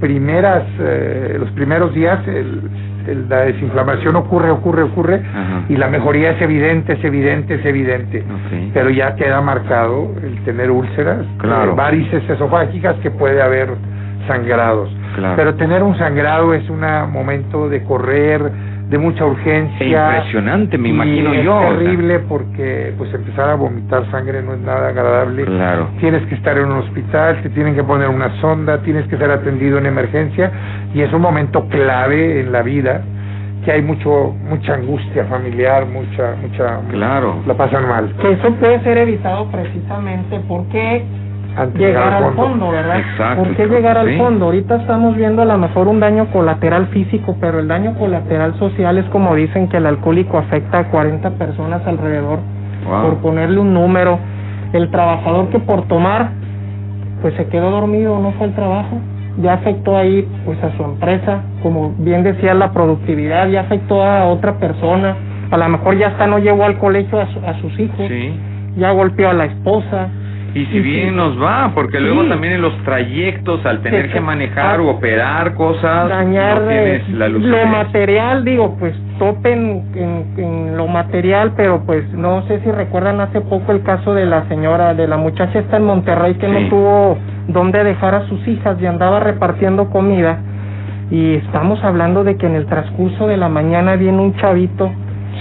primeras, 0.00 0.62
eh, 0.78 1.36
los 1.38 1.50
primeros 1.50 1.94
días, 1.94 2.26
el- 2.26 2.62
el- 3.06 3.28
la 3.28 3.40
desinflamación 3.42 4.16
ocurre, 4.16 4.50
ocurre, 4.50 4.82
ocurre, 4.82 5.16
Ajá. 5.16 5.64
y 5.68 5.76
la 5.76 5.88
mejoría 5.88 6.30
es 6.32 6.40
evidente, 6.42 6.94
es 6.94 7.04
evidente, 7.04 7.54
es 7.56 7.64
evidente. 7.66 8.24
Pero 8.72 8.88
ya 8.90 9.14
queda 9.16 9.40
marcado 9.42 10.14
el 10.22 10.38
tener 10.44 10.70
úlceras, 10.70 11.26
Claro. 11.38 11.72
eh, 11.72 11.74
varices 11.76 12.22
esofágicas 12.30 12.96
que 13.02 13.10
puede 13.10 13.42
haber 13.42 13.68
sangrados. 14.26 14.90
Claro. 15.16 15.34
Pero 15.36 15.54
tener 15.54 15.82
un 15.82 15.96
sangrado 15.98 16.54
es 16.54 16.68
un 16.70 16.80
momento 17.12 17.68
de 17.68 17.82
correr, 17.84 18.50
de 18.88 18.98
mucha 18.98 19.24
urgencia. 19.24 19.86
E 19.86 20.16
impresionante, 20.16 20.76
me 20.76 20.88
y 20.88 20.92
imagino 20.92 21.32
es 21.32 21.44
yo. 21.44 21.60
sea. 21.60 21.68
terrible 21.70 22.18
porque 22.20 22.92
pues 22.98 23.12
empezar 23.14 23.50
a 23.50 23.54
vomitar 23.54 24.10
sangre 24.10 24.42
no 24.42 24.54
es 24.54 24.60
nada 24.60 24.88
agradable. 24.88 25.44
Claro. 25.44 25.88
Tienes 26.00 26.22
que 26.26 26.34
estar 26.34 26.58
en 26.58 26.66
un 26.66 26.78
hospital, 26.78 27.40
te 27.42 27.50
tienen 27.50 27.74
que 27.74 27.84
poner 27.84 28.08
una 28.08 28.40
sonda, 28.40 28.78
tienes 28.82 29.06
que 29.06 29.16
ser 29.16 29.30
atendido 29.30 29.78
en 29.78 29.86
emergencia 29.86 30.50
y 30.92 31.02
es 31.02 31.12
un 31.12 31.22
momento 31.22 31.66
clave 31.68 32.40
en 32.40 32.50
la 32.52 32.62
vida 32.62 33.02
que 33.64 33.70
hay 33.72 33.82
mucho 33.82 34.34
mucha 34.48 34.74
angustia 34.74 35.24
familiar, 35.26 35.84
mucha 35.86 36.34
mucha 36.42 36.80
Claro. 36.90 37.42
la 37.46 37.54
pasan 37.54 37.86
mal. 37.86 38.12
Que 38.20 38.32
eso 38.32 38.50
puede 38.54 38.80
ser 38.82 38.98
evitado 38.98 39.46
precisamente 39.52 40.40
porque 40.48 41.04
Antes 41.56 41.80
llegar 41.80 42.12
al 42.12 42.32
fondo, 42.34 42.70
¿verdad? 42.70 42.98
Exacto, 43.00 43.42
¿Por 43.42 43.56
qué 43.56 43.66
llegar 43.66 43.98
al 43.98 44.08
sí. 44.08 44.16
fondo? 44.18 44.46
Ahorita 44.46 44.76
estamos 44.76 45.16
viendo 45.16 45.42
a 45.42 45.44
lo 45.44 45.58
mejor 45.58 45.88
un 45.88 45.98
daño 46.00 46.26
colateral 46.32 46.86
físico, 46.88 47.36
pero 47.40 47.58
el 47.58 47.68
daño 47.68 47.94
colateral 47.98 48.54
social 48.58 48.98
es 48.98 49.04
como 49.06 49.34
dicen 49.34 49.68
que 49.68 49.78
el 49.78 49.86
alcohólico 49.86 50.38
afecta 50.38 50.78
a 50.78 50.84
40 50.90 51.30
personas 51.30 51.84
alrededor, 51.86 52.38
Wow. 52.88 53.02
por 53.02 53.14
ponerle 53.18 53.58
un 53.60 53.74
número. 53.74 54.18
El 54.72 54.90
trabajador 54.90 55.48
que 55.48 55.58
por 55.58 55.82
tomar, 55.88 56.30
pues 57.20 57.34
se 57.34 57.46
quedó 57.46 57.70
dormido, 57.70 58.18
no 58.20 58.30
fue 58.32 58.46
al 58.46 58.54
trabajo, 58.54 58.98
ya 59.42 59.54
afectó 59.54 59.96
ahí 59.96 60.26
pues 60.46 60.62
a 60.62 60.70
su 60.76 60.84
empresa, 60.84 61.42
como 61.62 61.92
bien 61.98 62.22
decía, 62.22 62.54
la 62.54 62.72
productividad, 62.72 63.48
ya 63.48 63.62
afectó 63.62 64.02
a 64.02 64.24
otra 64.26 64.54
persona, 64.54 65.16
a 65.50 65.56
lo 65.56 65.68
mejor 65.68 65.96
ya 65.98 66.08
hasta 66.08 66.26
no 66.26 66.38
llevó 66.38 66.64
al 66.64 66.78
colegio 66.78 67.20
a, 67.20 67.26
su- 67.26 67.40
a 67.44 67.54
sus 67.60 67.78
hijos, 67.78 68.06
Sí. 68.08 68.34
ya 68.76 68.92
golpeó 68.92 69.28
a 69.30 69.32
la 69.32 69.46
esposa. 69.46 70.08
Y 70.52 70.66
si 70.66 70.80
bien 70.80 71.14
nos 71.14 71.40
va, 71.40 71.70
porque 71.74 72.00
luego 72.00 72.24
también 72.24 72.54
en 72.54 72.62
los 72.62 72.76
trayectos, 72.82 73.64
al 73.64 73.82
tener 73.82 74.10
que 74.10 74.20
manejar 74.20 74.80
o 74.80 74.88
operar 74.90 75.54
cosas, 75.54 76.08
dañar 76.08 76.62
no 76.62 76.70
eh, 76.70 77.00
tienes 77.04 77.18
la 77.18 77.28
luz. 77.28 77.42
lo 77.44 77.66
material, 77.66 78.44
digo, 78.44 78.76
pues 78.80 78.94
topen 79.20 79.84
en, 79.94 80.24
en 80.36 80.76
lo 80.76 80.88
material, 80.88 81.52
pero 81.56 81.84
pues 81.86 82.04
no 82.14 82.42
sé 82.48 82.58
si 82.64 82.70
recuerdan 82.72 83.20
hace 83.20 83.40
poco 83.42 83.70
el 83.70 83.82
caso 83.82 84.12
de 84.12 84.26
la 84.26 84.48
señora, 84.48 84.92
de 84.94 85.06
la 85.06 85.16
muchacha 85.16 85.60
esta 85.60 85.76
en 85.76 85.84
Monterrey 85.84 86.34
que 86.34 86.46
Sí. 86.46 86.52
no 86.52 86.68
tuvo 86.68 87.18
dónde 87.46 87.84
dejar 87.84 88.16
a 88.16 88.26
sus 88.26 88.46
hijas 88.48 88.76
y 88.80 88.86
andaba 88.86 89.20
repartiendo 89.20 89.88
comida 89.90 90.38
y 91.12 91.34
estamos 91.34 91.82
hablando 91.84 92.24
de 92.24 92.36
que 92.36 92.46
en 92.46 92.56
el 92.56 92.66
transcurso 92.66 93.28
de 93.28 93.36
la 93.36 93.48
mañana 93.48 93.94
viene 93.94 94.18
un 94.20 94.34
chavito 94.36 94.90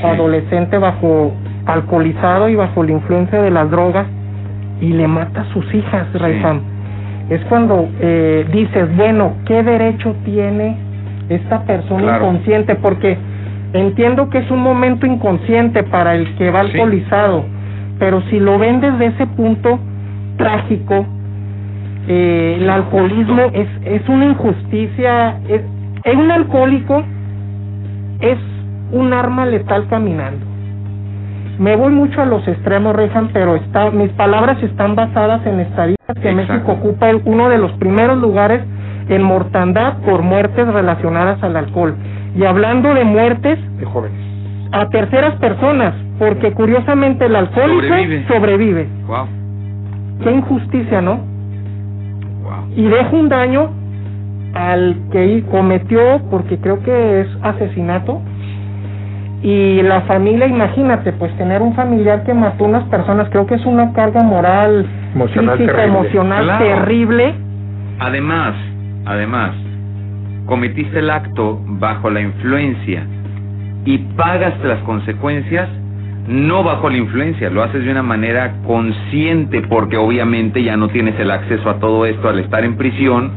Sí. 0.02 0.06
adolescente 0.06 0.78
bajo 0.78 1.34
alcoholizado 1.66 2.48
y 2.48 2.56
bajo 2.56 2.84
la 2.84 2.92
influencia 2.92 3.42
de 3.42 3.50
las 3.50 3.70
drogas 3.72 4.06
y 4.82 4.90
le 4.94 5.08
mata 5.08 5.42
a 5.42 5.54
sus 5.54 5.74
hijas, 5.74 6.08
Raifam. 6.14 6.62
Es 7.30 7.42
cuando 7.46 7.88
eh, 8.00 8.46
dices, 8.52 8.96
bueno, 8.96 9.34
¿qué 9.46 9.62
derecho 9.64 10.16
tiene 10.26 10.78
esta 11.30 11.64
persona 11.64 12.02
Claro. 12.04 12.26
inconsciente? 12.26 12.76
Porque 12.76 13.18
entiendo 13.74 14.30
que 14.30 14.40
es 14.40 14.50
un 14.52 14.62
momento 14.62 15.06
inconsciente 15.06 15.84
para 15.84 16.16
el 16.16 16.34
que 16.36 16.50
va 16.50 16.64
Sí. 16.64 16.72
alcoholizado, 16.72 17.46
pero 18.00 18.22
si 18.30 18.40
lo 18.40 18.58
ven 18.58 18.82
desde 18.82 19.08
ese 19.08 19.28
punto 19.28 19.80
trágico, 20.38 21.06
eh, 22.08 22.58
el 22.60 22.70
alcoholismo 22.70 23.42
es, 23.54 23.68
es 23.86 24.08
una 24.10 24.26
injusticia, 24.26 25.38
es 25.48 25.62
un 26.16 26.32
alcohólico 26.32 27.04
es 28.22 28.38
un 28.92 29.14
arma 29.14 29.46
letal 29.46 29.88
caminando. 29.88 30.46
Me 31.60 31.76
voy 31.76 31.92
mucho 31.94 32.22
a 32.22 32.26
los 32.26 32.48
extremos, 32.48 32.96
Rejan, 32.96 33.30
pero 33.34 33.56
está, 33.56 33.92
mis 33.92 34.10
palabras 34.12 34.62
están 34.64 34.96
basadas 34.96 35.46
en 35.46 35.60
estadísticas 35.60 36.18
que 36.20 36.30
Exacto. 36.32 36.54
México 36.54 36.72
ocupa 36.72 37.10
el- 37.10 37.22
uno 37.26 37.50
de 37.50 37.58
los 37.58 37.72
primeros 37.74 38.18
lugares 38.18 38.62
en 39.10 39.22
mortandad 39.24 39.98
por 40.06 40.22
muertes 40.22 40.66
relacionadas 40.68 41.42
al 41.44 41.58
alcohol. 41.58 41.96
Y 42.36 42.46
hablando 42.46 42.94
de 42.94 43.04
muertes 43.04 43.60
de 43.78 43.86
jóvenes. 43.86 44.18
a 44.72 44.88
terceras 44.90 45.34
personas, 45.38 45.96
porque 46.20 46.52
curiosamente 46.54 47.26
el 47.26 47.36
alcohólico 47.36 47.82
Sobrevive. 47.88 48.28
sobrevive. 48.28 48.88
Wow, 49.08 49.26
Qué 50.24 50.32
injusticia, 50.32 51.02
¿no? 51.02 51.16
wow. 52.44 52.70
y 52.76 52.84
deja 52.84 53.10
un 53.16 53.30
daño 53.30 53.72
al 54.54 54.96
que 55.12 55.44
cometió, 55.50 56.22
porque 56.30 56.58
creo 56.60 56.84
que 56.84 57.22
es 57.22 57.28
asesinato, 57.42 58.22
y 59.42 59.82
la 59.84 60.02
familia, 60.02 60.48
imagínate, 60.48 61.14
pues 61.14 61.36
tener 61.38 61.62
un 61.62 61.74
familiar 61.74 62.24
que 62.24 62.34
mató 62.34 62.66
a 62.66 62.68
unas 62.68 62.84
personas, 62.90 63.30
creo 63.30 63.46
que 63.46 63.56
es 63.56 63.66
una 63.66 63.94
carga 63.94 64.22
moral, 64.22 64.86
Emocional 65.16 65.58
física, 65.58 65.76
terrible. 65.78 66.00
emocional 66.00 66.44
Claro. 66.44 66.66
terrible. 66.66 67.36
Además, 68.00 68.54
además, 69.06 69.52
cometiste 70.46 71.00
el 71.00 71.10
acto 71.10 71.60
bajo 71.66 72.10
la 72.10 72.22
influencia 72.22 73.04
y 73.86 73.98
pagas 74.18 74.54
las 74.64 74.80
consecuencias 74.80 75.70
no 76.28 76.64
bajo 76.64 76.90
la 76.90 76.98
influencia, 76.98 77.50
lo 77.50 77.64
haces 77.64 77.84
de 77.84 77.92
una 77.92 78.04
manera 78.04 78.54
consciente 78.68 79.62
porque 79.64 79.98
obviamente 79.98 80.62
ya 80.62 80.78
no 80.78 80.88
tienes 80.90 81.20
el 81.20 81.32
acceso 81.32 81.68
a 81.70 81.80
todo 81.80 82.06
esto 82.06 82.30
al 82.30 82.38
estar 82.40 82.64
en 82.64 82.78
prisión 82.78 83.32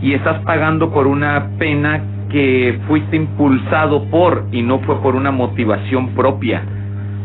y 0.00 0.14
estás 0.14 0.40
pagando 0.44 0.90
por 0.92 1.06
una 1.06 1.48
pena 1.58 2.00
que 2.32 2.78
fuiste 2.88 3.16
impulsado 3.16 4.04
por 4.06 4.46
y 4.52 4.62
no 4.62 4.78
fue 4.80 4.96
por 5.02 5.14
una 5.14 5.30
motivación 5.30 6.08
propia. 6.10 6.62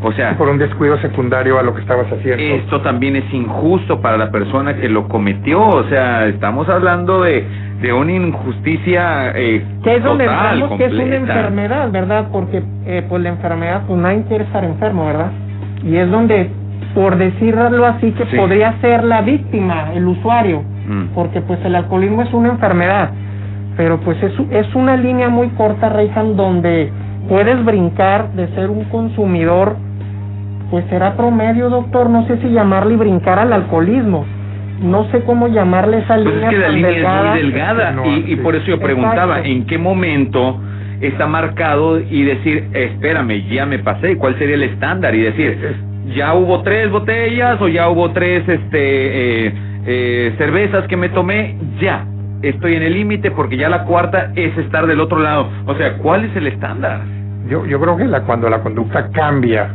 O 0.03 0.11
sea, 0.11 0.37
Por 0.37 0.49
un 0.49 0.59
descuido 0.59 0.95
secundario 0.99 1.57
a 1.57 1.63
lo 1.63 1.73
que 1.73 1.81
estabas 1.81 2.05
haciendo. 2.11 2.43
esto 2.43 2.81
también 2.81 3.15
es 3.15 3.33
injusto 3.33 3.99
para 3.99 4.15
la 4.17 4.29
persona 4.29 4.75
que 4.75 4.89
lo 4.89 5.07
cometió. 5.07 5.59
O 5.65 5.83
sea, 5.85 6.27
estamos 6.27 6.69
hablando 6.69 7.23
de, 7.23 7.43
de 7.81 7.93
una 7.93 8.11
injusticia 8.11 9.31
eh, 9.35 9.63
Que 9.83 9.95
es 9.95 10.03
donde 10.03 10.25
total, 10.25 10.77
que 10.77 10.85
es 10.85 10.93
una 10.93 11.15
enfermedad, 11.15 11.91
¿verdad? 11.91 12.27
Porque 12.31 12.61
eh, 12.85 13.03
pues 13.09 13.23
la 13.23 13.29
enfermedad, 13.29 13.83
pues 13.87 13.99
nadie 13.99 14.23
quiere 14.27 14.43
estar 14.43 14.63
enfermo, 14.63 15.07
¿verdad? 15.07 15.31
Y 15.83 15.95
es 15.95 16.11
donde, 16.11 16.47
por 16.93 17.17
decirlo 17.17 17.83
así, 17.87 18.11
que 18.11 18.25
Sí. 18.27 18.35
podría 18.37 18.73
ser 18.81 19.03
la 19.03 19.21
víctima, 19.21 19.93
el 19.95 20.05
usuario. 20.07 20.63
Mm. 20.87 21.07
porque 21.13 21.41
pues 21.41 21.59
el 21.65 21.75
alcoholismo 21.75 22.21
es 22.21 22.33
una 22.33 22.47
enfermedad, 22.47 23.09
pero 23.77 23.99
pues 23.99 24.21
es, 24.23 24.33
es 24.49 24.75
una 24.75 24.97
línea 24.97 25.29
muy 25.29 25.49
corta, 25.49 25.87
Reihan, 25.89 26.35
donde 26.35 26.91
puedes 27.29 27.63
brincar 27.63 28.31
de 28.33 28.47
ser 28.55 28.69
un 28.69 28.85
consumidor, 28.85 29.77
pues 30.71 30.83
será 30.89 31.15
promedio, 31.15 31.69
doctor, 31.69 32.09
no 32.09 32.25
sé 32.27 32.37
si 32.41 32.49
llamarle 32.49 32.95
y 32.95 32.97
brincar 32.97 33.37
al 33.37 33.53
alcoholismo, 33.53 34.25
no 34.81 35.05
sé 35.11 35.21
cómo 35.21 35.47
llamarle 35.47 35.99
esa 35.99 36.15
Pues 36.15 36.25
línea 36.25 36.49
es 36.49 36.55
que 36.55 36.59
la 36.59 36.65
tan 36.65 36.75
línea 36.75 36.91
delgada. 36.91 37.19
es 37.19 37.29
muy 37.29 37.51
delgada 37.51 37.91
No, 37.91 38.05
y, 38.05 38.35
por 38.37 38.55
eso 38.55 38.65
yo 38.65 38.79
preguntaba 38.79 39.37
Exacto. 39.39 39.49
en 39.49 39.65
qué 39.65 39.77
momento 39.77 40.59
está 40.99 41.27
marcado 41.27 41.99
y 41.99 42.23
decir, 42.23 42.67
espérame, 42.73 43.47
ya 43.49 43.67
me 43.67 43.79
pasé, 43.79 44.17
¿cuál 44.17 44.37
sería 44.39 44.55
el 44.55 44.63
estándar? 44.63 45.13
Y 45.13 45.21
decir, 45.21 45.75
ya 46.15 46.33
hubo 46.33 46.61
tres 46.63 46.89
botellas 46.89 47.61
o 47.61 47.67
ya 47.67 47.89
hubo 47.89 48.11
tres 48.11 48.47
este 48.47 49.45
eh, 49.45 49.53
eh, 49.85 50.33
cervezas 50.37 50.87
que 50.87 50.97
me 50.97 51.09
tomé, 51.09 51.55
ya 51.79 52.03
estoy 52.41 52.75
en 52.75 52.83
el 52.83 52.93
límite 52.93 53.31
porque 53.31 53.57
ya 53.57 53.69
la 53.69 53.83
cuarta 53.83 54.31
es 54.35 54.57
estar 54.57 54.85
del 54.87 54.99
otro 54.99 55.19
lado. 55.19 55.49
O 55.65 55.75
sea, 55.75 55.97
¿cuál 55.97 56.25
es 56.25 56.35
el 56.35 56.47
estándar? 56.47 57.01
Yo, 57.49 57.65
yo 57.65 57.79
creo 57.79 57.97
que 57.97 58.05
la, 58.05 58.21
cuando 58.21 58.49
la 58.49 58.59
conducta 58.59 59.09
cambia 59.11 59.69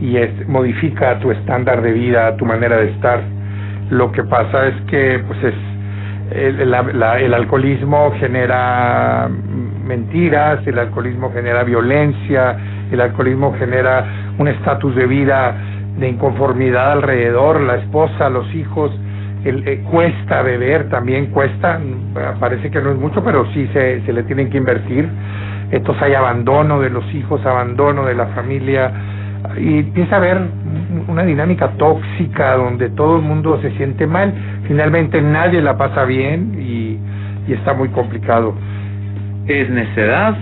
y 0.00 0.16
es, 0.16 0.48
modifica 0.48 1.18
tu 1.20 1.30
estándar 1.30 1.82
de 1.82 1.92
vida, 1.92 2.36
tu 2.36 2.44
manera 2.46 2.76
de 2.78 2.90
estar, 2.90 3.20
lo 3.90 4.10
que 4.12 4.24
pasa 4.24 4.66
es 4.68 4.74
que 4.88 5.22
pues 5.26 5.44
es 5.44 5.54
el, 6.32 6.70
la- 6.70 6.82
la- 6.82 7.20
el 7.20 7.34
alcoholismo 7.34 8.12
genera 8.18 9.28
mentiras, 9.86 10.66
el 10.66 10.78
alcoholismo 10.78 11.30
genera 11.32 11.62
violencia, 11.64 12.56
el 12.90 13.00
alcoholismo 13.00 13.54
genera 13.58 14.04
un 14.38 14.48
estatus 14.48 14.94
de 14.96 15.06
vida 15.06 15.54
de 15.98 16.08
inconformidad 16.08 16.92
alrededor, 16.92 17.60
la 17.60 17.76
esposa, 17.76 18.28
los 18.30 18.52
hijos, 18.54 18.90
el, 19.44 19.66
eh, 19.68 19.82
cuesta 19.90 20.42
beber, 20.42 20.88
también 20.88 21.26
cuesta, 21.26 21.78
mm, 21.78 22.38
parece 22.40 22.70
que 22.70 22.80
no 22.80 22.92
es 22.92 22.96
mucho, 22.96 23.22
pero 23.22 23.46
sí 23.52 23.68
se, 23.72 24.02
se 24.02 24.12
le 24.12 24.22
tienen 24.24 24.50
que 24.50 24.58
invertir. 24.58 25.08
Entonces 25.70 26.02
hay 26.02 26.14
abandono 26.14 26.80
de 26.80 26.90
los 26.90 27.04
hijos, 27.14 27.44
abandono 27.44 28.04
de 28.04 28.14
la 28.14 28.26
familia, 28.28 28.92
y 29.58 29.78
empieza 29.80 30.16
a 30.16 30.18
haber 30.18 30.38
una 31.08 31.22
dinámica 31.22 31.68
tóxica 31.76 32.56
donde 32.56 32.90
todo 32.90 33.16
el 33.16 33.22
mundo 33.22 33.60
se 33.60 33.70
siente 33.72 34.06
mal, 34.06 34.32
finalmente 34.66 35.20
nadie 35.20 35.60
la 35.60 35.76
pasa 35.76 36.04
bien 36.04 36.54
y, 36.58 36.98
y 37.46 37.52
está 37.52 37.74
muy 37.74 37.88
complicado. 37.90 38.54
¿Es 39.46 39.68
necedad? 39.68 40.34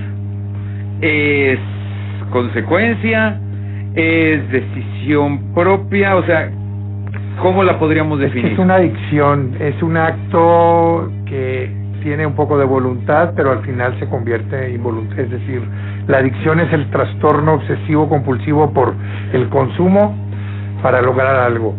¿Es 1.01 1.59
consecuencia? 2.31 3.41
¿Es 3.95 4.49
decisión 4.51 5.53
propia? 5.53 6.17
O 6.17 6.25
sea, 6.25 6.51
¿cómo 7.41 7.63
la 7.65 7.79
podríamos 7.79 8.21
Es 8.21 8.27
que 8.31 8.35
definir? 8.35 8.53
es 8.53 8.59
una 8.59 8.75
adicción, 8.77 9.53
es 9.61 9.83
un 9.83 9.97
acto 9.97 11.11
que 11.27 11.71
tiene 12.03 12.27
un 12.27 12.35
poco 12.35 12.59
de 12.59 12.65
voluntad, 12.65 13.33
pero 13.37 13.53
al 13.53 13.61
final 13.61 13.97
se 14.01 14.07
convierte 14.09 14.73
involuntario. 14.73 15.25
Es 15.25 15.31
decir, 15.31 15.63
la 16.09 16.19
adicción 16.19 16.59
es 16.61 16.73
el 16.73 16.91
trastorno 16.91 17.55
obsesivo 17.55 18.09
compulsivo 18.09 18.71
por 18.73 18.95
el 19.33 19.49
consumo 19.49 20.15
para 20.83 21.01
lograr 21.01 21.37
algo. 21.37 21.75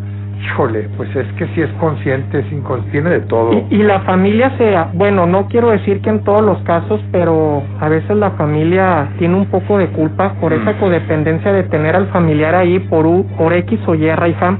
Híjole, 0.45 0.89
pues 0.97 1.13
es 1.15 1.25
que 1.37 1.47
si 1.47 1.61
es 1.61 1.69
consciente, 1.79 2.39
es 2.39 2.51
inconsciente, 2.51 2.91
tiene 2.91 3.09
de 3.11 3.19
todo. 3.21 3.53
Y, 3.69 3.75
y 3.75 3.83
la 3.83 4.01
familia 4.01 4.51
sea, 4.57 4.89
bueno, 4.93 5.25
no 5.25 5.47
quiero 5.47 5.69
decir 5.71 6.01
que 6.01 6.09
en 6.09 6.21
todos 6.23 6.41
los 6.41 6.57
casos, 6.63 7.01
pero 7.13 7.63
a 7.79 7.87
veces 7.87 8.15
la 8.17 8.31
familia 8.31 9.07
tiene 9.19 9.35
un 9.35 9.45
poco 9.45 9.77
de 9.77 9.87
culpa 9.87 10.33
por 10.41 10.51
esa 10.51 10.71
Mm. 10.71 10.79
codependencia 10.79 11.51
de 11.53 11.63
tener 11.63 11.95
al 11.95 12.07
familiar 12.07 12.55
ahí 12.55 12.79
por, 12.79 13.05
U, 13.05 13.25
por 13.37 13.53
X 13.53 13.79
o 13.87 13.95
Y, 13.95 14.09
Raifam. 14.11 14.57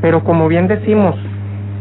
Pero 0.00 0.24
como 0.24 0.48
bien 0.48 0.68
decimos, 0.68 1.16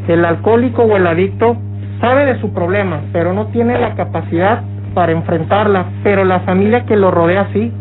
el 0.08 0.26
alcohólico 0.26 0.84
o 0.84 0.96
el 0.96 1.08
adicto 1.08 1.58
sabe 2.00 2.26
de 2.26 2.40
su 2.40 2.54
problema, 2.54 3.02
pero 3.12 3.34
no 3.34 3.48
tiene 3.48 3.80
la 3.80 3.96
capacidad 3.96 4.62
para 4.94 5.12
enfrentarla, 5.12 5.86
pero 6.04 6.24
la 6.24 6.42
familia 6.42 6.86
que 6.86 6.96
lo 6.96 7.12
rodea 7.12 7.48
sí, 7.54 7.72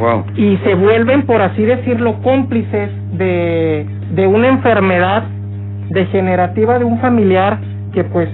Wow. 0.00 0.24
y 0.36 0.56
se 0.64 0.74
vuelven, 0.74 1.26
por 1.26 1.42
así 1.42 1.62
decirlo, 1.62 2.14
cómplices 2.22 2.90
de, 3.12 3.86
de 4.14 4.26
una 4.26 4.48
enfermedad 4.48 5.24
degenerativa 5.90 6.78
de 6.78 6.84
un 6.86 6.98
familiar 6.98 7.58
que 7.92 8.02
pues 8.04 8.28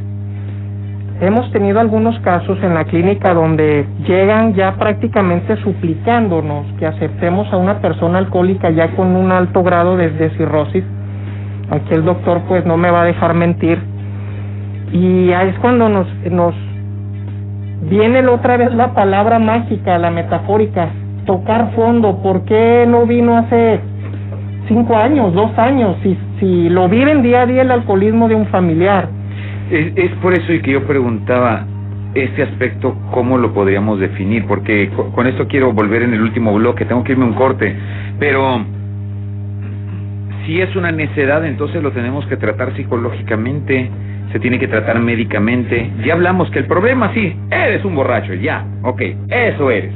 hemos 1.20 1.50
tenido 1.50 1.80
algunos 1.80 2.18
casos 2.20 2.58
en 2.62 2.74
la 2.74 2.84
clínica 2.84 3.34
donde 3.34 3.86
llegan 4.06 4.54
ya 4.54 4.74
prácticamente 4.76 5.56
suplicándonos 5.62 6.66
que 6.78 6.86
aceptemos 6.86 7.52
a 7.52 7.56
una 7.56 7.80
persona 7.80 8.18
alcohólica 8.18 8.70
ya 8.70 8.94
con 8.94 9.16
un 9.16 9.32
alto 9.32 9.62
grado 9.62 9.96
de, 9.96 10.30
cirrosis. 10.36 10.84
Aquí 11.70 11.94
el 11.94 12.04
doctor 12.04 12.42
pues 12.46 12.64
no 12.64 12.76
me 12.76 12.90
va 12.90 13.02
a 13.02 13.04
dejar 13.04 13.34
mentir. 13.34 13.78
Y 14.92 15.32
ahí 15.32 15.50
es 15.50 15.58
cuando 15.58 15.88
nos, 15.88 16.06
nos 16.30 16.54
viene 17.90 18.26
otra 18.26 18.56
vez 18.56 18.72
la 18.72 18.94
palabra 18.94 19.38
mágica, 19.38 19.98
la 19.98 20.10
metafórica, 20.10 20.88
tocar 21.26 21.72
fondo. 21.74 22.22
¿Por 22.22 22.44
qué 22.44 22.86
no 22.88 23.06
vino 23.06 23.36
hace 23.36 23.80
cinco 24.68 24.96
años, 24.96 25.34
dos 25.34 25.50
años, 25.58 25.96
si, 26.02 26.16
si 26.38 26.70
lo 26.70 26.88
viven 26.88 27.22
día 27.22 27.42
a 27.42 27.46
día 27.46 27.62
el 27.62 27.70
alcoholismo 27.70 28.28
de 28.28 28.36
un 28.36 28.46
familiar? 28.46 29.17
Es, 29.70 29.92
es 29.96 30.10
por 30.22 30.32
eso 30.34 30.46
que 30.62 30.72
yo 30.72 30.84
preguntaba 30.86 31.66
este 32.14 32.42
aspecto, 32.42 32.96
¿cómo 33.12 33.36
lo 33.38 33.52
podríamos 33.52 34.00
definir? 34.00 34.46
Porque 34.46 34.90
co- 34.96 35.12
con 35.12 35.26
esto 35.26 35.46
quiero 35.46 35.72
volver 35.72 36.02
en 36.02 36.14
el 36.14 36.22
último 36.22 36.54
bloque, 36.54 36.84
tengo 36.86 37.04
que 37.04 37.12
irme 37.12 37.26
un 37.26 37.34
corte, 37.34 37.74
pero 38.18 38.64
si 40.46 40.60
es 40.60 40.74
una 40.76 40.90
necedad, 40.90 41.44
entonces 41.44 41.82
lo 41.82 41.92
tenemos 41.92 42.26
que 42.26 42.36
tratar 42.36 42.74
psicológicamente, 42.76 43.90
se 44.32 44.40
tiene 44.40 44.58
que 44.58 44.68
tratar 44.68 44.98
médicamente. 45.00 45.90
Ya 46.04 46.14
hablamos 46.14 46.50
que 46.50 46.60
el 46.60 46.66
problema 46.66 47.12
sí, 47.14 47.36
eres 47.50 47.84
un 47.84 47.94
borracho, 47.94 48.34
ya, 48.34 48.64
ok, 48.82 49.02
eso 49.28 49.70
eres. 49.70 49.92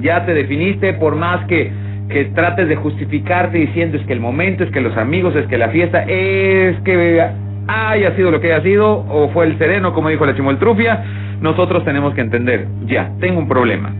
Ya 0.00 0.24
te 0.26 0.34
definiste 0.34 0.94
por 0.94 1.14
más 1.14 1.44
que, 1.46 1.70
que 2.08 2.24
trates 2.26 2.68
de 2.68 2.76
justificarte 2.76 3.58
diciendo 3.58 3.96
es 3.98 4.06
que 4.06 4.12
el 4.12 4.20
momento, 4.20 4.64
es 4.64 4.70
que 4.70 4.80
los 4.80 4.96
amigos, 4.96 5.36
es 5.36 5.46
que 5.46 5.58
la 5.58 5.68
fiesta, 5.68 6.02
es 6.08 6.80
que 6.80 7.28
haya 7.68 8.14
sido 8.16 8.30
lo 8.30 8.40
que 8.40 8.52
haya 8.52 8.62
sido, 8.62 9.04
o 9.08 9.30
fue 9.30 9.46
el 9.46 9.58
sereno, 9.58 9.92
como 9.92 10.08
dijo 10.08 10.26
la 10.26 10.34
chimoltrufia, 10.34 11.02
nosotros 11.40 11.84
tenemos 11.84 12.14
que 12.14 12.20
entender, 12.20 12.66
ya, 12.86 13.12
tengo 13.20 13.38
un 13.38 13.48
problema. 13.48 13.92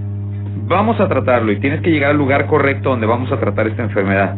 Vamos 0.68 1.00
a 1.00 1.08
tratarlo 1.08 1.52
y 1.52 1.56
tienes 1.56 1.80
que 1.80 1.90
llegar 1.90 2.10
al 2.10 2.16
lugar 2.16 2.46
correcto 2.46 2.90
donde 2.90 3.06
vamos 3.06 3.30
a 3.32 3.38
tratar 3.38 3.66
esta 3.66 3.82
enfermedad. 3.82 4.34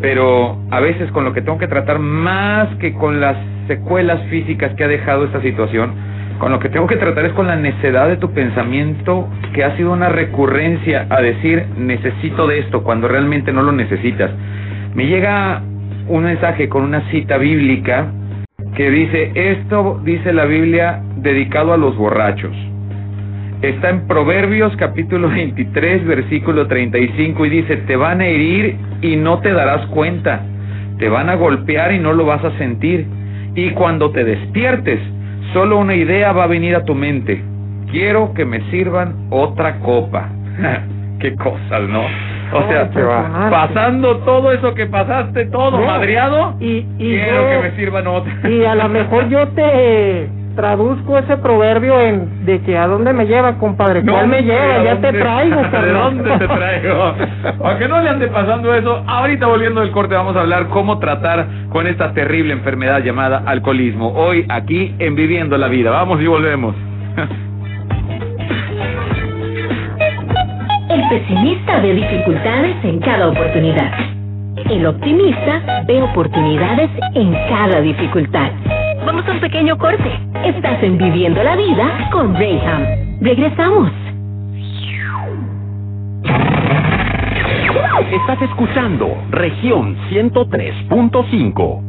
Pero 0.00 0.58
a 0.70 0.80
veces 0.80 1.10
con 1.12 1.24
lo 1.24 1.32
que 1.32 1.42
tengo 1.42 1.58
que 1.58 1.68
tratar 1.68 1.98
más 1.98 2.68
que 2.76 2.94
con 2.94 3.20
las 3.20 3.36
secuelas 3.66 4.22
físicas 4.30 4.72
que 4.74 4.84
ha 4.84 4.88
dejado 4.88 5.24
esta 5.24 5.42
situación, 5.42 5.92
con 6.38 6.52
lo 6.52 6.60
que 6.60 6.68
tengo 6.68 6.86
que 6.86 6.96
tratar 6.96 7.24
es 7.26 7.32
con 7.32 7.48
la 7.48 7.56
necedad 7.56 8.08
de 8.08 8.16
tu 8.16 8.32
pensamiento 8.32 9.28
que 9.52 9.64
ha 9.64 9.76
sido 9.76 9.92
una 9.92 10.08
recurrencia 10.08 11.06
a 11.10 11.20
decir 11.20 11.66
necesito 11.76 12.46
de 12.46 12.60
esto 12.60 12.82
cuando 12.82 13.08
realmente 13.08 13.52
no 13.52 13.62
lo 13.62 13.72
necesitas. 13.72 14.30
Me 14.94 15.06
llega 15.06 15.62
un 16.06 16.24
mensaje 16.24 16.68
con 16.68 16.82
una 16.82 17.02
cita 17.10 17.36
bíblica 17.36 18.06
que 18.76 18.90
dice, 18.90 19.32
esto 19.34 20.00
dice 20.04 20.32
la 20.32 20.44
Biblia 20.44 21.02
dedicado 21.16 21.72
a 21.72 21.76
los 21.76 21.96
borrachos. 21.96 22.54
Está 23.62 23.90
en 23.90 24.06
Proverbios 24.06 24.74
capítulo 24.76 25.28
23 25.34 26.06
versículo 26.06 26.66
35 26.66 27.46
y 27.46 27.48
dice, 27.48 27.76
te 27.78 27.96
van 27.96 28.20
a 28.20 28.26
herir 28.26 28.76
y 29.02 29.16
no 29.16 29.40
te 29.40 29.52
darás 29.52 29.86
cuenta, 29.86 30.42
te 30.98 31.08
van 31.08 31.28
a 31.28 31.34
golpear 31.34 31.92
y 31.92 31.98
no 31.98 32.12
lo 32.12 32.24
vas 32.26 32.44
a 32.44 32.56
sentir. 32.58 33.06
Y 33.54 33.70
cuando 33.70 34.10
te 34.12 34.24
despiertes, 34.24 35.00
solo 35.52 35.78
una 35.78 35.94
idea 35.94 36.32
va 36.32 36.44
a 36.44 36.48
venir 36.48 36.76
a 36.76 36.84
tu 36.84 36.94
mente, 36.94 37.42
quiero 37.90 38.32
que 38.34 38.44
me 38.44 38.60
sirvan 38.70 39.26
otra 39.30 39.78
copa. 39.80 40.28
Qué 41.20 41.34
cosas, 41.34 41.88
¿no? 41.88 42.04
O 42.52 42.62
sea, 42.68 42.90
pasando 43.50 44.16
todo 44.18 44.52
eso 44.52 44.74
que 44.74 44.86
pasaste, 44.86 45.46
todo 45.46 45.78
No, 45.78 45.86
madreado, 45.86 46.54
y, 46.60 46.86
y 46.98 47.16
quiero 47.16 47.42
yo- 47.42 47.48
que 47.62 47.68
me 47.70 47.76
sirvan 47.76 48.06
otra. 48.06 48.32
Y 48.50 48.64
a 48.64 48.74
lo 48.74 48.88
mejor 48.88 49.28
yo 49.28 49.48
te 49.48 50.28
traduzco 50.56 51.16
ese 51.18 51.36
proverbio 51.36 52.00
en 52.00 52.44
de 52.44 52.60
que 52.62 52.76
a 52.76 52.86
dónde 52.88 53.12
me 53.12 53.26
lleva, 53.26 53.58
compadre. 53.58 54.02
No, 54.02 54.12
¿Cuál 54.14 54.26
me 54.28 54.42
lleva? 54.42 54.74
¿a 54.80 54.82
Ya 54.82 54.96
te 55.00 55.12
traigo, 55.12 55.56
¿De 55.82 55.92
dónde 55.92 56.30
te 56.38 56.48
traigo? 56.48 57.14
Aunque 57.64 57.86
no 57.88 58.00
le 58.00 58.08
ande 58.08 58.26
pasando 58.28 58.74
eso, 58.74 59.04
ahorita 59.06 59.46
volviendo 59.46 59.80
del 59.82 59.92
corte 59.92 60.14
vamos 60.16 60.34
a 60.36 60.40
hablar 60.40 60.66
cómo 60.68 60.98
tratar 60.98 61.46
con 61.68 61.86
esta 61.86 62.12
terrible 62.12 62.54
enfermedad 62.54 63.02
llamada 63.04 63.42
alcoholismo. 63.46 64.12
Hoy 64.14 64.46
aquí 64.48 64.94
en 64.98 65.14
Viviendo 65.14 65.56
la 65.58 65.68
Vida. 65.68 65.90
Vamos 65.90 66.20
y 66.20 66.26
volvemos. 66.26 66.74
pesimista 71.08 71.80
ve 71.80 71.94
dificultades 71.94 72.76
en 72.84 73.00
cada 73.00 73.28
oportunidad. 73.28 73.92
El 74.70 74.86
optimista 74.86 75.82
ve 75.86 76.02
oportunidades 76.02 76.90
en 77.14 77.32
cada 77.48 77.80
dificultad. 77.80 78.50
Vamos 79.06 79.26
a 79.26 79.32
un 79.32 79.40
pequeño 79.40 79.78
corte. 79.78 80.20
Estás 80.44 80.82
en 80.82 80.98
Viviendo 80.98 81.42
la 81.42 81.56
Vida 81.56 82.10
con 82.12 82.34
Rayham. 82.34 82.84
Regresamos. 83.20 83.90
Estás 88.12 88.42
escuchando 88.42 89.16
región 89.30 89.96
103.5. 90.10 91.87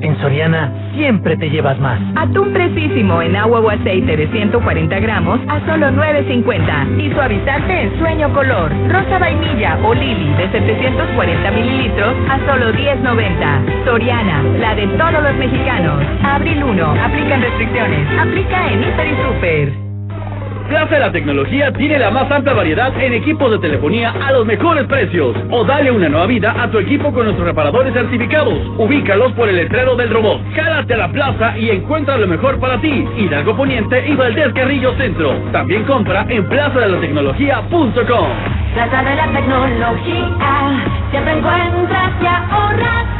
En 0.00 0.18
Soriana 0.20 0.72
siempre 0.94 1.36
te 1.36 1.50
llevas 1.50 1.78
más. 1.78 2.00
Atún 2.16 2.52
fresísimo 2.52 3.20
en 3.22 3.36
agua 3.36 3.60
o 3.60 3.70
aceite 3.70 4.16
de 4.16 4.28
140 4.28 5.00
gramos 5.00 5.40
a 5.48 5.60
solo 5.66 5.88
9.50. 5.90 7.00
Y 7.00 7.12
suavizante 7.12 7.82
en 7.82 7.98
sueño 7.98 8.32
color. 8.32 8.72
Rosa 8.88 9.18
vainilla 9.18 9.78
o 9.84 9.94
lili 9.94 10.32
de 10.34 10.50
740 10.50 11.50
mililitros 11.50 12.14
a 12.28 12.38
solo 12.46 12.72
10.90. 12.72 13.84
Soriana, 13.84 14.42
la 14.58 14.74
de 14.74 14.86
todos 14.86 15.22
los 15.22 15.34
mexicanos. 15.36 16.02
Abril 16.22 16.62
1. 16.62 16.84
Aplican 16.84 17.42
restricciones. 17.42 18.18
Aplica 18.18 18.72
en 18.72 18.82
Hiper 18.82 19.06
y 19.06 19.16
Super. 19.16 19.79
Plaza 20.70 20.94
de 20.94 21.00
la 21.00 21.10
Tecnología 21.10 21.72
tiene 21.72 21.98
la 21.98 22.12
más 22.12 22.30
amplia 22.30 22.54
variedad 22.54 22.96
en 23.02 23.12
equipos 23.12 23.50
de 23.50 23.58
telefonía 23.58 24.14
a 24.24 24.30
los 24.30 24.46
mejores 24.46 24.84
precios. 24.84 25.36
O 25.50 25.64
dale 25.64 25.90
una 25.90 26.08
nueva 26.08 26.26
vida 26.26 26.54
a 26.56 26.70
tu 26.70 26.78
equipo 26.78 27.12
con 27.12 27.24
nuestros 27.24 27.44
reparadores 27.44 27.92
certificados. 27.92 28.54
Ubícalos 28.78 29.32
por 29.32 29.48
el 29.48 29.56
letrero 29.56 29.96
del 29.96 30.10
robot. 30.10 30.40
Cálate 30.54 30.94
a 30.94 30.96
la 30.96 31.08
plaza 31.10 31.58
y 31.58 31.70
encuentra 31.70 32.16
lo 32.18 32.28
mejor 32.28 32.60
para 32.60 32.80
ti. 32.80 33.04
Hidalgo 33.18 33.56
Poniente 33.56 34.06
y 34.06 34.14
Valdés 34.14 34.52
Carrillo 34.54 34.94
Centro. 34.96 35.34
También 35.50 35.82
compra 35.82 36.24
en 36.28 36.48
plazadelatecnología.com. 36.48 38.28
Plaza 38.72 39.02
de 39.02 39.16
la 39.16 39.32
tecnología, 39.32 40.86
siempre 41.10 41.32
encuentras 41.32 42.12
y 42.22 42.26
ahorras. 42.26 43.19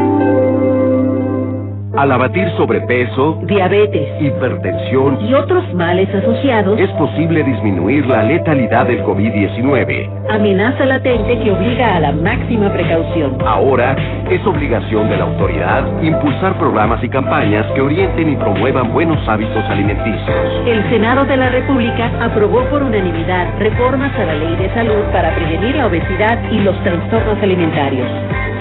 Al 1.97 2.09
abatir 2.09 2.49
sobrepeso, 2.55 3.37
diabetes, 3.43 4.21
hipertensión 4.21 5.25
y 5.25 5.33
otros 5.33 5.73
males 5.73 6.07
asociados, 6.15 6.79
es 6.79 6.89
posible 6.91 7.43
disminuir 7.43 8.05
la 8.05 8.23
letalidad 8.23 8.85
del 8.87 9.03
COVID-19. 9.03 10.09
amenaza 10.29 10.85
latente 10.85 11.37
que 11.39 11.51
obliga 11.51 11.97
a 11.97 11.99
la 11.99 12.13
máxima 12.13 12.71
precaución. 12.71 13.37
Ahora 13.45 13.97
es 14.29 14.45
obligación 14.47 15.09
de 15.09 15.17
la 15.17 15.25
autoridad 15.25 15.83
impulsar 16.01 16.57
programas 16.57 17.03
y 17.03 17.09
campañas 17.09 17.65
que 17.73 17.81
orienten 17.81 18.29
y 18.29 18.35
promuevan 18.37 18.93
buenos 18.93 19.27
hábitos 19.27 19.63
alimenticios. 19.65 20.37
El 20.65 20.89
Senado 20.89 21.25
de 21.25 21.35
la 21.35 21.49
República 21.49 22.09
aprobó 22.21 22.63
por 22.69 22.83
unanimidad 22.83 23.47
reformas 23.59 24.17
a 24.17 24.25
la 24.25 24.35
Ley 24.35 24.55
de 24.55 24.73
Salud 24.73 25.03
para 25.11 25.35
prevenir 25.35 25.75
la 25.75 25.87
obesidad 25.87 26.39
y 26.51 26.59
los 26.59 26.81
trastornos 26.83 27.37
alimentarios. 27.43 28.07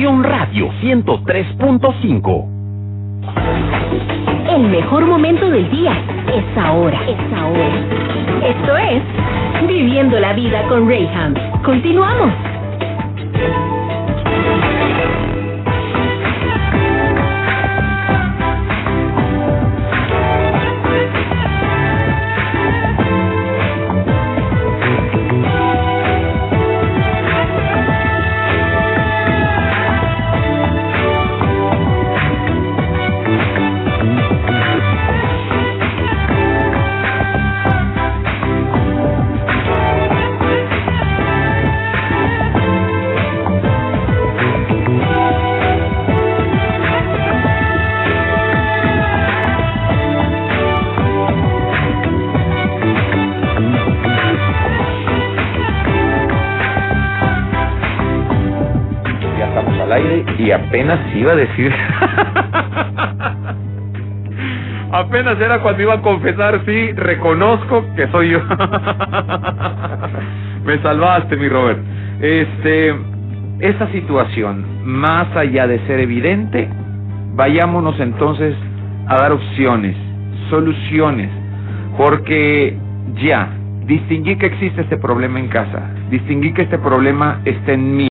Radio 0.00 0.72
103.5. 0.80 2.48
El 4.48 4.62
mejor 4.62 5.04
momento 5.04 5.50
del 5.50 5.70
día 5.70 5.92
es 6.34 6.42
ahora. 6.56 6.98
Es 7.06 7.18
ahora. 7.36 7.68
Esto 8.48 8.76
es 8.78 9.02
Viviendo 9.68 10.18
la 10.18 10.32
Vida 10.32 10.62
con 10.68 10.88
Rayham. 10.88 11.34
Continuamos. 11.62 12.32
Apenas 60.52 61.00
iba 61.14 61.32
a 61.32 61.36
decir. 61.36 61.72
apenas 64.92 65.40
era 65.40 65.60
cuando 65.60 65.82
iba 65.82 65.94
a 65.94 66.02
confesar, 66.02 66.60
sí, 66.66 66.92
reconozco 66.92 67.84
que 67.96 68.06
soy 68.08 68.30
yo. 68.30 68.40
Me 70.64 70.78
salvaste, 70.82 71.36
mi 71.36 71.48
Robert. 71.48 71.78
Este, 72.20 72.94
esa 73.60 73.90
situación, 73.92 74.64
más 74.84 75.34
allá 75.36 75.66
de 75.66 75.78
ser 75.86 76.00
evidente, 76.00 76.68
vayámonos 77.34 77.98
entonces 78.00 78.54
a 79.06 79.16
dar 79.16 79.32
opciones, 79.32 79.96
soluciones, 80.50 81.30
porque 81.96 82.76
ya, 83.22 83.48
distinguí 83.86 84.36
que 84.36 84.46
existe 84.46 84.82
este 84.82 84.96
problema 84.96 85.40
en 85.40 85.48
casa, 85.48 85.90
distinguí 86.10 86.52
que 86.52 86.62
este 86.62 86.78
problema 86.78 87.40
está 87.44 87.72
en 87.72 87.96
mí. 87.96 88.09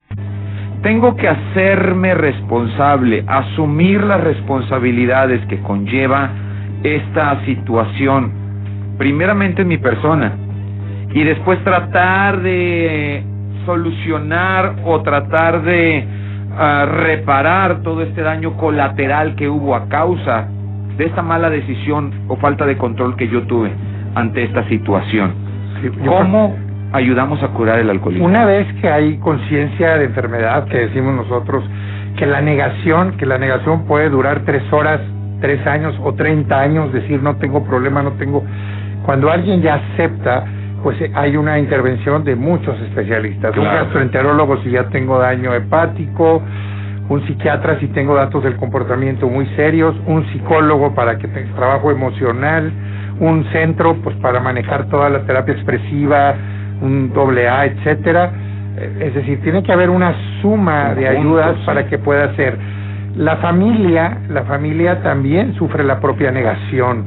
Tengo 0.82 1.16
que 1.18 1.28
hacerme 1.28 2.14
responsable, 2.14 3.24
asumir 3.28 4.02
las 4.02 4.22
responsabilidades 4.22 5.46
que 5.48 5.60
conlleva 5.62 6.30
esta 6.84 7.44
situación, 7.46 8.32
primeramente 8.98 9.64
en 9.64 9.68
mi 9.68 9.78
persona, 9.78 10.32
y 11.14 11.24
después 11.24 11.62
tratar 11.66 12.42
de 12.42 13.24
solucionar 13.66 14.76
o 14.86 15.02
tratar 15.02 15.64
de 15.64 16.08
ah, 16.58 16.86
reparar 16.90 17.82
todo 17.82 18.02
este 18.02 18.22
daño 18.22 18.56
colateral 18.56 19.36
que 19.36 19.50
hubo 19.50 19.76
a 19.76 19.90
causa 19.90 20.48
de 20.98 21.06
esta 21.06 21.22
mala 21.22 21.50
decisión 21.50 22.12
o 22.30 22.38
falta 22.38 22.66
de 22.66 22.78
control 22.78 23.18
que 23.18 23.28
yo 23.28 23.44
tuve 23.44 23.72
ante 24.16 24.44
esta 24.44 24.68
situación. 24.70 25.34
¿Cómo 26.06 26.56
ayudamos 26.94 27.42
a 27.44 27.50
curar 27.50 27.80
el 27.80 27.90
alcoholismo? 27.90 28.26
Una 28.26 28.46
vez 28.46 28.68
que 28.82 28.90
hay 28.90 29.18
conciencia 29.18 29.98
de 29.98 30.06
enfermedad, 30.06 30.66
que 30.66 30.78
decimos 30.78 31.16
nosotros, 31.16 31.64
que 32.18 32.26
la 32.26 32.42
negación, 32.42 33.18
que 33.18 33.26
la 33.26 33.38
negación 33.38 33.86
puede 33.86 34.10
durar 34.10 34.42
tres 34.46 34.64
horas, 34.72 35.02
tres 35.42 35.66
años 35.66 35.96
o 36.04 36.14
treinta 36.14 36.60
años, 36.60 36.92
decir 36.92 37.22
no 37.22 37.38
tengo 37.38 37.64
problema, 37.64 38.04
no 38.04 38.14
tengo. 38.14 38.44
Cuando 39.06 39.32
alguien 39.32 39.62
ya 39.62 39.76
acepta, 39.76 40.46
pues 40.84 41.00
eh, 41.02 41.12
hay 41.16 41.38
una 41.38 41.60
intervención 41.60 42.24
de 42.24 42.36
muchos 42.36 42.80
especialistas. 42.82 43.56
Un 43.58 43.64
gastroenterólogo 43.64 44.62
si 44.64 44.72
ya 44.72 44.86
tengo 44.90 45.20
daño 45.20 45.54
hepático, 45.54 46.42
un 47.10 47.26
psiquiatra 47.26 47.80
si 47.80 47.88
tengo 47.88 48.16
datos 48.16 48.44
del 48.44 48.56
comportamiento 48.56 49.28
muy 49.28 49.46
serios, 49.56 49.96
un 50.06 50.26
psicólogo 50.32 50.94
para 50.94 51.18
que 51.18 51.28
tenga 51.28 51.56
trabajo 51.56 51.92
emocional, 51.92 52.72
un 53.20 53.46
centro 53.52 53.96
pues 54.04 54.16
para 54.18 54.40
manejar 54.40 54.88
toda 54.90 55.10
la 55.10 55.22
terapia 55.22 55.54
expresiva, 55.54 56.36
un 56.82 57.12
doble 57.14 57.48
A, 57.48 57.66
etcétera. 57.66 58.32
Eh, 58.78 59.08
es 59.08 59.16
decir, 59.16 59.42
tiene 59.42 59.64
que 59.64 59.72
haber 59.72 59.90
una 59.90 60.14
suma 60.42 60.94
de 60.96 61.08
ayudas 61.08 61.58
para 61.66 61.88
que 61.88 61.98
pueda 61.98 62.36
ser. 62.36 62.58
La 63.16 63.38
familia, 63.38 64.18
la 64.30 64.44
familia 64.44 65.02
también 65.02 65.56
sufre 65.56 65.84
la 65.84 66.00
propia 66.00 66.32
negación. 66.32 67.04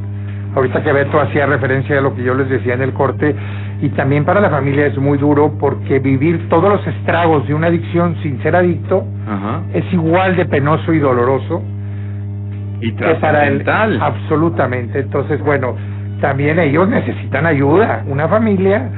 Ahorita 0.55 0.83
que 0.83 0.93
Beto 0.93 1.19
hacía 1.21 1.47
referencia 1.47 1.99
a 1.99 2.03
lo 2.03 2.15
que 2.15 2.23
yo 2.23 2.35
les 2.35 2.49
decía 2.49 2.75
en 2.75 2.83
el 2.83 2.93
corte, 2.93 3.35
y 3.81 3.89
también 3.91 4.25
para 4.25 4.41
la 4.41 4.51
familia 4.51 4.87
es 4.87 4.97
muy 4.97 5.19
duro 5.19 5.55
porque 5.59 5.99
vivir 5.99 6.49
todos 6.49 6.71
los 6.71 6.87
estragos 6.87 7.49
de 7.49 7.55
una 7.55 7.67
adicción 7.67 8.17
sin 8.23 8.41
ser 8.43 8.55
adicto 8.55 9.05
es 9.75 9.85
igual 9.93 10.37
de 10.37 10.45
penoso 10.45 10.93
y 10.93 11.01
doloroso 11.01 11.63
y 12.81 12.93
que 12.93 13.15
para 13.17 13.47
el 13.47 13.69
absolutamente. 13.69 15.01
Entonces, 15.01 15.41
bueno, 15.43 15.75
también 16.21 16.61
ellos 16.61 16.89
necesitan 16.89 17.45
ayuda. 17.47 18.05
Una 18.07 18.29
familia 18.29 18.89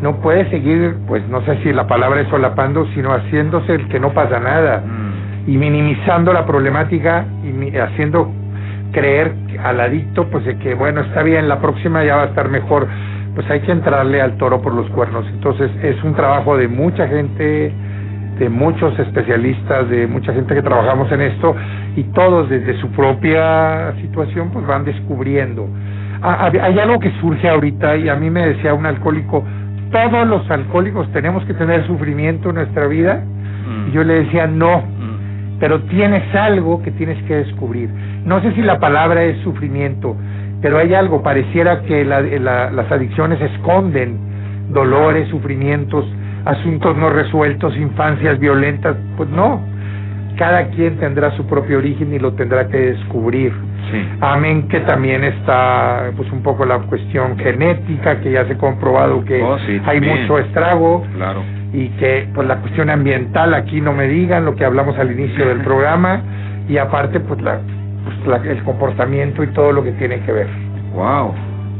no 0.00 0.16
puede 0.16 0.48
seguir, 0.50 0.96
pues 1.06 1.26
no 1.28 1.42
sé 1.44 1.58
si 1.62 1.72
la 1.72 1.86
palabra 1.86 2.20
es 2.22 2.28
solapando, 2.28 2.86
sino 2.94 3.12
haciéndose 3.12 3.74
el 3.74 3.88
que 3.88 4.00
no 4.00 4.10
pasa 4.12 4.40
nada 4.40 4.82
Mm. 4.84 5.50
y 5.50 5.56
minimizando 5.58 6.32
la 6.32 6.46
problemática 6.46 7.24
y 7.44 7.76
haciendo 7.76 8.32
creer 8.92 9.32
al 9.62 9.80
adicto, 9.80 10.26
pues 10.30 10.44
de 10.44 10.56
que 10.58 10.74
bueno, 10.74 11.00
está 11.02 11.22
bien, 11.22 11.48
la 11.48 11.60
próxima 11.60 12.02
ya 12.04 12.16
va 12.16 12.22
a 12.22 12.26
estar 12.26 12.48
mejor. 12.48 12.86
Pues 13.34 13.48
hay 13.50 13.60
que 13.60 13.70
entrarle 13.72 14.20
al 14.20 14.36
toro 14.38 14.60
por 14.60 14.74
los 14.74 14.88
cuernos. 14.90 15.24
Entonces 15.28 15.70
es 15.82 16.02
un 16.02 16.14
trabajo 16.14 16.56
de 16.56 16.66
mucha 16.66 17.06
gente, 17.06 17.72
de 18.38 18.48
muchos 18.48 18.98
especialistas, 18.98 19.88
de 19.88 20.06
mucha 20.06 20.32
gente 20.32 20.54
que 20.54 20.62
trabajamos 20.62 21.10
en 21.12 21.20
esto 21.20 21.54
y 21.94 22.02
todos 22.04 22.48
desde 22.48 22.78
su 22.80 22.88
propia 22.90 23.92
situación 24.00 24.50
pues 24.50 24.66
van 24.66 24.84
descubriendo. 24.84 25.68
Ah, 26.22 26.50
Hay 26.62 26.78
algo 26.78 26.98
que 26.98 27.10
surge 27.20 27.48
ahorita 27.48 27.96
y 27.96 28.08
a 28.08 28.16
mí 28.16 28.28
me 28.30 28.46
decía 28.48 28.74
un 28.74 28.84
alcohólico, 28.84 29.44
todos 29.90 30.26
los 30.26 30.50
alcohólicos 30.50 31.10
tenemos 31.12 31.44
que 31.44 31.54
tener 31.54 31.86
sufrimiento 31.86 32.50
en 32.50 32.56
nuestra 32.56 32.86
vida. 32.86 33.22
Y 33.88 33.92
yo 33.92 34.04
le 34.04 34.24
decía, 34.24 34.46
no, 34.46 34.82
pero 35.60 35.80
tienes 35.82 36.34
algo 36.34 36.82
que 36.82 36.90
tienes 36.92 37.22
que 37.24 37.36
descubrir. 37.36 37.90
No 38.24 38.40
sé 38.40 38.52
si 38.54 38.62
la 38.62 38.78
palabra 38.80 39.22
es 39.24 39.38
sufrimiento, 39.42 40.16
pero 40.62 40.78
hay 40.78 40.94
algo, 40.94 41.22
pareciera 41.22 41.82
que 41.82 42.04
la- 42.04 42.20
la- 42.22 42.70
las 42.70 42.90
adicciones 42.90 43.40
esconden 43.40 44.18
dolores, 44.70 45.28
sufrimientos, 45.28 46.04
asuntos 46.44 46.96
no 46.96 47.10
resueltos, 47.10 47.76
infancias 47.76 48.38
violentas, 48.38 48.96
pues 49.16 49.28
no. 49.30 49.60
Cada 50.40 50.68
quien 50.68 50.96
tendrá 50.96 51.30
su 51.36 51.44
propio 51.46 51.76
origen 51.76 52.14
y 52.14 52.18
lo 52.18 52.32
tendrá 52.32 52.66
que 52.66 52.78
descubrir. 52.78 53.52
Amén 54.22 54.68
que 54.68 54.80
también 54.80 55.22
está 55.22 56.12
pues 56.16 56.32
un 56.32 56.42
poco 56.42 56.64
la 56.64 56.78
cuestión 56.78 57.36
genética, 57.38 58.20
que 58.20 58.32
ya 58.32 58.46
se 58.46 58.54
ha 58.54 58.56
comprobado 58.56 59.22
que 59.22 59.42
Oh, 59.42 59.58
sí, 59.66 59.78
hay 59.84 60.00
mucho 60.00 60.38
estrago 60.38 61.04
Claro. 61.14 61.42
y 61.74 61.88
que 62.00 62.26
pues 62.34 62.48
la 62.48 62.56
cuestión 62.56 62.88
ambiental 62.88 63.52
aquí 63.52 63.82
no 63.82 63.92
me 63.92 64.08
digan 64.08 64.46
lo 64.46 64.54
que 64.56 64.64
hablamos 64.64 64.98
al 64.98 65.12
inicio 65.12 65.46
del 65.46 65.58
programa 65.68 66.22
y 66.70 66.78
aparte 66.78 67.20
pues 67.20 67.42
la, 67.42 67.60
pues, 68.04 68.26
la- 68.42 68.50
el 68.50 68.62
comportamiento 68.62 69.42
y 69.44 69.48
todo 69.48 69.72
lo 69.72 69.82
que 69.84 69.92
tiene 69.92 70.20
que 70.20 70.32
ver. 70.32 70.46
Wow, 70.94 71.34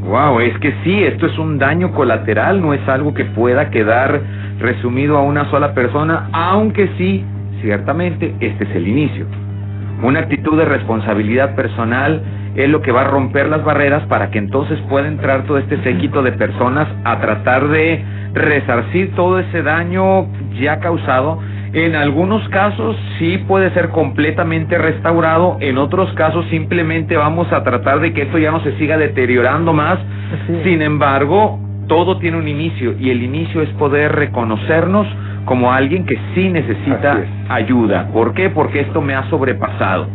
wow, 0.04 0.40
es 0.40 0.58
que 0.58 0.74
sí, 0.84 1.02
esto 1.02 1.24
es 1.26 1.38
un 1.38 1.58
daño 1.58 1.92
colateral, 1.92 2.60
no 2.60 2.74
es 2.74 2.86
algo 2.90 3.14
que 3.14 3.24
pueda 3.24 3.70
quedar 3.70 4.20
resumido 4.58 5.16
a 5.16 5.22
una 5.22 5.46
sola 5.50 5.72
persona, 5.72 6.28
aunque 6.32 6.90
sí, 6.98 7.24
ciertamente, 7.60 8.34
este 8.40 8.64
es 8.64 8.76
el 8.76 8.88
inicio. 8.88 9.26
Una 10.02 10.20
actitud 10.20 10.56
de 10.56 10.64
responsabilidad 10.64 11.54
personal 11.54 12.22
es 12.56 12.68
lo 12.68 12.82
que 12.82 12.92
va 12.92 13.02
a 13.02 13.04
romper 13.04 13.48
las 13.48 13.64
barreras 13.64 14.02
para 14.08 14.30
que 14.30 14.38
entonces 14.38 14.78
pueda 14.88 15.06
entrar 15.06 15.44
todo 15.44 15.58
este 15.58 15.82
séquito 15.82 16.22
de 16.22 16.32
personas 16.32 16.88
a 17.04 17.20
tratar 17.20 17.68
de 17.68 18.02
resarcir 18.32 19.14
todo 19.14 19.38
ese 19.38 19.62
daño 19.62 20.26
ya 20.60 20.80
causado. 20.80 21.38
En 21.72 21.94
algunos 21.94 22.48
casos 22.48 22.96
sí 23.18 23.38
puede 23.46 23.70
ser 23.72 23.90
completamente 23.90 24.76
restaurado, 24.76 25.58
en 25.60 25.78
otros 25.78 26.12
casos 26.14 26.44
simplemente 26.50 27.16
vamos 27.16 27.52
a 27.52 27.62
tratar 27.62 28.00
de 28.00 28.12
que 28.12 28.22
esto 28.22 28.38
ya 28.38 28.50
no 28.50 28.60
se 28.64 28.76
siga 28.78 28.96
deteriorando 28.96 29.72
más. 29.72 29.98
Sin 30.64 30.82
embargo, 30.82 31.60
todo 31.90 32.18
tiene 32.18 32.38
un 32.38 32.46
inicio 32.46 32.94
y 33.00 33.10
el 33.10 33.20
inicio 33.20 33.62
es 33.62 33.68
poder 33.70 34.12
reconocernos 34.12 35.08
como 35.44 35.72
alguien 35.72 36.06
que 36.06 36.16
sí 36.36 36.48
necesita 36.48 37.20
ayuda. 37.48 38.06
¿Por 38.12 38.32
qué? 38.32 38.48
Porque 38.48 38.78
esto 38.78 39.02
me 39.02 39.16
ha 39.16 39.28
sobrepasado. 39.28 40.06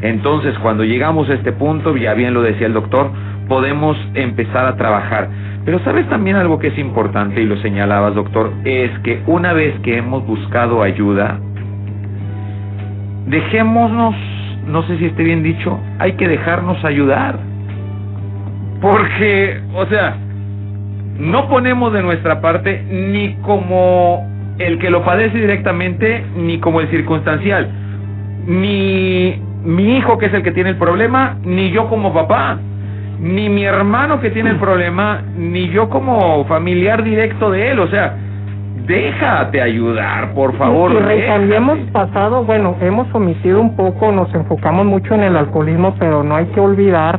Entonces, 0.00 0.56
cuando 0.60 0.84
llegamos 0.84 1.28
a 1.28 1.34
este 1.34 1.50
punto, 1.50 1.96
ya 1.96 2.14
bien 2.14 2.34
lo 2.34 2.42
decía 2.42 2.68
el 2.68 2.72
doctor, 2.72 3.10
podemos 3.48 3.96
empezar 4.14 4.66
a 4.66 4.76
trabajar. 4.76 5.28
Pero 5.64 5.80
sabes 5.80 6.08
también 6.08 6.36
algo 6.36 6.60
que 6.60 6.68
es 6.68 6.78
importante 6.78 7.42
y 7.42 7.46
lo 7.46 7.56
señalabas, 7.56 8.14
doctor, 8.14 8.52
es 8.64 8.96
que 9.00 9.20
una 9.26 9.52
vez 9.52 9.74
que 9.80 9.98
hemos 9.98 10.24
buscado 10.24 10.84
ayuda, 10.84 11.40
dejémonos, 13.26 14.14
no 14.68 14.84
sé 14.84 14.98
si 14.98 15.06
esté 15.06 15.24
bien 15.24 15.42
dicho, 15.42 15.80
hay 15.98 16.12
que 16.12 16.28
dejarnos 16.28 16.84
ayudar. 16.84 17.40
Porque, 18.80 19.60
o 19.74 19.86
sea, 19.86 20.18
no 21.18 21.48
ponemos 21.48 21.92
de 21.92 22.02
nuestra 22.02 22.40
parte 22.40 22.82
ni 22.90 23.34
como 23.42 24.28
el 24.58 24.78
que 24.78 24.90
lo 24.90 25.04
padece 25.04 25.38
directamente, 25.38 26.24
ni 26.36 26.58
como 26.58 26.80
el 26.80 26.88
circunstancial. 26.88 27.68
Ni 28.46 29.40
mi 29.64 29.96
hijo 29.96 30.18
que 30.18 30.26
es 30.26 30.34
el 30.34 30.42
que 30.42 30.52
tiene 30.52 30.70
el 30.70 30.76
problema, 30.76 31.36
ni 31.44 31.70
yo 31.70 31.88
como 31.88 32.12
papá, 32.12 32.58
ni 33.20 33.48
mi 33.48 33.64
hermano 33.64 34.20
que 34.20 34.30
tiene 34.30 34.50
el 34.50 34.56
problema, 34.56 35.22
ni 35.36 35.68
yo 35.70 35.88
como 35.88 36.44
familiar 36.44 37.02
directo 37.02 37.50
de 37.50 37.70
él. 37.70 37.80
O 37.80 37.88
sea, 37.88 38.16
déjate 38.86 39.62
ayudar, 39.62 40.34
por 40.34 40.56
favor. 40.58 40.92
Y 40.92 41.52
hemos 41.52 41.78
pasado, 41.90 42.44
bueno, 42.44 42.76
hemos 42.80 43.12
omitido 43.14 43.60
un 43.60 43.76
poco, 43.76 44.12
nos 44.12 44.32
enfocamos 44.34 44.84
mucho 44.84 45.14
en 45.14 45.22
el 45.22 45.36
alcoholismo, 45.36 45.94
pero 45.98 46.22
no 46.22 46.36
hay 46.36 46.46
que 46.46 46.60
olvidar 46.60 47.18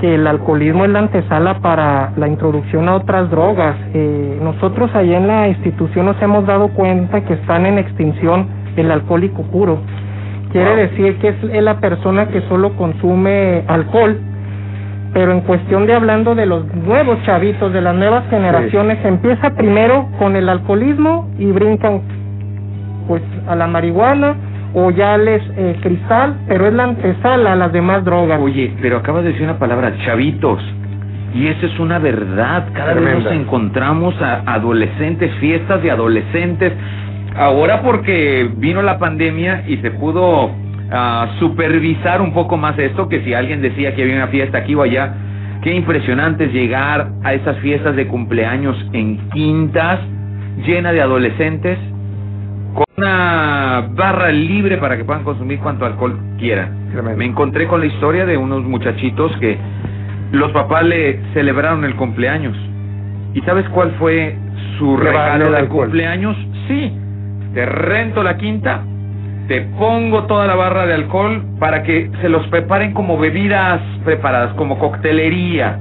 que 0.00 0.14
el 0.14 0.26
alcoholismo 0.26 0.84
es 0.84 0.90
la 0.90 1.00
antesala 1.00 1.60
para 1.60 2.12
la 2.16 2.28
introducción 2.28 2.88
a 2.88 2.94
otras 2.94 3.30
drogas. 3.30 3.76
Eh, 3.94 4.38
nosotros 4.42 4.94
allá 4.94 5.16
en 5.16 5.26
la 5.26 5.48
institución 5.48 6.06
nos 6.06 6.20
hemos 6.22 6.46
dado 6.46 6.68
cuenta 6.68 7.20
que 7.22 7.34
están 7.34 7.66
en 7.66 7.78
extinción 7.78 8.46
el 8.76 8.90
alcohólico 8.90 9.42
puro. 9.42 9.78
Quiere 10.52 10.76
decir 10.76 11.18
que 11.18 11.28
es 11.28 11.62
la 11.62 11.78
persona 11.78 12.28
que 12.28 12.40
solo 12.42 12.74
consume 12.76 13.64
alcohol, 13.66 14.18
pero 15.12 15.32
en 15.32 15.42
cuestión 15.42 15.86
de 15.86 15.94
hablando 15.94 16.34
de 16.34 16.46
los 16.46 16.64
nuevos 16.74 17.22
chavitos, 17.24 17.72
de 17.72 17.82
las 17.82 17.94
nuevas 17.94 18.24
generaciones, 18.30 19.04
empieza 19.04 19.50
primero 19.50 20.08
con 20.18 20.36
el 20.36 20.48
alcoholismo 20.48 21.28
y 21.38 21.46
brincan 21.46 22.00
pues 23.06 23.22
a 23.46 23.56
la 23.56 23.66
marihuana 23.66 24.36
o 24.74 24.90
ya 24.90 25.16
les 25.16 25.42
eh, 25.56 25.76
cristal, 25.80 26.36
pero 26.46 26.66
es 26.66 26.74
la 26.74 26.84
antesala 26.84 27.52
a 27.52 27.56
las 27.56 27.72
demás 27.72 28.04
drogas. 28.04 28.40
Oye, 28.40 28.72
pero 28.80 28.98
acabas 28.98 29.24
de 29.24 29.30
decir 29.30 29.44
una 29.44 29.58
palabra, 29.58 29.94
chavitos. 30.04 30.62
Y 31.34 31.46
eso 31.46 31.66
es 31.66 31.78
una 31.78 31.98
verdad. 31.98 32.68
Cada 32.72 32.94
vez 32.94 33.22
nos 33.22 33.32
encontramos 33.32 34.14
a 34.20 34.42
adolescentes, 34.46 35.32
fiestas 35.40 35.82
de 35.82 35.90
adolescentes. 35.90 36.72
Ahora 37.36 37.82
porque 37.82 38.50
vino 38.56 38.82
la 38.82 38.98
pandemia 38.98 39.64
y 39.66 39.76
se 39.78 39.90
pudo 39.90 40.50
ah, 40.90 41.28
supervisar 41.38 42.20
un 42.22 42.32
poco 42.32 42.56
más 42.56 42.78
esto, 42.78 43.08
que 43.08 43.22
si 43.24 43.34
alguien 43.34 43.60
decía 43.60 43.94
que 43.94 44.02
había 44.02 44.16
una 44.16 44.28
fiesta 44.28 44.58
aquí 44.58 44.74
o 44.74 44.82
allá, 44.82 45.14
qué 45.62 45.74
impresionante 45.74 46.46
es 46.46 46.52
llegar 46.52 47.10
a 47.22 47.34
esas 47.34 47.58
fiestas 47.58 47.94
de 47.94 48.08
cumpleaños 48.08 48.76
en 48.92 49.18
quintas, 49.30 50.00
llena 50.66 50.92
de 50.92 51.02
adolescentes, 51.02 51.78
con 52.78 52.86
una 52.96 53.88
barra 53.90 54.30
libre 54.30 54.76
para 54.78 54.96
que 54.96 55.04
puedan 55.04 55.24
consumir 55.24 55.58
cuanto 55.58 55.84
alcohol 55.84 56.16
quieran. 56.38 57.16
Me 57.16 57.24
encontré 57.24 57.66
con 57.66 57.80
la 57.80 57.86
historia 57.86 58.24
de 58.24 58.36
unos 58.36 58.62
muchachitos 58.64 59.36
que 59.38 59.58
los 60.30 60.52
papás 60.52 60.84
le 60.84 61.20
celebraron 61.34 61.84
el 61.84 61.96
cumpleaños. 61.96 62.56
¿Y 63.34 63.40
sabes 63.40 63.68
cuál 63.70 63.92
fue 63.98 64.36
su 64.78 64.96
regalo 64.96 65.50
de 65.50 65.66
cumpleaños? 65.66 66.36
Sí, 66.68 66.92
te 67.54 67.66
rento 67.66 68.22
la 68.22 68.36
quinta, 68.36 68.82
te 69.48 69.62
pongo 69.78 70.24
toda 70.24 70.46
la 70.46 70.54
barra 70.54 70.86
de 70.86 70.94
alcohol 70.94 71.42
para 71.58 71.82
que 71.82 72.10
se 72.20 72.28
los 72.28 72.46
preparen 72.48 72.92
como 72.92 73.18
bebidas 73.18 73.80
preparadas, 74.04 74.54
como 74.54 74.78
coctelería. 74.78 75.78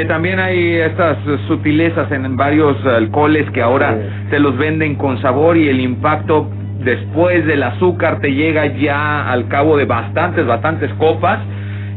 Que 0.00 0.06
también 0.06 0.40
hay 0.40 0.76
estas 0.76 1.18
sutilezas 1.46 2.10
en 2.10 2.34
varios 2.34 2.74
alcoholes 2.86 3.50
que 3.50 3.60
ahora 3.60 3.98
te 4.30 4.38
los 4.38 4.56
venden 4.56 4.94
con 4.94 5.20
sabor 5.20 5.58
y 5.58 5.68
el 5.68 5.78
impacto 5.78 6.48
después 6.82 7.44
del 7.44 7.62
azúcar 7.62 8.18
te 8.20 8.32
llega 8.32 8.64
ya 8.64 9.30
al 9.30 9.46
cabo 9.48 9.76
de 9.76 9.84
bastantes, 9.84 10.46
bastantes 10.46 10.90
copas. 10.94 11.40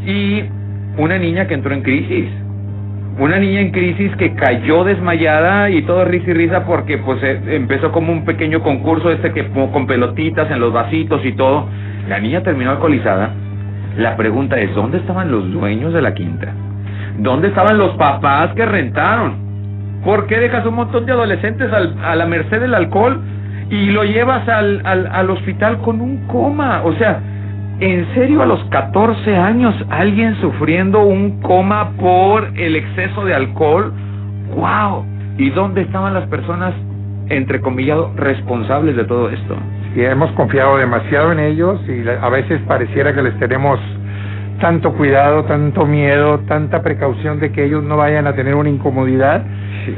Y 0.05 0.43
una 0.97 1.17
niña 1.17 1.47
que 1.47 1.53
entró 1.53 1.73
en 1.73 1.81
crisis. 1.81 2.25
Una 3.19 3.39
niña 3.39 3.61
en 3.61 3.71
crisis 3.71 4.13
que 4.17 4.35
cayó 4.35 4.83
desmayada 4.83 5.69
y 5.69 5.83
todo 5.83 6.03
risa 6.03 6.31
y 6.31 6.33
risa 6.33 6.65
porque 6.65 6.97
pues 6.97 7.23
eh, 7.23 7.39
empezó 7.51 7.93
como 7.93 8.11
un 8.11 8.25
pequeño 8.25 8.61
concurso 8.63 9.11
este 9.11 9.31
que 9.31 9.47
con 9.47 9.87
pelotitas 9.87 10.51
en 10.51 10.59
los 10.59 10.73
vasitos 10.73 11.25
y 11.25 11.31
todo. 11.31 11.69
La 12.09 12.19
niña 12.19 12.43
terminó 12.43 12.71
alcoholizada. 12.71 13.31
La 13.97 14.17
pregunta 14.17 14.59
es, 14.59 14.75
¿dónde 14.75 14.97
estaban 14.97 15.31
los 15.31 15.49
dueños 15.53 15.93
de 15.93 16.01
la 16.01 16.13
quinta? 16.13 16.53
¿Dónde 17.19 17.49
estaban 17.49 17.77
los 17.77 17.91
papás 17.95 18.53
que 18.55 18.65
rentaron? 18.65 19.35
¿Por 20.03 20.27
qué 20.27 20.39
dejas 20.39 20.65
un 20.65 20.75
montón 20.75 21.05
de 21.05 21.11
adolescentes 21.13 21.71
al- 21.71 21.95
a 22.03 22.15
la 22.15 22.25
merced 22.25 22.59
del 22.59 22.73
alcohol 22.73 23.21
y 23.69 23.91
lo 23.91 24.03
llevas 24.03 24.47
al, 24.49 24.81
al, 24.85 25.07
al 25.07 25.29
hospital 25.29 25.77
con 25.79 26.01
un 26.01 26.27
coma? 26.27 26.81
O 26.83 26.93
sea, 26.95 27.19
¿en 27.79 28.05
serio 28.13 28.41
a 28.41 28.45
los 28.45 28.63
14 28.65 29.35
años 29.37 29.73
alguien 29.89 30.35
sufriendo 30.41 31.01
un 31.03 31.41
coma 31.41 31.91
por 31.99 32.51
el 32.57 32.75
exceso 32.75 33.23
de 33.25 33.33
alcohol? 33.33 33.93
¡Wow! 34.55 35.05
¿Y 35.37 35.49
dónde 35.51 35.81
estaban 35.81 36.13
las 36.13 36.27
personas, 36.27 36.73
entre 37.29 37.61
comillado, 37.61 38.11
responsables 38.15 38.95
de 38.95 39.05
todo 39.05 39.29
esto? 39.29 39.55
y 39.95 40.01
hemos 40.01 40.31
confiado 40.31 40.77
demasiado 40.77 41.31
en 41.33 41.39
ellos 41.39 41.79
y 41.87 42.01
a 42.09 42.27
veces 42.29 42.59
pareciera 42.67 43.13
que 43.13 43.21
les 43.21 43.37
tenemos 43.37 43.79
tanto 44.63 44.93
cuidado, 44.93 45.43
tanto 45.43 45.85
miedo, 45.85 46.39
tanta 46.47 46.81
precaución 46.81 47.37
de 47.41 47.51
que 47.51 47.65
ellos 47.65 47.83
no 47.83 47.97
vayan 47.97 48.27
a 48.27 48.33
tener 48.33 48.55
una 48.55 48.69
incomodidad 48.69 49.43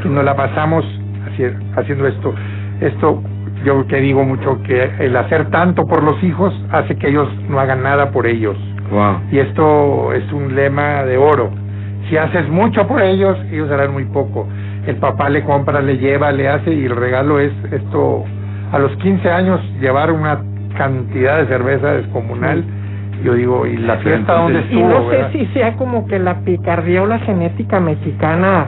y 0.04 0.08
nos 0.08 0.24
la 0.26 0.36
pasamos 0.36 0.84
haci- 1.28 1.54
haciendo 1.78 2.08
esto. 2.08 2.34
Esto 2.82 3.22
yo 3.64 3.86
que 3.86 3.98
digo 3.98 4.24
mucho 4.24 4.60
que 4.64 4.90
el 5.02 5.16
hacer 5.18 5.52
tanto 5.52 5.86
por 5.86 6.02
los 6.02 6.22
hijos 6.24 6.52
hace 6.72 6.96
que 6.96 7.10
ellos 7.10 7.30
no 7.48 7.60
hagan 7.60 7.84
nada 7.84 8.10
por 8.10 8.26
ellos. 8.26 8.58
Wow. 8.90 9.18
Y 9.32 9.38
esto 9.38 10.12
es 10.14 10.32
un 10.34 10.56
lema 10.56 11.04
de 11.04 11.16
oro. 11.18 11.52
Si 12.10 12.18
haces 12.18 12.50
mucho 12.50 12.88
por 12.88 13.04
ellos, 13.04 13.38
ellos 13.52 13.70
harán 13.70 13.94
muy 13.94 14.06
poco. 14.06 14.48
El 14.88 14.96
papá 14.96 15.30
le 15.30 15.44
compra, 15.44 15.80
le 15.80 15.98
lleva, 16.00 16.32
le 16.32 16.50
hace 16.50 16.74
y 16.74 16.86
el 16.86 16.96
regalo 16.96 17.40
es 17.40 17.52
esto. 17.72 18.24
A 18.72 18.80
los 18.80 18.96
15 18.98 19.30
años 19.30 19.62
llevar 19.80 20.12
una 20.12 20.40
cantidad 20.76 21.38
de 21.38 21.46
cerveza 21.46 21.94
descomunal. 21.94 22.64
Yo 23.24 23.34
digo, 23.34 23.66
¿y 23.66 23.78
la 23.78 23.98
fiesta 23.98 24.34
dónde 24.34 24.60
y 24.60 24.64
estuvo? 24.64 24.90
no 24.90 25.02
sé 25.10 25.16
verdad? 25.18 25.32
si 25.32 25.46
sea 25.48 25.74
como 25.74 26.06
que 26.08 26.20
la 26.20 26.40
picardía 26.42 27.02
o 27.04 27.06
la 27.08 27.20
genética 27.20 27.80
mexicana, 27.80 28.68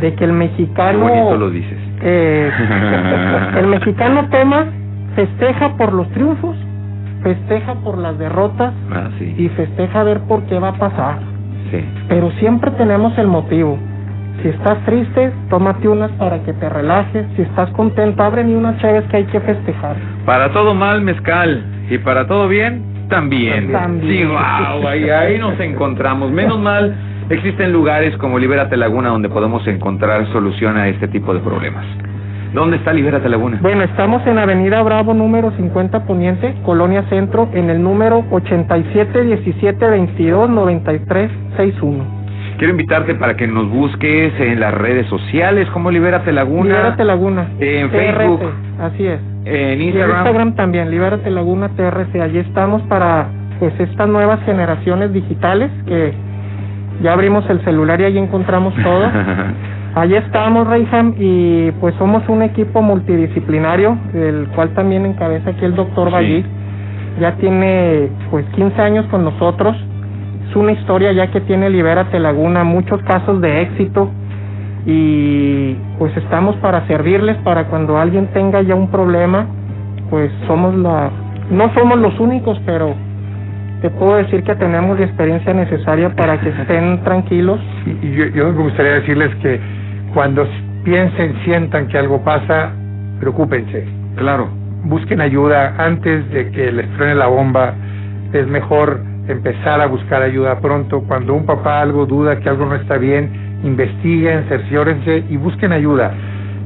de 0.00 0.14
que 0.14 0.24
el 0.24 0.30
Qué 0.30 0.36
mexicano... 0.36 0.98
bonito 1.00 1.36
lo 1.36 1.50
dices. 1.50 1.78
eh, 2.02 2.50
el 3.58 3.66
mexicano 3.68 4.28
toma, 4.30 4.66
festeja 5.14 5.76
por 5.76 5.92
los 5.92 6.08
triunfos, 6.10 6.56
festeja 7.22 7.74
por 7.76 7.98
las 7.98 8.18
derrotas 8.18 8.72
Ah, 8.92 9.08
sí, 9.18 9.34
y 9.38 9.48
festeja 9.50 10.02
ver 10.02 10.20
por 10.22 10.42
qué 10.44 10.58
va 10.58 10.68
a 10.70 10.74
pasar. 10.74 11.18
sí. 11.70 11.84
Pero 12.08 12.30
siempre 12.32 12.70
tenemos 12.72 13.16
el 13.18 13.28
motivo. 13.28 13.78
Si 14.42 14.48
estás 14.48 14.78
triste, 14.84 15.30
tómate 15.50 15.86
unas 15.88 16.10
para 16.12 16.42
que 16.42 16.52
te 16.54 16.68
relajes. 16.68 17.24
Si 17.36 17.42
estás 17.42 17.70
contento, 17.70 18.22
ábreme 18.24 18.56
unas 18.56 18.76
chaves 18.80 19.04
que 19.04 19.18
hay 19.18 19.24
que 19.24 19.38
festejar. 19.40 19.94
Para 20.26 20.50
todo 20.52 20.74
mal, 20.74 21.00
mezcal. 21.02 21.62
Y 21.88 21.98
para 21.98 22.26
todo 22.26 22.48
bien, 22.48 22.82
también. 23.08 23.72
También. 23.72 24.18
Sí, 24.18 24.24
wow, 24.24 24.88
ahí, 24.88 25.08
ahí 25.10 25.38
nos 25.38 25.58
encontramos. 25.60 26.30
Menos 26.30 26.58
mal, 26.58 26.94
existen 27.30 27.72
lugares 27.72 28.16
como 28.18 28.38
Libérate 28.38 28.76
Laguna 28.76 29.10
donde 29.10 29.28
podemos 29.28 29.66
encontrar 29.66 30.26
solución 30.32 30.76
a 30.76 30.88
este 30.88 31.08
tipo 31.08 31.34
de 31.34 31.40
problemas. 31.40 31.84
¿Dónde 32.52 32.76
está 32.76 32.92
Libérate 32.92 33.28
Laguna? 33.30 33.58
Bueno, 33.62 33.82
estamos 33.82 34.26
en 34.26 34.38
Avenida 34.38 34.82
Bravo 34.82 35.14
número 35.14 35.52
50 35.56 36.04
Poniente, 36.04 36.54
Colonia 36.64 37.02
Centro, 37.08 37.48
en 37.54 37.70
el 37.70 37.82
número 37.82 38.24
87 38.30 39.22
17 39.22 39.86
22 39.86 40.50
93 40.50 41.30
61. 41.56 42.22
Quiero 42.58 42.72
invitarte 42.72 43.14
para 43.14 43.36
que 43.36 43.46
nos 43.46 43.68
busques 43.70 44.38
en 44.38 44.60
las 44.60 44.74
redes 44.74 45.06
sociales 45.08 45.66
como 45.70 45.90
Libérate 45.90 46.30
Laguna. 46.30 46.68
Libérate 46.68 47.04
Laguna. 47.04 47.48
En 47.58 47.90
Facebook. 47.90 48.40
Así 48.78 49.06
es. 49.06 49.31
En 49.44 49.82
Instagram. 49.82 50.16
Instagram 50.18 50.54
también, 50.54 50.90
Libérate 50.90 51.30
Laguna 51.30 51.68
TRC. 51.70 52.20
Allí 52.20 52.38
estamos 52.38 52.82
para 52.82 53.26
pues 53.58 53.78
estas 53.78 54.08
nuevas 54.08 54.40
generaciones 54.44 55.12
digitales 55.12 55.70
que 55.86 56.12
ya 57.02 57.12
abrimos 57.12 57.48
el 57.50 57.62
celular 57.64 58.00
y 58.00 58.04
ahí 58.04 58.18
encontramos 58.18 58.74
todo. 58.82 59.04
Allí 59.94 60.14
estamos, 60.14 60.66
Reyham, 60.66 61.14
y 61.18 61.70
pues 61.72 61.94
somos 61.96 62.26
un 62.28 62.40
equipo 62.40 62.80
multidisciplinario, 62.80 63.98
el 64.14 64.48
cual 64.54 64.70
también 64.70 65.04
encabeza 65.04 65.50
aquí 65.50 65.66
el 65.66 65.74
doctor 65.74 66.08
Sí. 66.08 66.14
Vallí. 66.14 66.46
Ya 67.20 67.32
tiene 67.36 68.08
pues 68.30 68.46
15 68.54 68.80
años 68.80 69.04
con 69.10 69.22
nosotros. 69.22 69.76
Es 70.48 70.56
una 70.56 70.72
historia 70.72 71.12
ya 71.12 71.30
que 71.30 71.42
tiene 71.42 71.68
Libérate 71.68 72.18
Laguna, 72.18 72.64
muchos 72.64 73.02
casos 73.02 73.42
de 73.42 73.62
éxito 73.62 74.10
y 74.84 75.74
pues 75.98 76.16
estamos 76.16 76.56
para 76.56 76.86
servirles 76.86 77.36
para 77.38 77.64
cuando 77.68 77.98
alguien 77.98 78.28
tenga 78.28 78.62
ya 78.62 78.74
un 78.74 78.90
problema, 78.90 79.46
pues 80.10 80.30
somos 80.46 80.74
la 80.74 81.10
no 81.50 81.72
somos 81.74 81.98
los 81.98 82.18
únicos, 82.18 82.60
pero 82.64 82.94
te 83.82 83.90
puedo 83.90 84.16
decir 84.16 84.42
que 84.44 84.54
tenemos 84.54 84.98
la 84.98 85.06
experiencia 85.06 85.52
necesaria 85.52 86.14
para 86.14 86.40
que 86.40 86.48
estén 86.48 87.00
tranquilos. 87.04 87.60
Y 87.86 88.06
y 88.06 88.14
yo, 88.14 88.26
yo 88.26 88.52
me 88.52 88.62
gustaría 88.62 88.92
decirles 88.92 89.34
que 89.36 89.60
cuando 90.14 90.46
piensen, 90.84 91.34
sientan 91.44 91.88
que 91.88 91.98
algo 91.98 92.22
pasa, 92.22 92.72
preocúpense. 93.20 93.84
Claro. 94.16 94.48
Busquen 94.84 95.20
ayuda 95.20 95.74
antes 95.78 96.28
de 96.30 96.50
que 96.50 96.72
les 96.72 96.88
truene 96.96 97.14
la 97.14 97.28
bomba. 97.28 97.74
Es 98.32 98.46
mejor 98.48 99.00
empezar 99.28 99.80
a 99.80 99.86
buscar 99.86 100.22
ayuda 100.22 100.58
pronto. 100.60 101.02
Cuando 101.06 101.34
un 101.34 101.46
papá 101.46 101.80
algo 101.80 102.06
duda 102.06 102.40
que 102.40 102.48
algo 102.48 102.66
no 102.66 102.74
está 102.74 102.98
bien, 102.98 103.30
investiguen, 103.62 104.44
cerciórense 104.48 105.24
y 105.28 105.36
busquen 105.36 105.72
ayuda. 105.72 106.12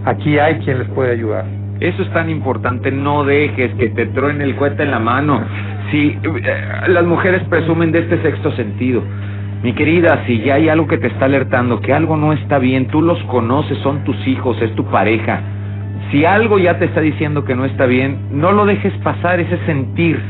Aquí 0.04 0.38
hay 0.38 0.56
quien 0.60 0.78
les 0.78 0.88
puede 0.88 1.12
ayudar. 1.12 1.44
Eso 1.80 2.02
es 2.02 2.10
tan 2.12 2.30
importante, 2.30 2.90
no 2.90 3.24
dejes 3.24 3.74
que 3.74 3.90
te 3.90 4.06
truene 4.06 4.44
el 4.44 4.56
cohete 4.56 4.84
en 4.84 4.90
la 4.90 4.98
mano. 4.98 5.42
Si 5.90 6.18
eh, 6.22 6.88
las 6.88 7.04
mujeres 7.04 7.42
presumen 7.50 7.92
de 7.92 8.00
este 8.00 8.22
sexto 8.22 8.50
sentido. 8.52 9.02
Mi 9.62 9.72
querida, 9.72 10.22
si 10.26 10.40
ya 10.40 10.54
hay 10.54 10.68
algo 10.68 10.86
que 10.86 10.98
te 10.98 11.08
está 11.08 11.26
alertando, 11.26 11.80
que 11.80 11.92
algo 11.92 12.16
no 12.16 12.32
está 12.32 12.58
bien, 12.58 12.86
tú 12.88 13.02
los 13.02 13.22
conoces, 13.24 13.76
son 13.78 14.04
tus 14.04 14.16
hijos, 14.26 14.60
es 14.62 14.74
tu 14.74 14.84
pareja. 14.84 15.40
Si 16.10 16.24
algo 16.24 16.58
ya 16.58 16.78
te 16.78 16.84
está 16.84 17.00
diciendo 17.00 17.44
que 17.44 17.54
no 17.54 17.64
está 17.64 17.86
bien, 17.86 18.18
no 18.30 18.52
lo 18.52 18.64
dejes 18.64 18.92
pasar 19.02 19.40
ese 19.40 19.58
sentir. 19.66 20.20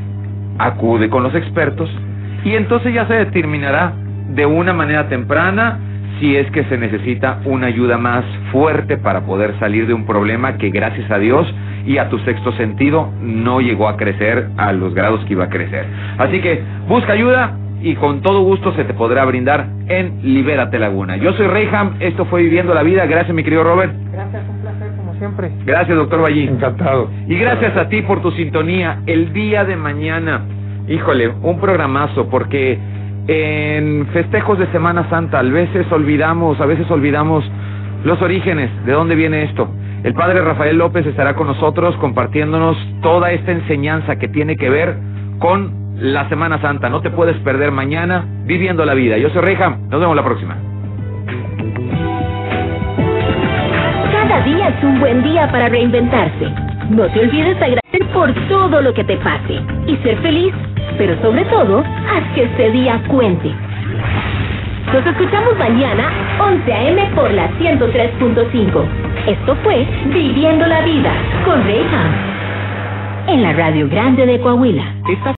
Acude 0.58 1.10
con 1.10 1.22
los 1.22 1.34
expertos 1.34 1.90
y 2.44 2.54
entonces 2.54 2.94
ya 2.94 3.06
se 3.06 3.14
determinará 3.14 3.92
de 4.30 4.46
una 4.46 4.72
manera 4.72 5.08
temprana 5.08 5.78
si 6.18 6.36
es 6.36 6.50
que 6.50 6.64
se 6.64 6.78
necesita 6.78 7.40
una 7.44 7.66
ayuda 7.66 7.98
más 7.98 8.24
fuerte 8.52 8.96
para 8.96 9.22
poder 9.22 9.58
salir 9.58 9.86
de 9.86 9.94
un 9.94 10.06
problema 10.06 10.56
que 10.56 10.70
gracias 10.70 11.10
a 11.10 11.18
Dios 11.18 11.52
y 11.86 11.98
a 11.98 12.08
tu 12.08 12.18
sexto 12.20 12.52
sentido 12.52 13.10
no 13.20 13.60
llegó 13.60 13.88
a 13.88 13.96
crecer 13.96 14.48
a 14.56 14.72
los 14.72 14.94
grados 14.94 15.24
que 15.24 15.34
iba 15.34 15.44
a 15.44 15.48
crecer. 15.50 15.86
Así 16.18 16.40
que 16.40 16.62
busca 16.88 17.12
ayuda 17.12 17.56
y 17.82 17.94
con 17.94 18.22
todo 18.22 18.42
gusto 18.42 18.72
se 18.74 18.84
te 18.84 18.94
podrá 18.94 19.24
brindar 19.24 19.66
en 19.88 20.20
Libérate 20.22 20.78
Laguna. 20.78 21.16
Yo 21.16 21.32
soy 21.34 21.46
Reyham, 21.46 21.96
esto 22.00 22.24
fue 22.26 22.42
Viviendo 22.42 22.74
la 22.74 22.82
Vida, 22.82 23.06
gracias 23.06 23.34
mi 23.34 23.44
querido 23.44 23.62
Robert. 23.62 23.92
Gracias, 24.12 24.42
un 24.48 24.60
placer 24.60 24.88
como 24.96 25.14
siempre. 25.14 25.50
Gracias, 25.64 25.96
doctor 25.96 26.22
Ballín. 26.22 26.48
Encantado. 26.50 27.10
Y 27.28 27.36
gracias 27.36 27.76
a 27.76 27.88
ti 27.88 28.02
por 28.02 28.22
tu 28.22 28.30
sintonía. 28.32 29.02
El 29.06 29.32
día 29.32 29.64
de 29.64 29.76
mañana, 29.76 30.42
híjole, 30.88 31.28
un 31.28 31.60
programazo, 31.60 32.28
porque 32.28 32.78
en 33.28 34.06
festejos 34.12 34.58
de 34.58 34.66
Semana 34.68 35.08
Santa 35.10 35.40
a 35.40 35.42
veces 35.42 35.90
olvidamos, 35.90 36.60
a 36.60 36.66
veces 36.66 36.90
olvidamos 36.90 37.44
los 38.04 38.20
orígenes, 38.22 38.70
de 38.84 38.92
dónde 38.92 39.14
viene 39.14 39.42
esto. 39.44 39.68
El 40.04 40.14
padre 40.14 40.40
Rafael 40.40 40.78
López 40.78 41.06
estará 41.06 41.34
con 41.34 41.48
nosotros 41.48 41.96
compartiéndonos 41.96 42.76
toda 43.02 43.32
esta 43.32 43.50
enseñanza 43.50 44.16
que 44.16 44.28
tiene 44.28 44.56
que 44.56 44.70
ver 44.70 44.94
con 45.38 45.72
la 45.98 46.28
Semana 46.28 46.60
Santa. 46.60 46.88
No 46.88 47.00
te 47.00 47.10
puedes 47.10 47.36
perder 47.38 47.72
mañana 47.72 48.24
viviendo 48.44 48.84
la 48.84 48.94
vida. 48.94 49.18
Yo 49.18 49.30
soy 49.30 49.42
Reja, 49.42 49.76
nos 49.88 50.00
vemos 50.00 50.14
la 50.14 50.24
próxima. 50.24 50.56
Cada 54.12 54.40
día 54.42 54.68
es 54.68 54.84
un 54.84 55.00
buen 55.00 55.22
día 55.22 55.50
para 55.50 55.68
reinventarse. 55.68 56.50
No 56.90 57.06
te 57.08 57.20
olvides 57.20 57.58
de 57.58 57.64
agradecer 57.64 58.06
por 58.12 58.32
todo 58.48 58.80
lo 58.80 58.94
que 58.94 59.02
te 59.02 59.16
pase 59.16 59.60
y 59.86 59.96
ser 59.96 60.18
feliz, 60.18 60.54
pero 60.98 61.20
sobre 61.22 61.44
todo, 61.46 61.80
haz 61.80 62.34
que 62.34 62.44
este 62.44 62.70
día 62.70 63.00
cuente. 63.08 63.52
Nos 64.92 65.04
escuchamos 65.04 65.56
mañana, 65.58 66.10
11 66.38 66.72
a.m. 66.72 67.10
por 67.14 67.30
la 67.32 67.50
103.5. 67.58 68.84
Esto 69.26 69.56
fue 69.64 69.86
Viviendo 70.12 70.66
la 70.66 70.80
Vida 70.82 71.12
con 71.44 71.62
Reyham. 71.64 72.12
En 73.26 73.42
la 73.42 73.52
Radio 73.54 73.88
Grande 73.88 74.24
de 74.24 74.40
Coahuila. 74.40 74.84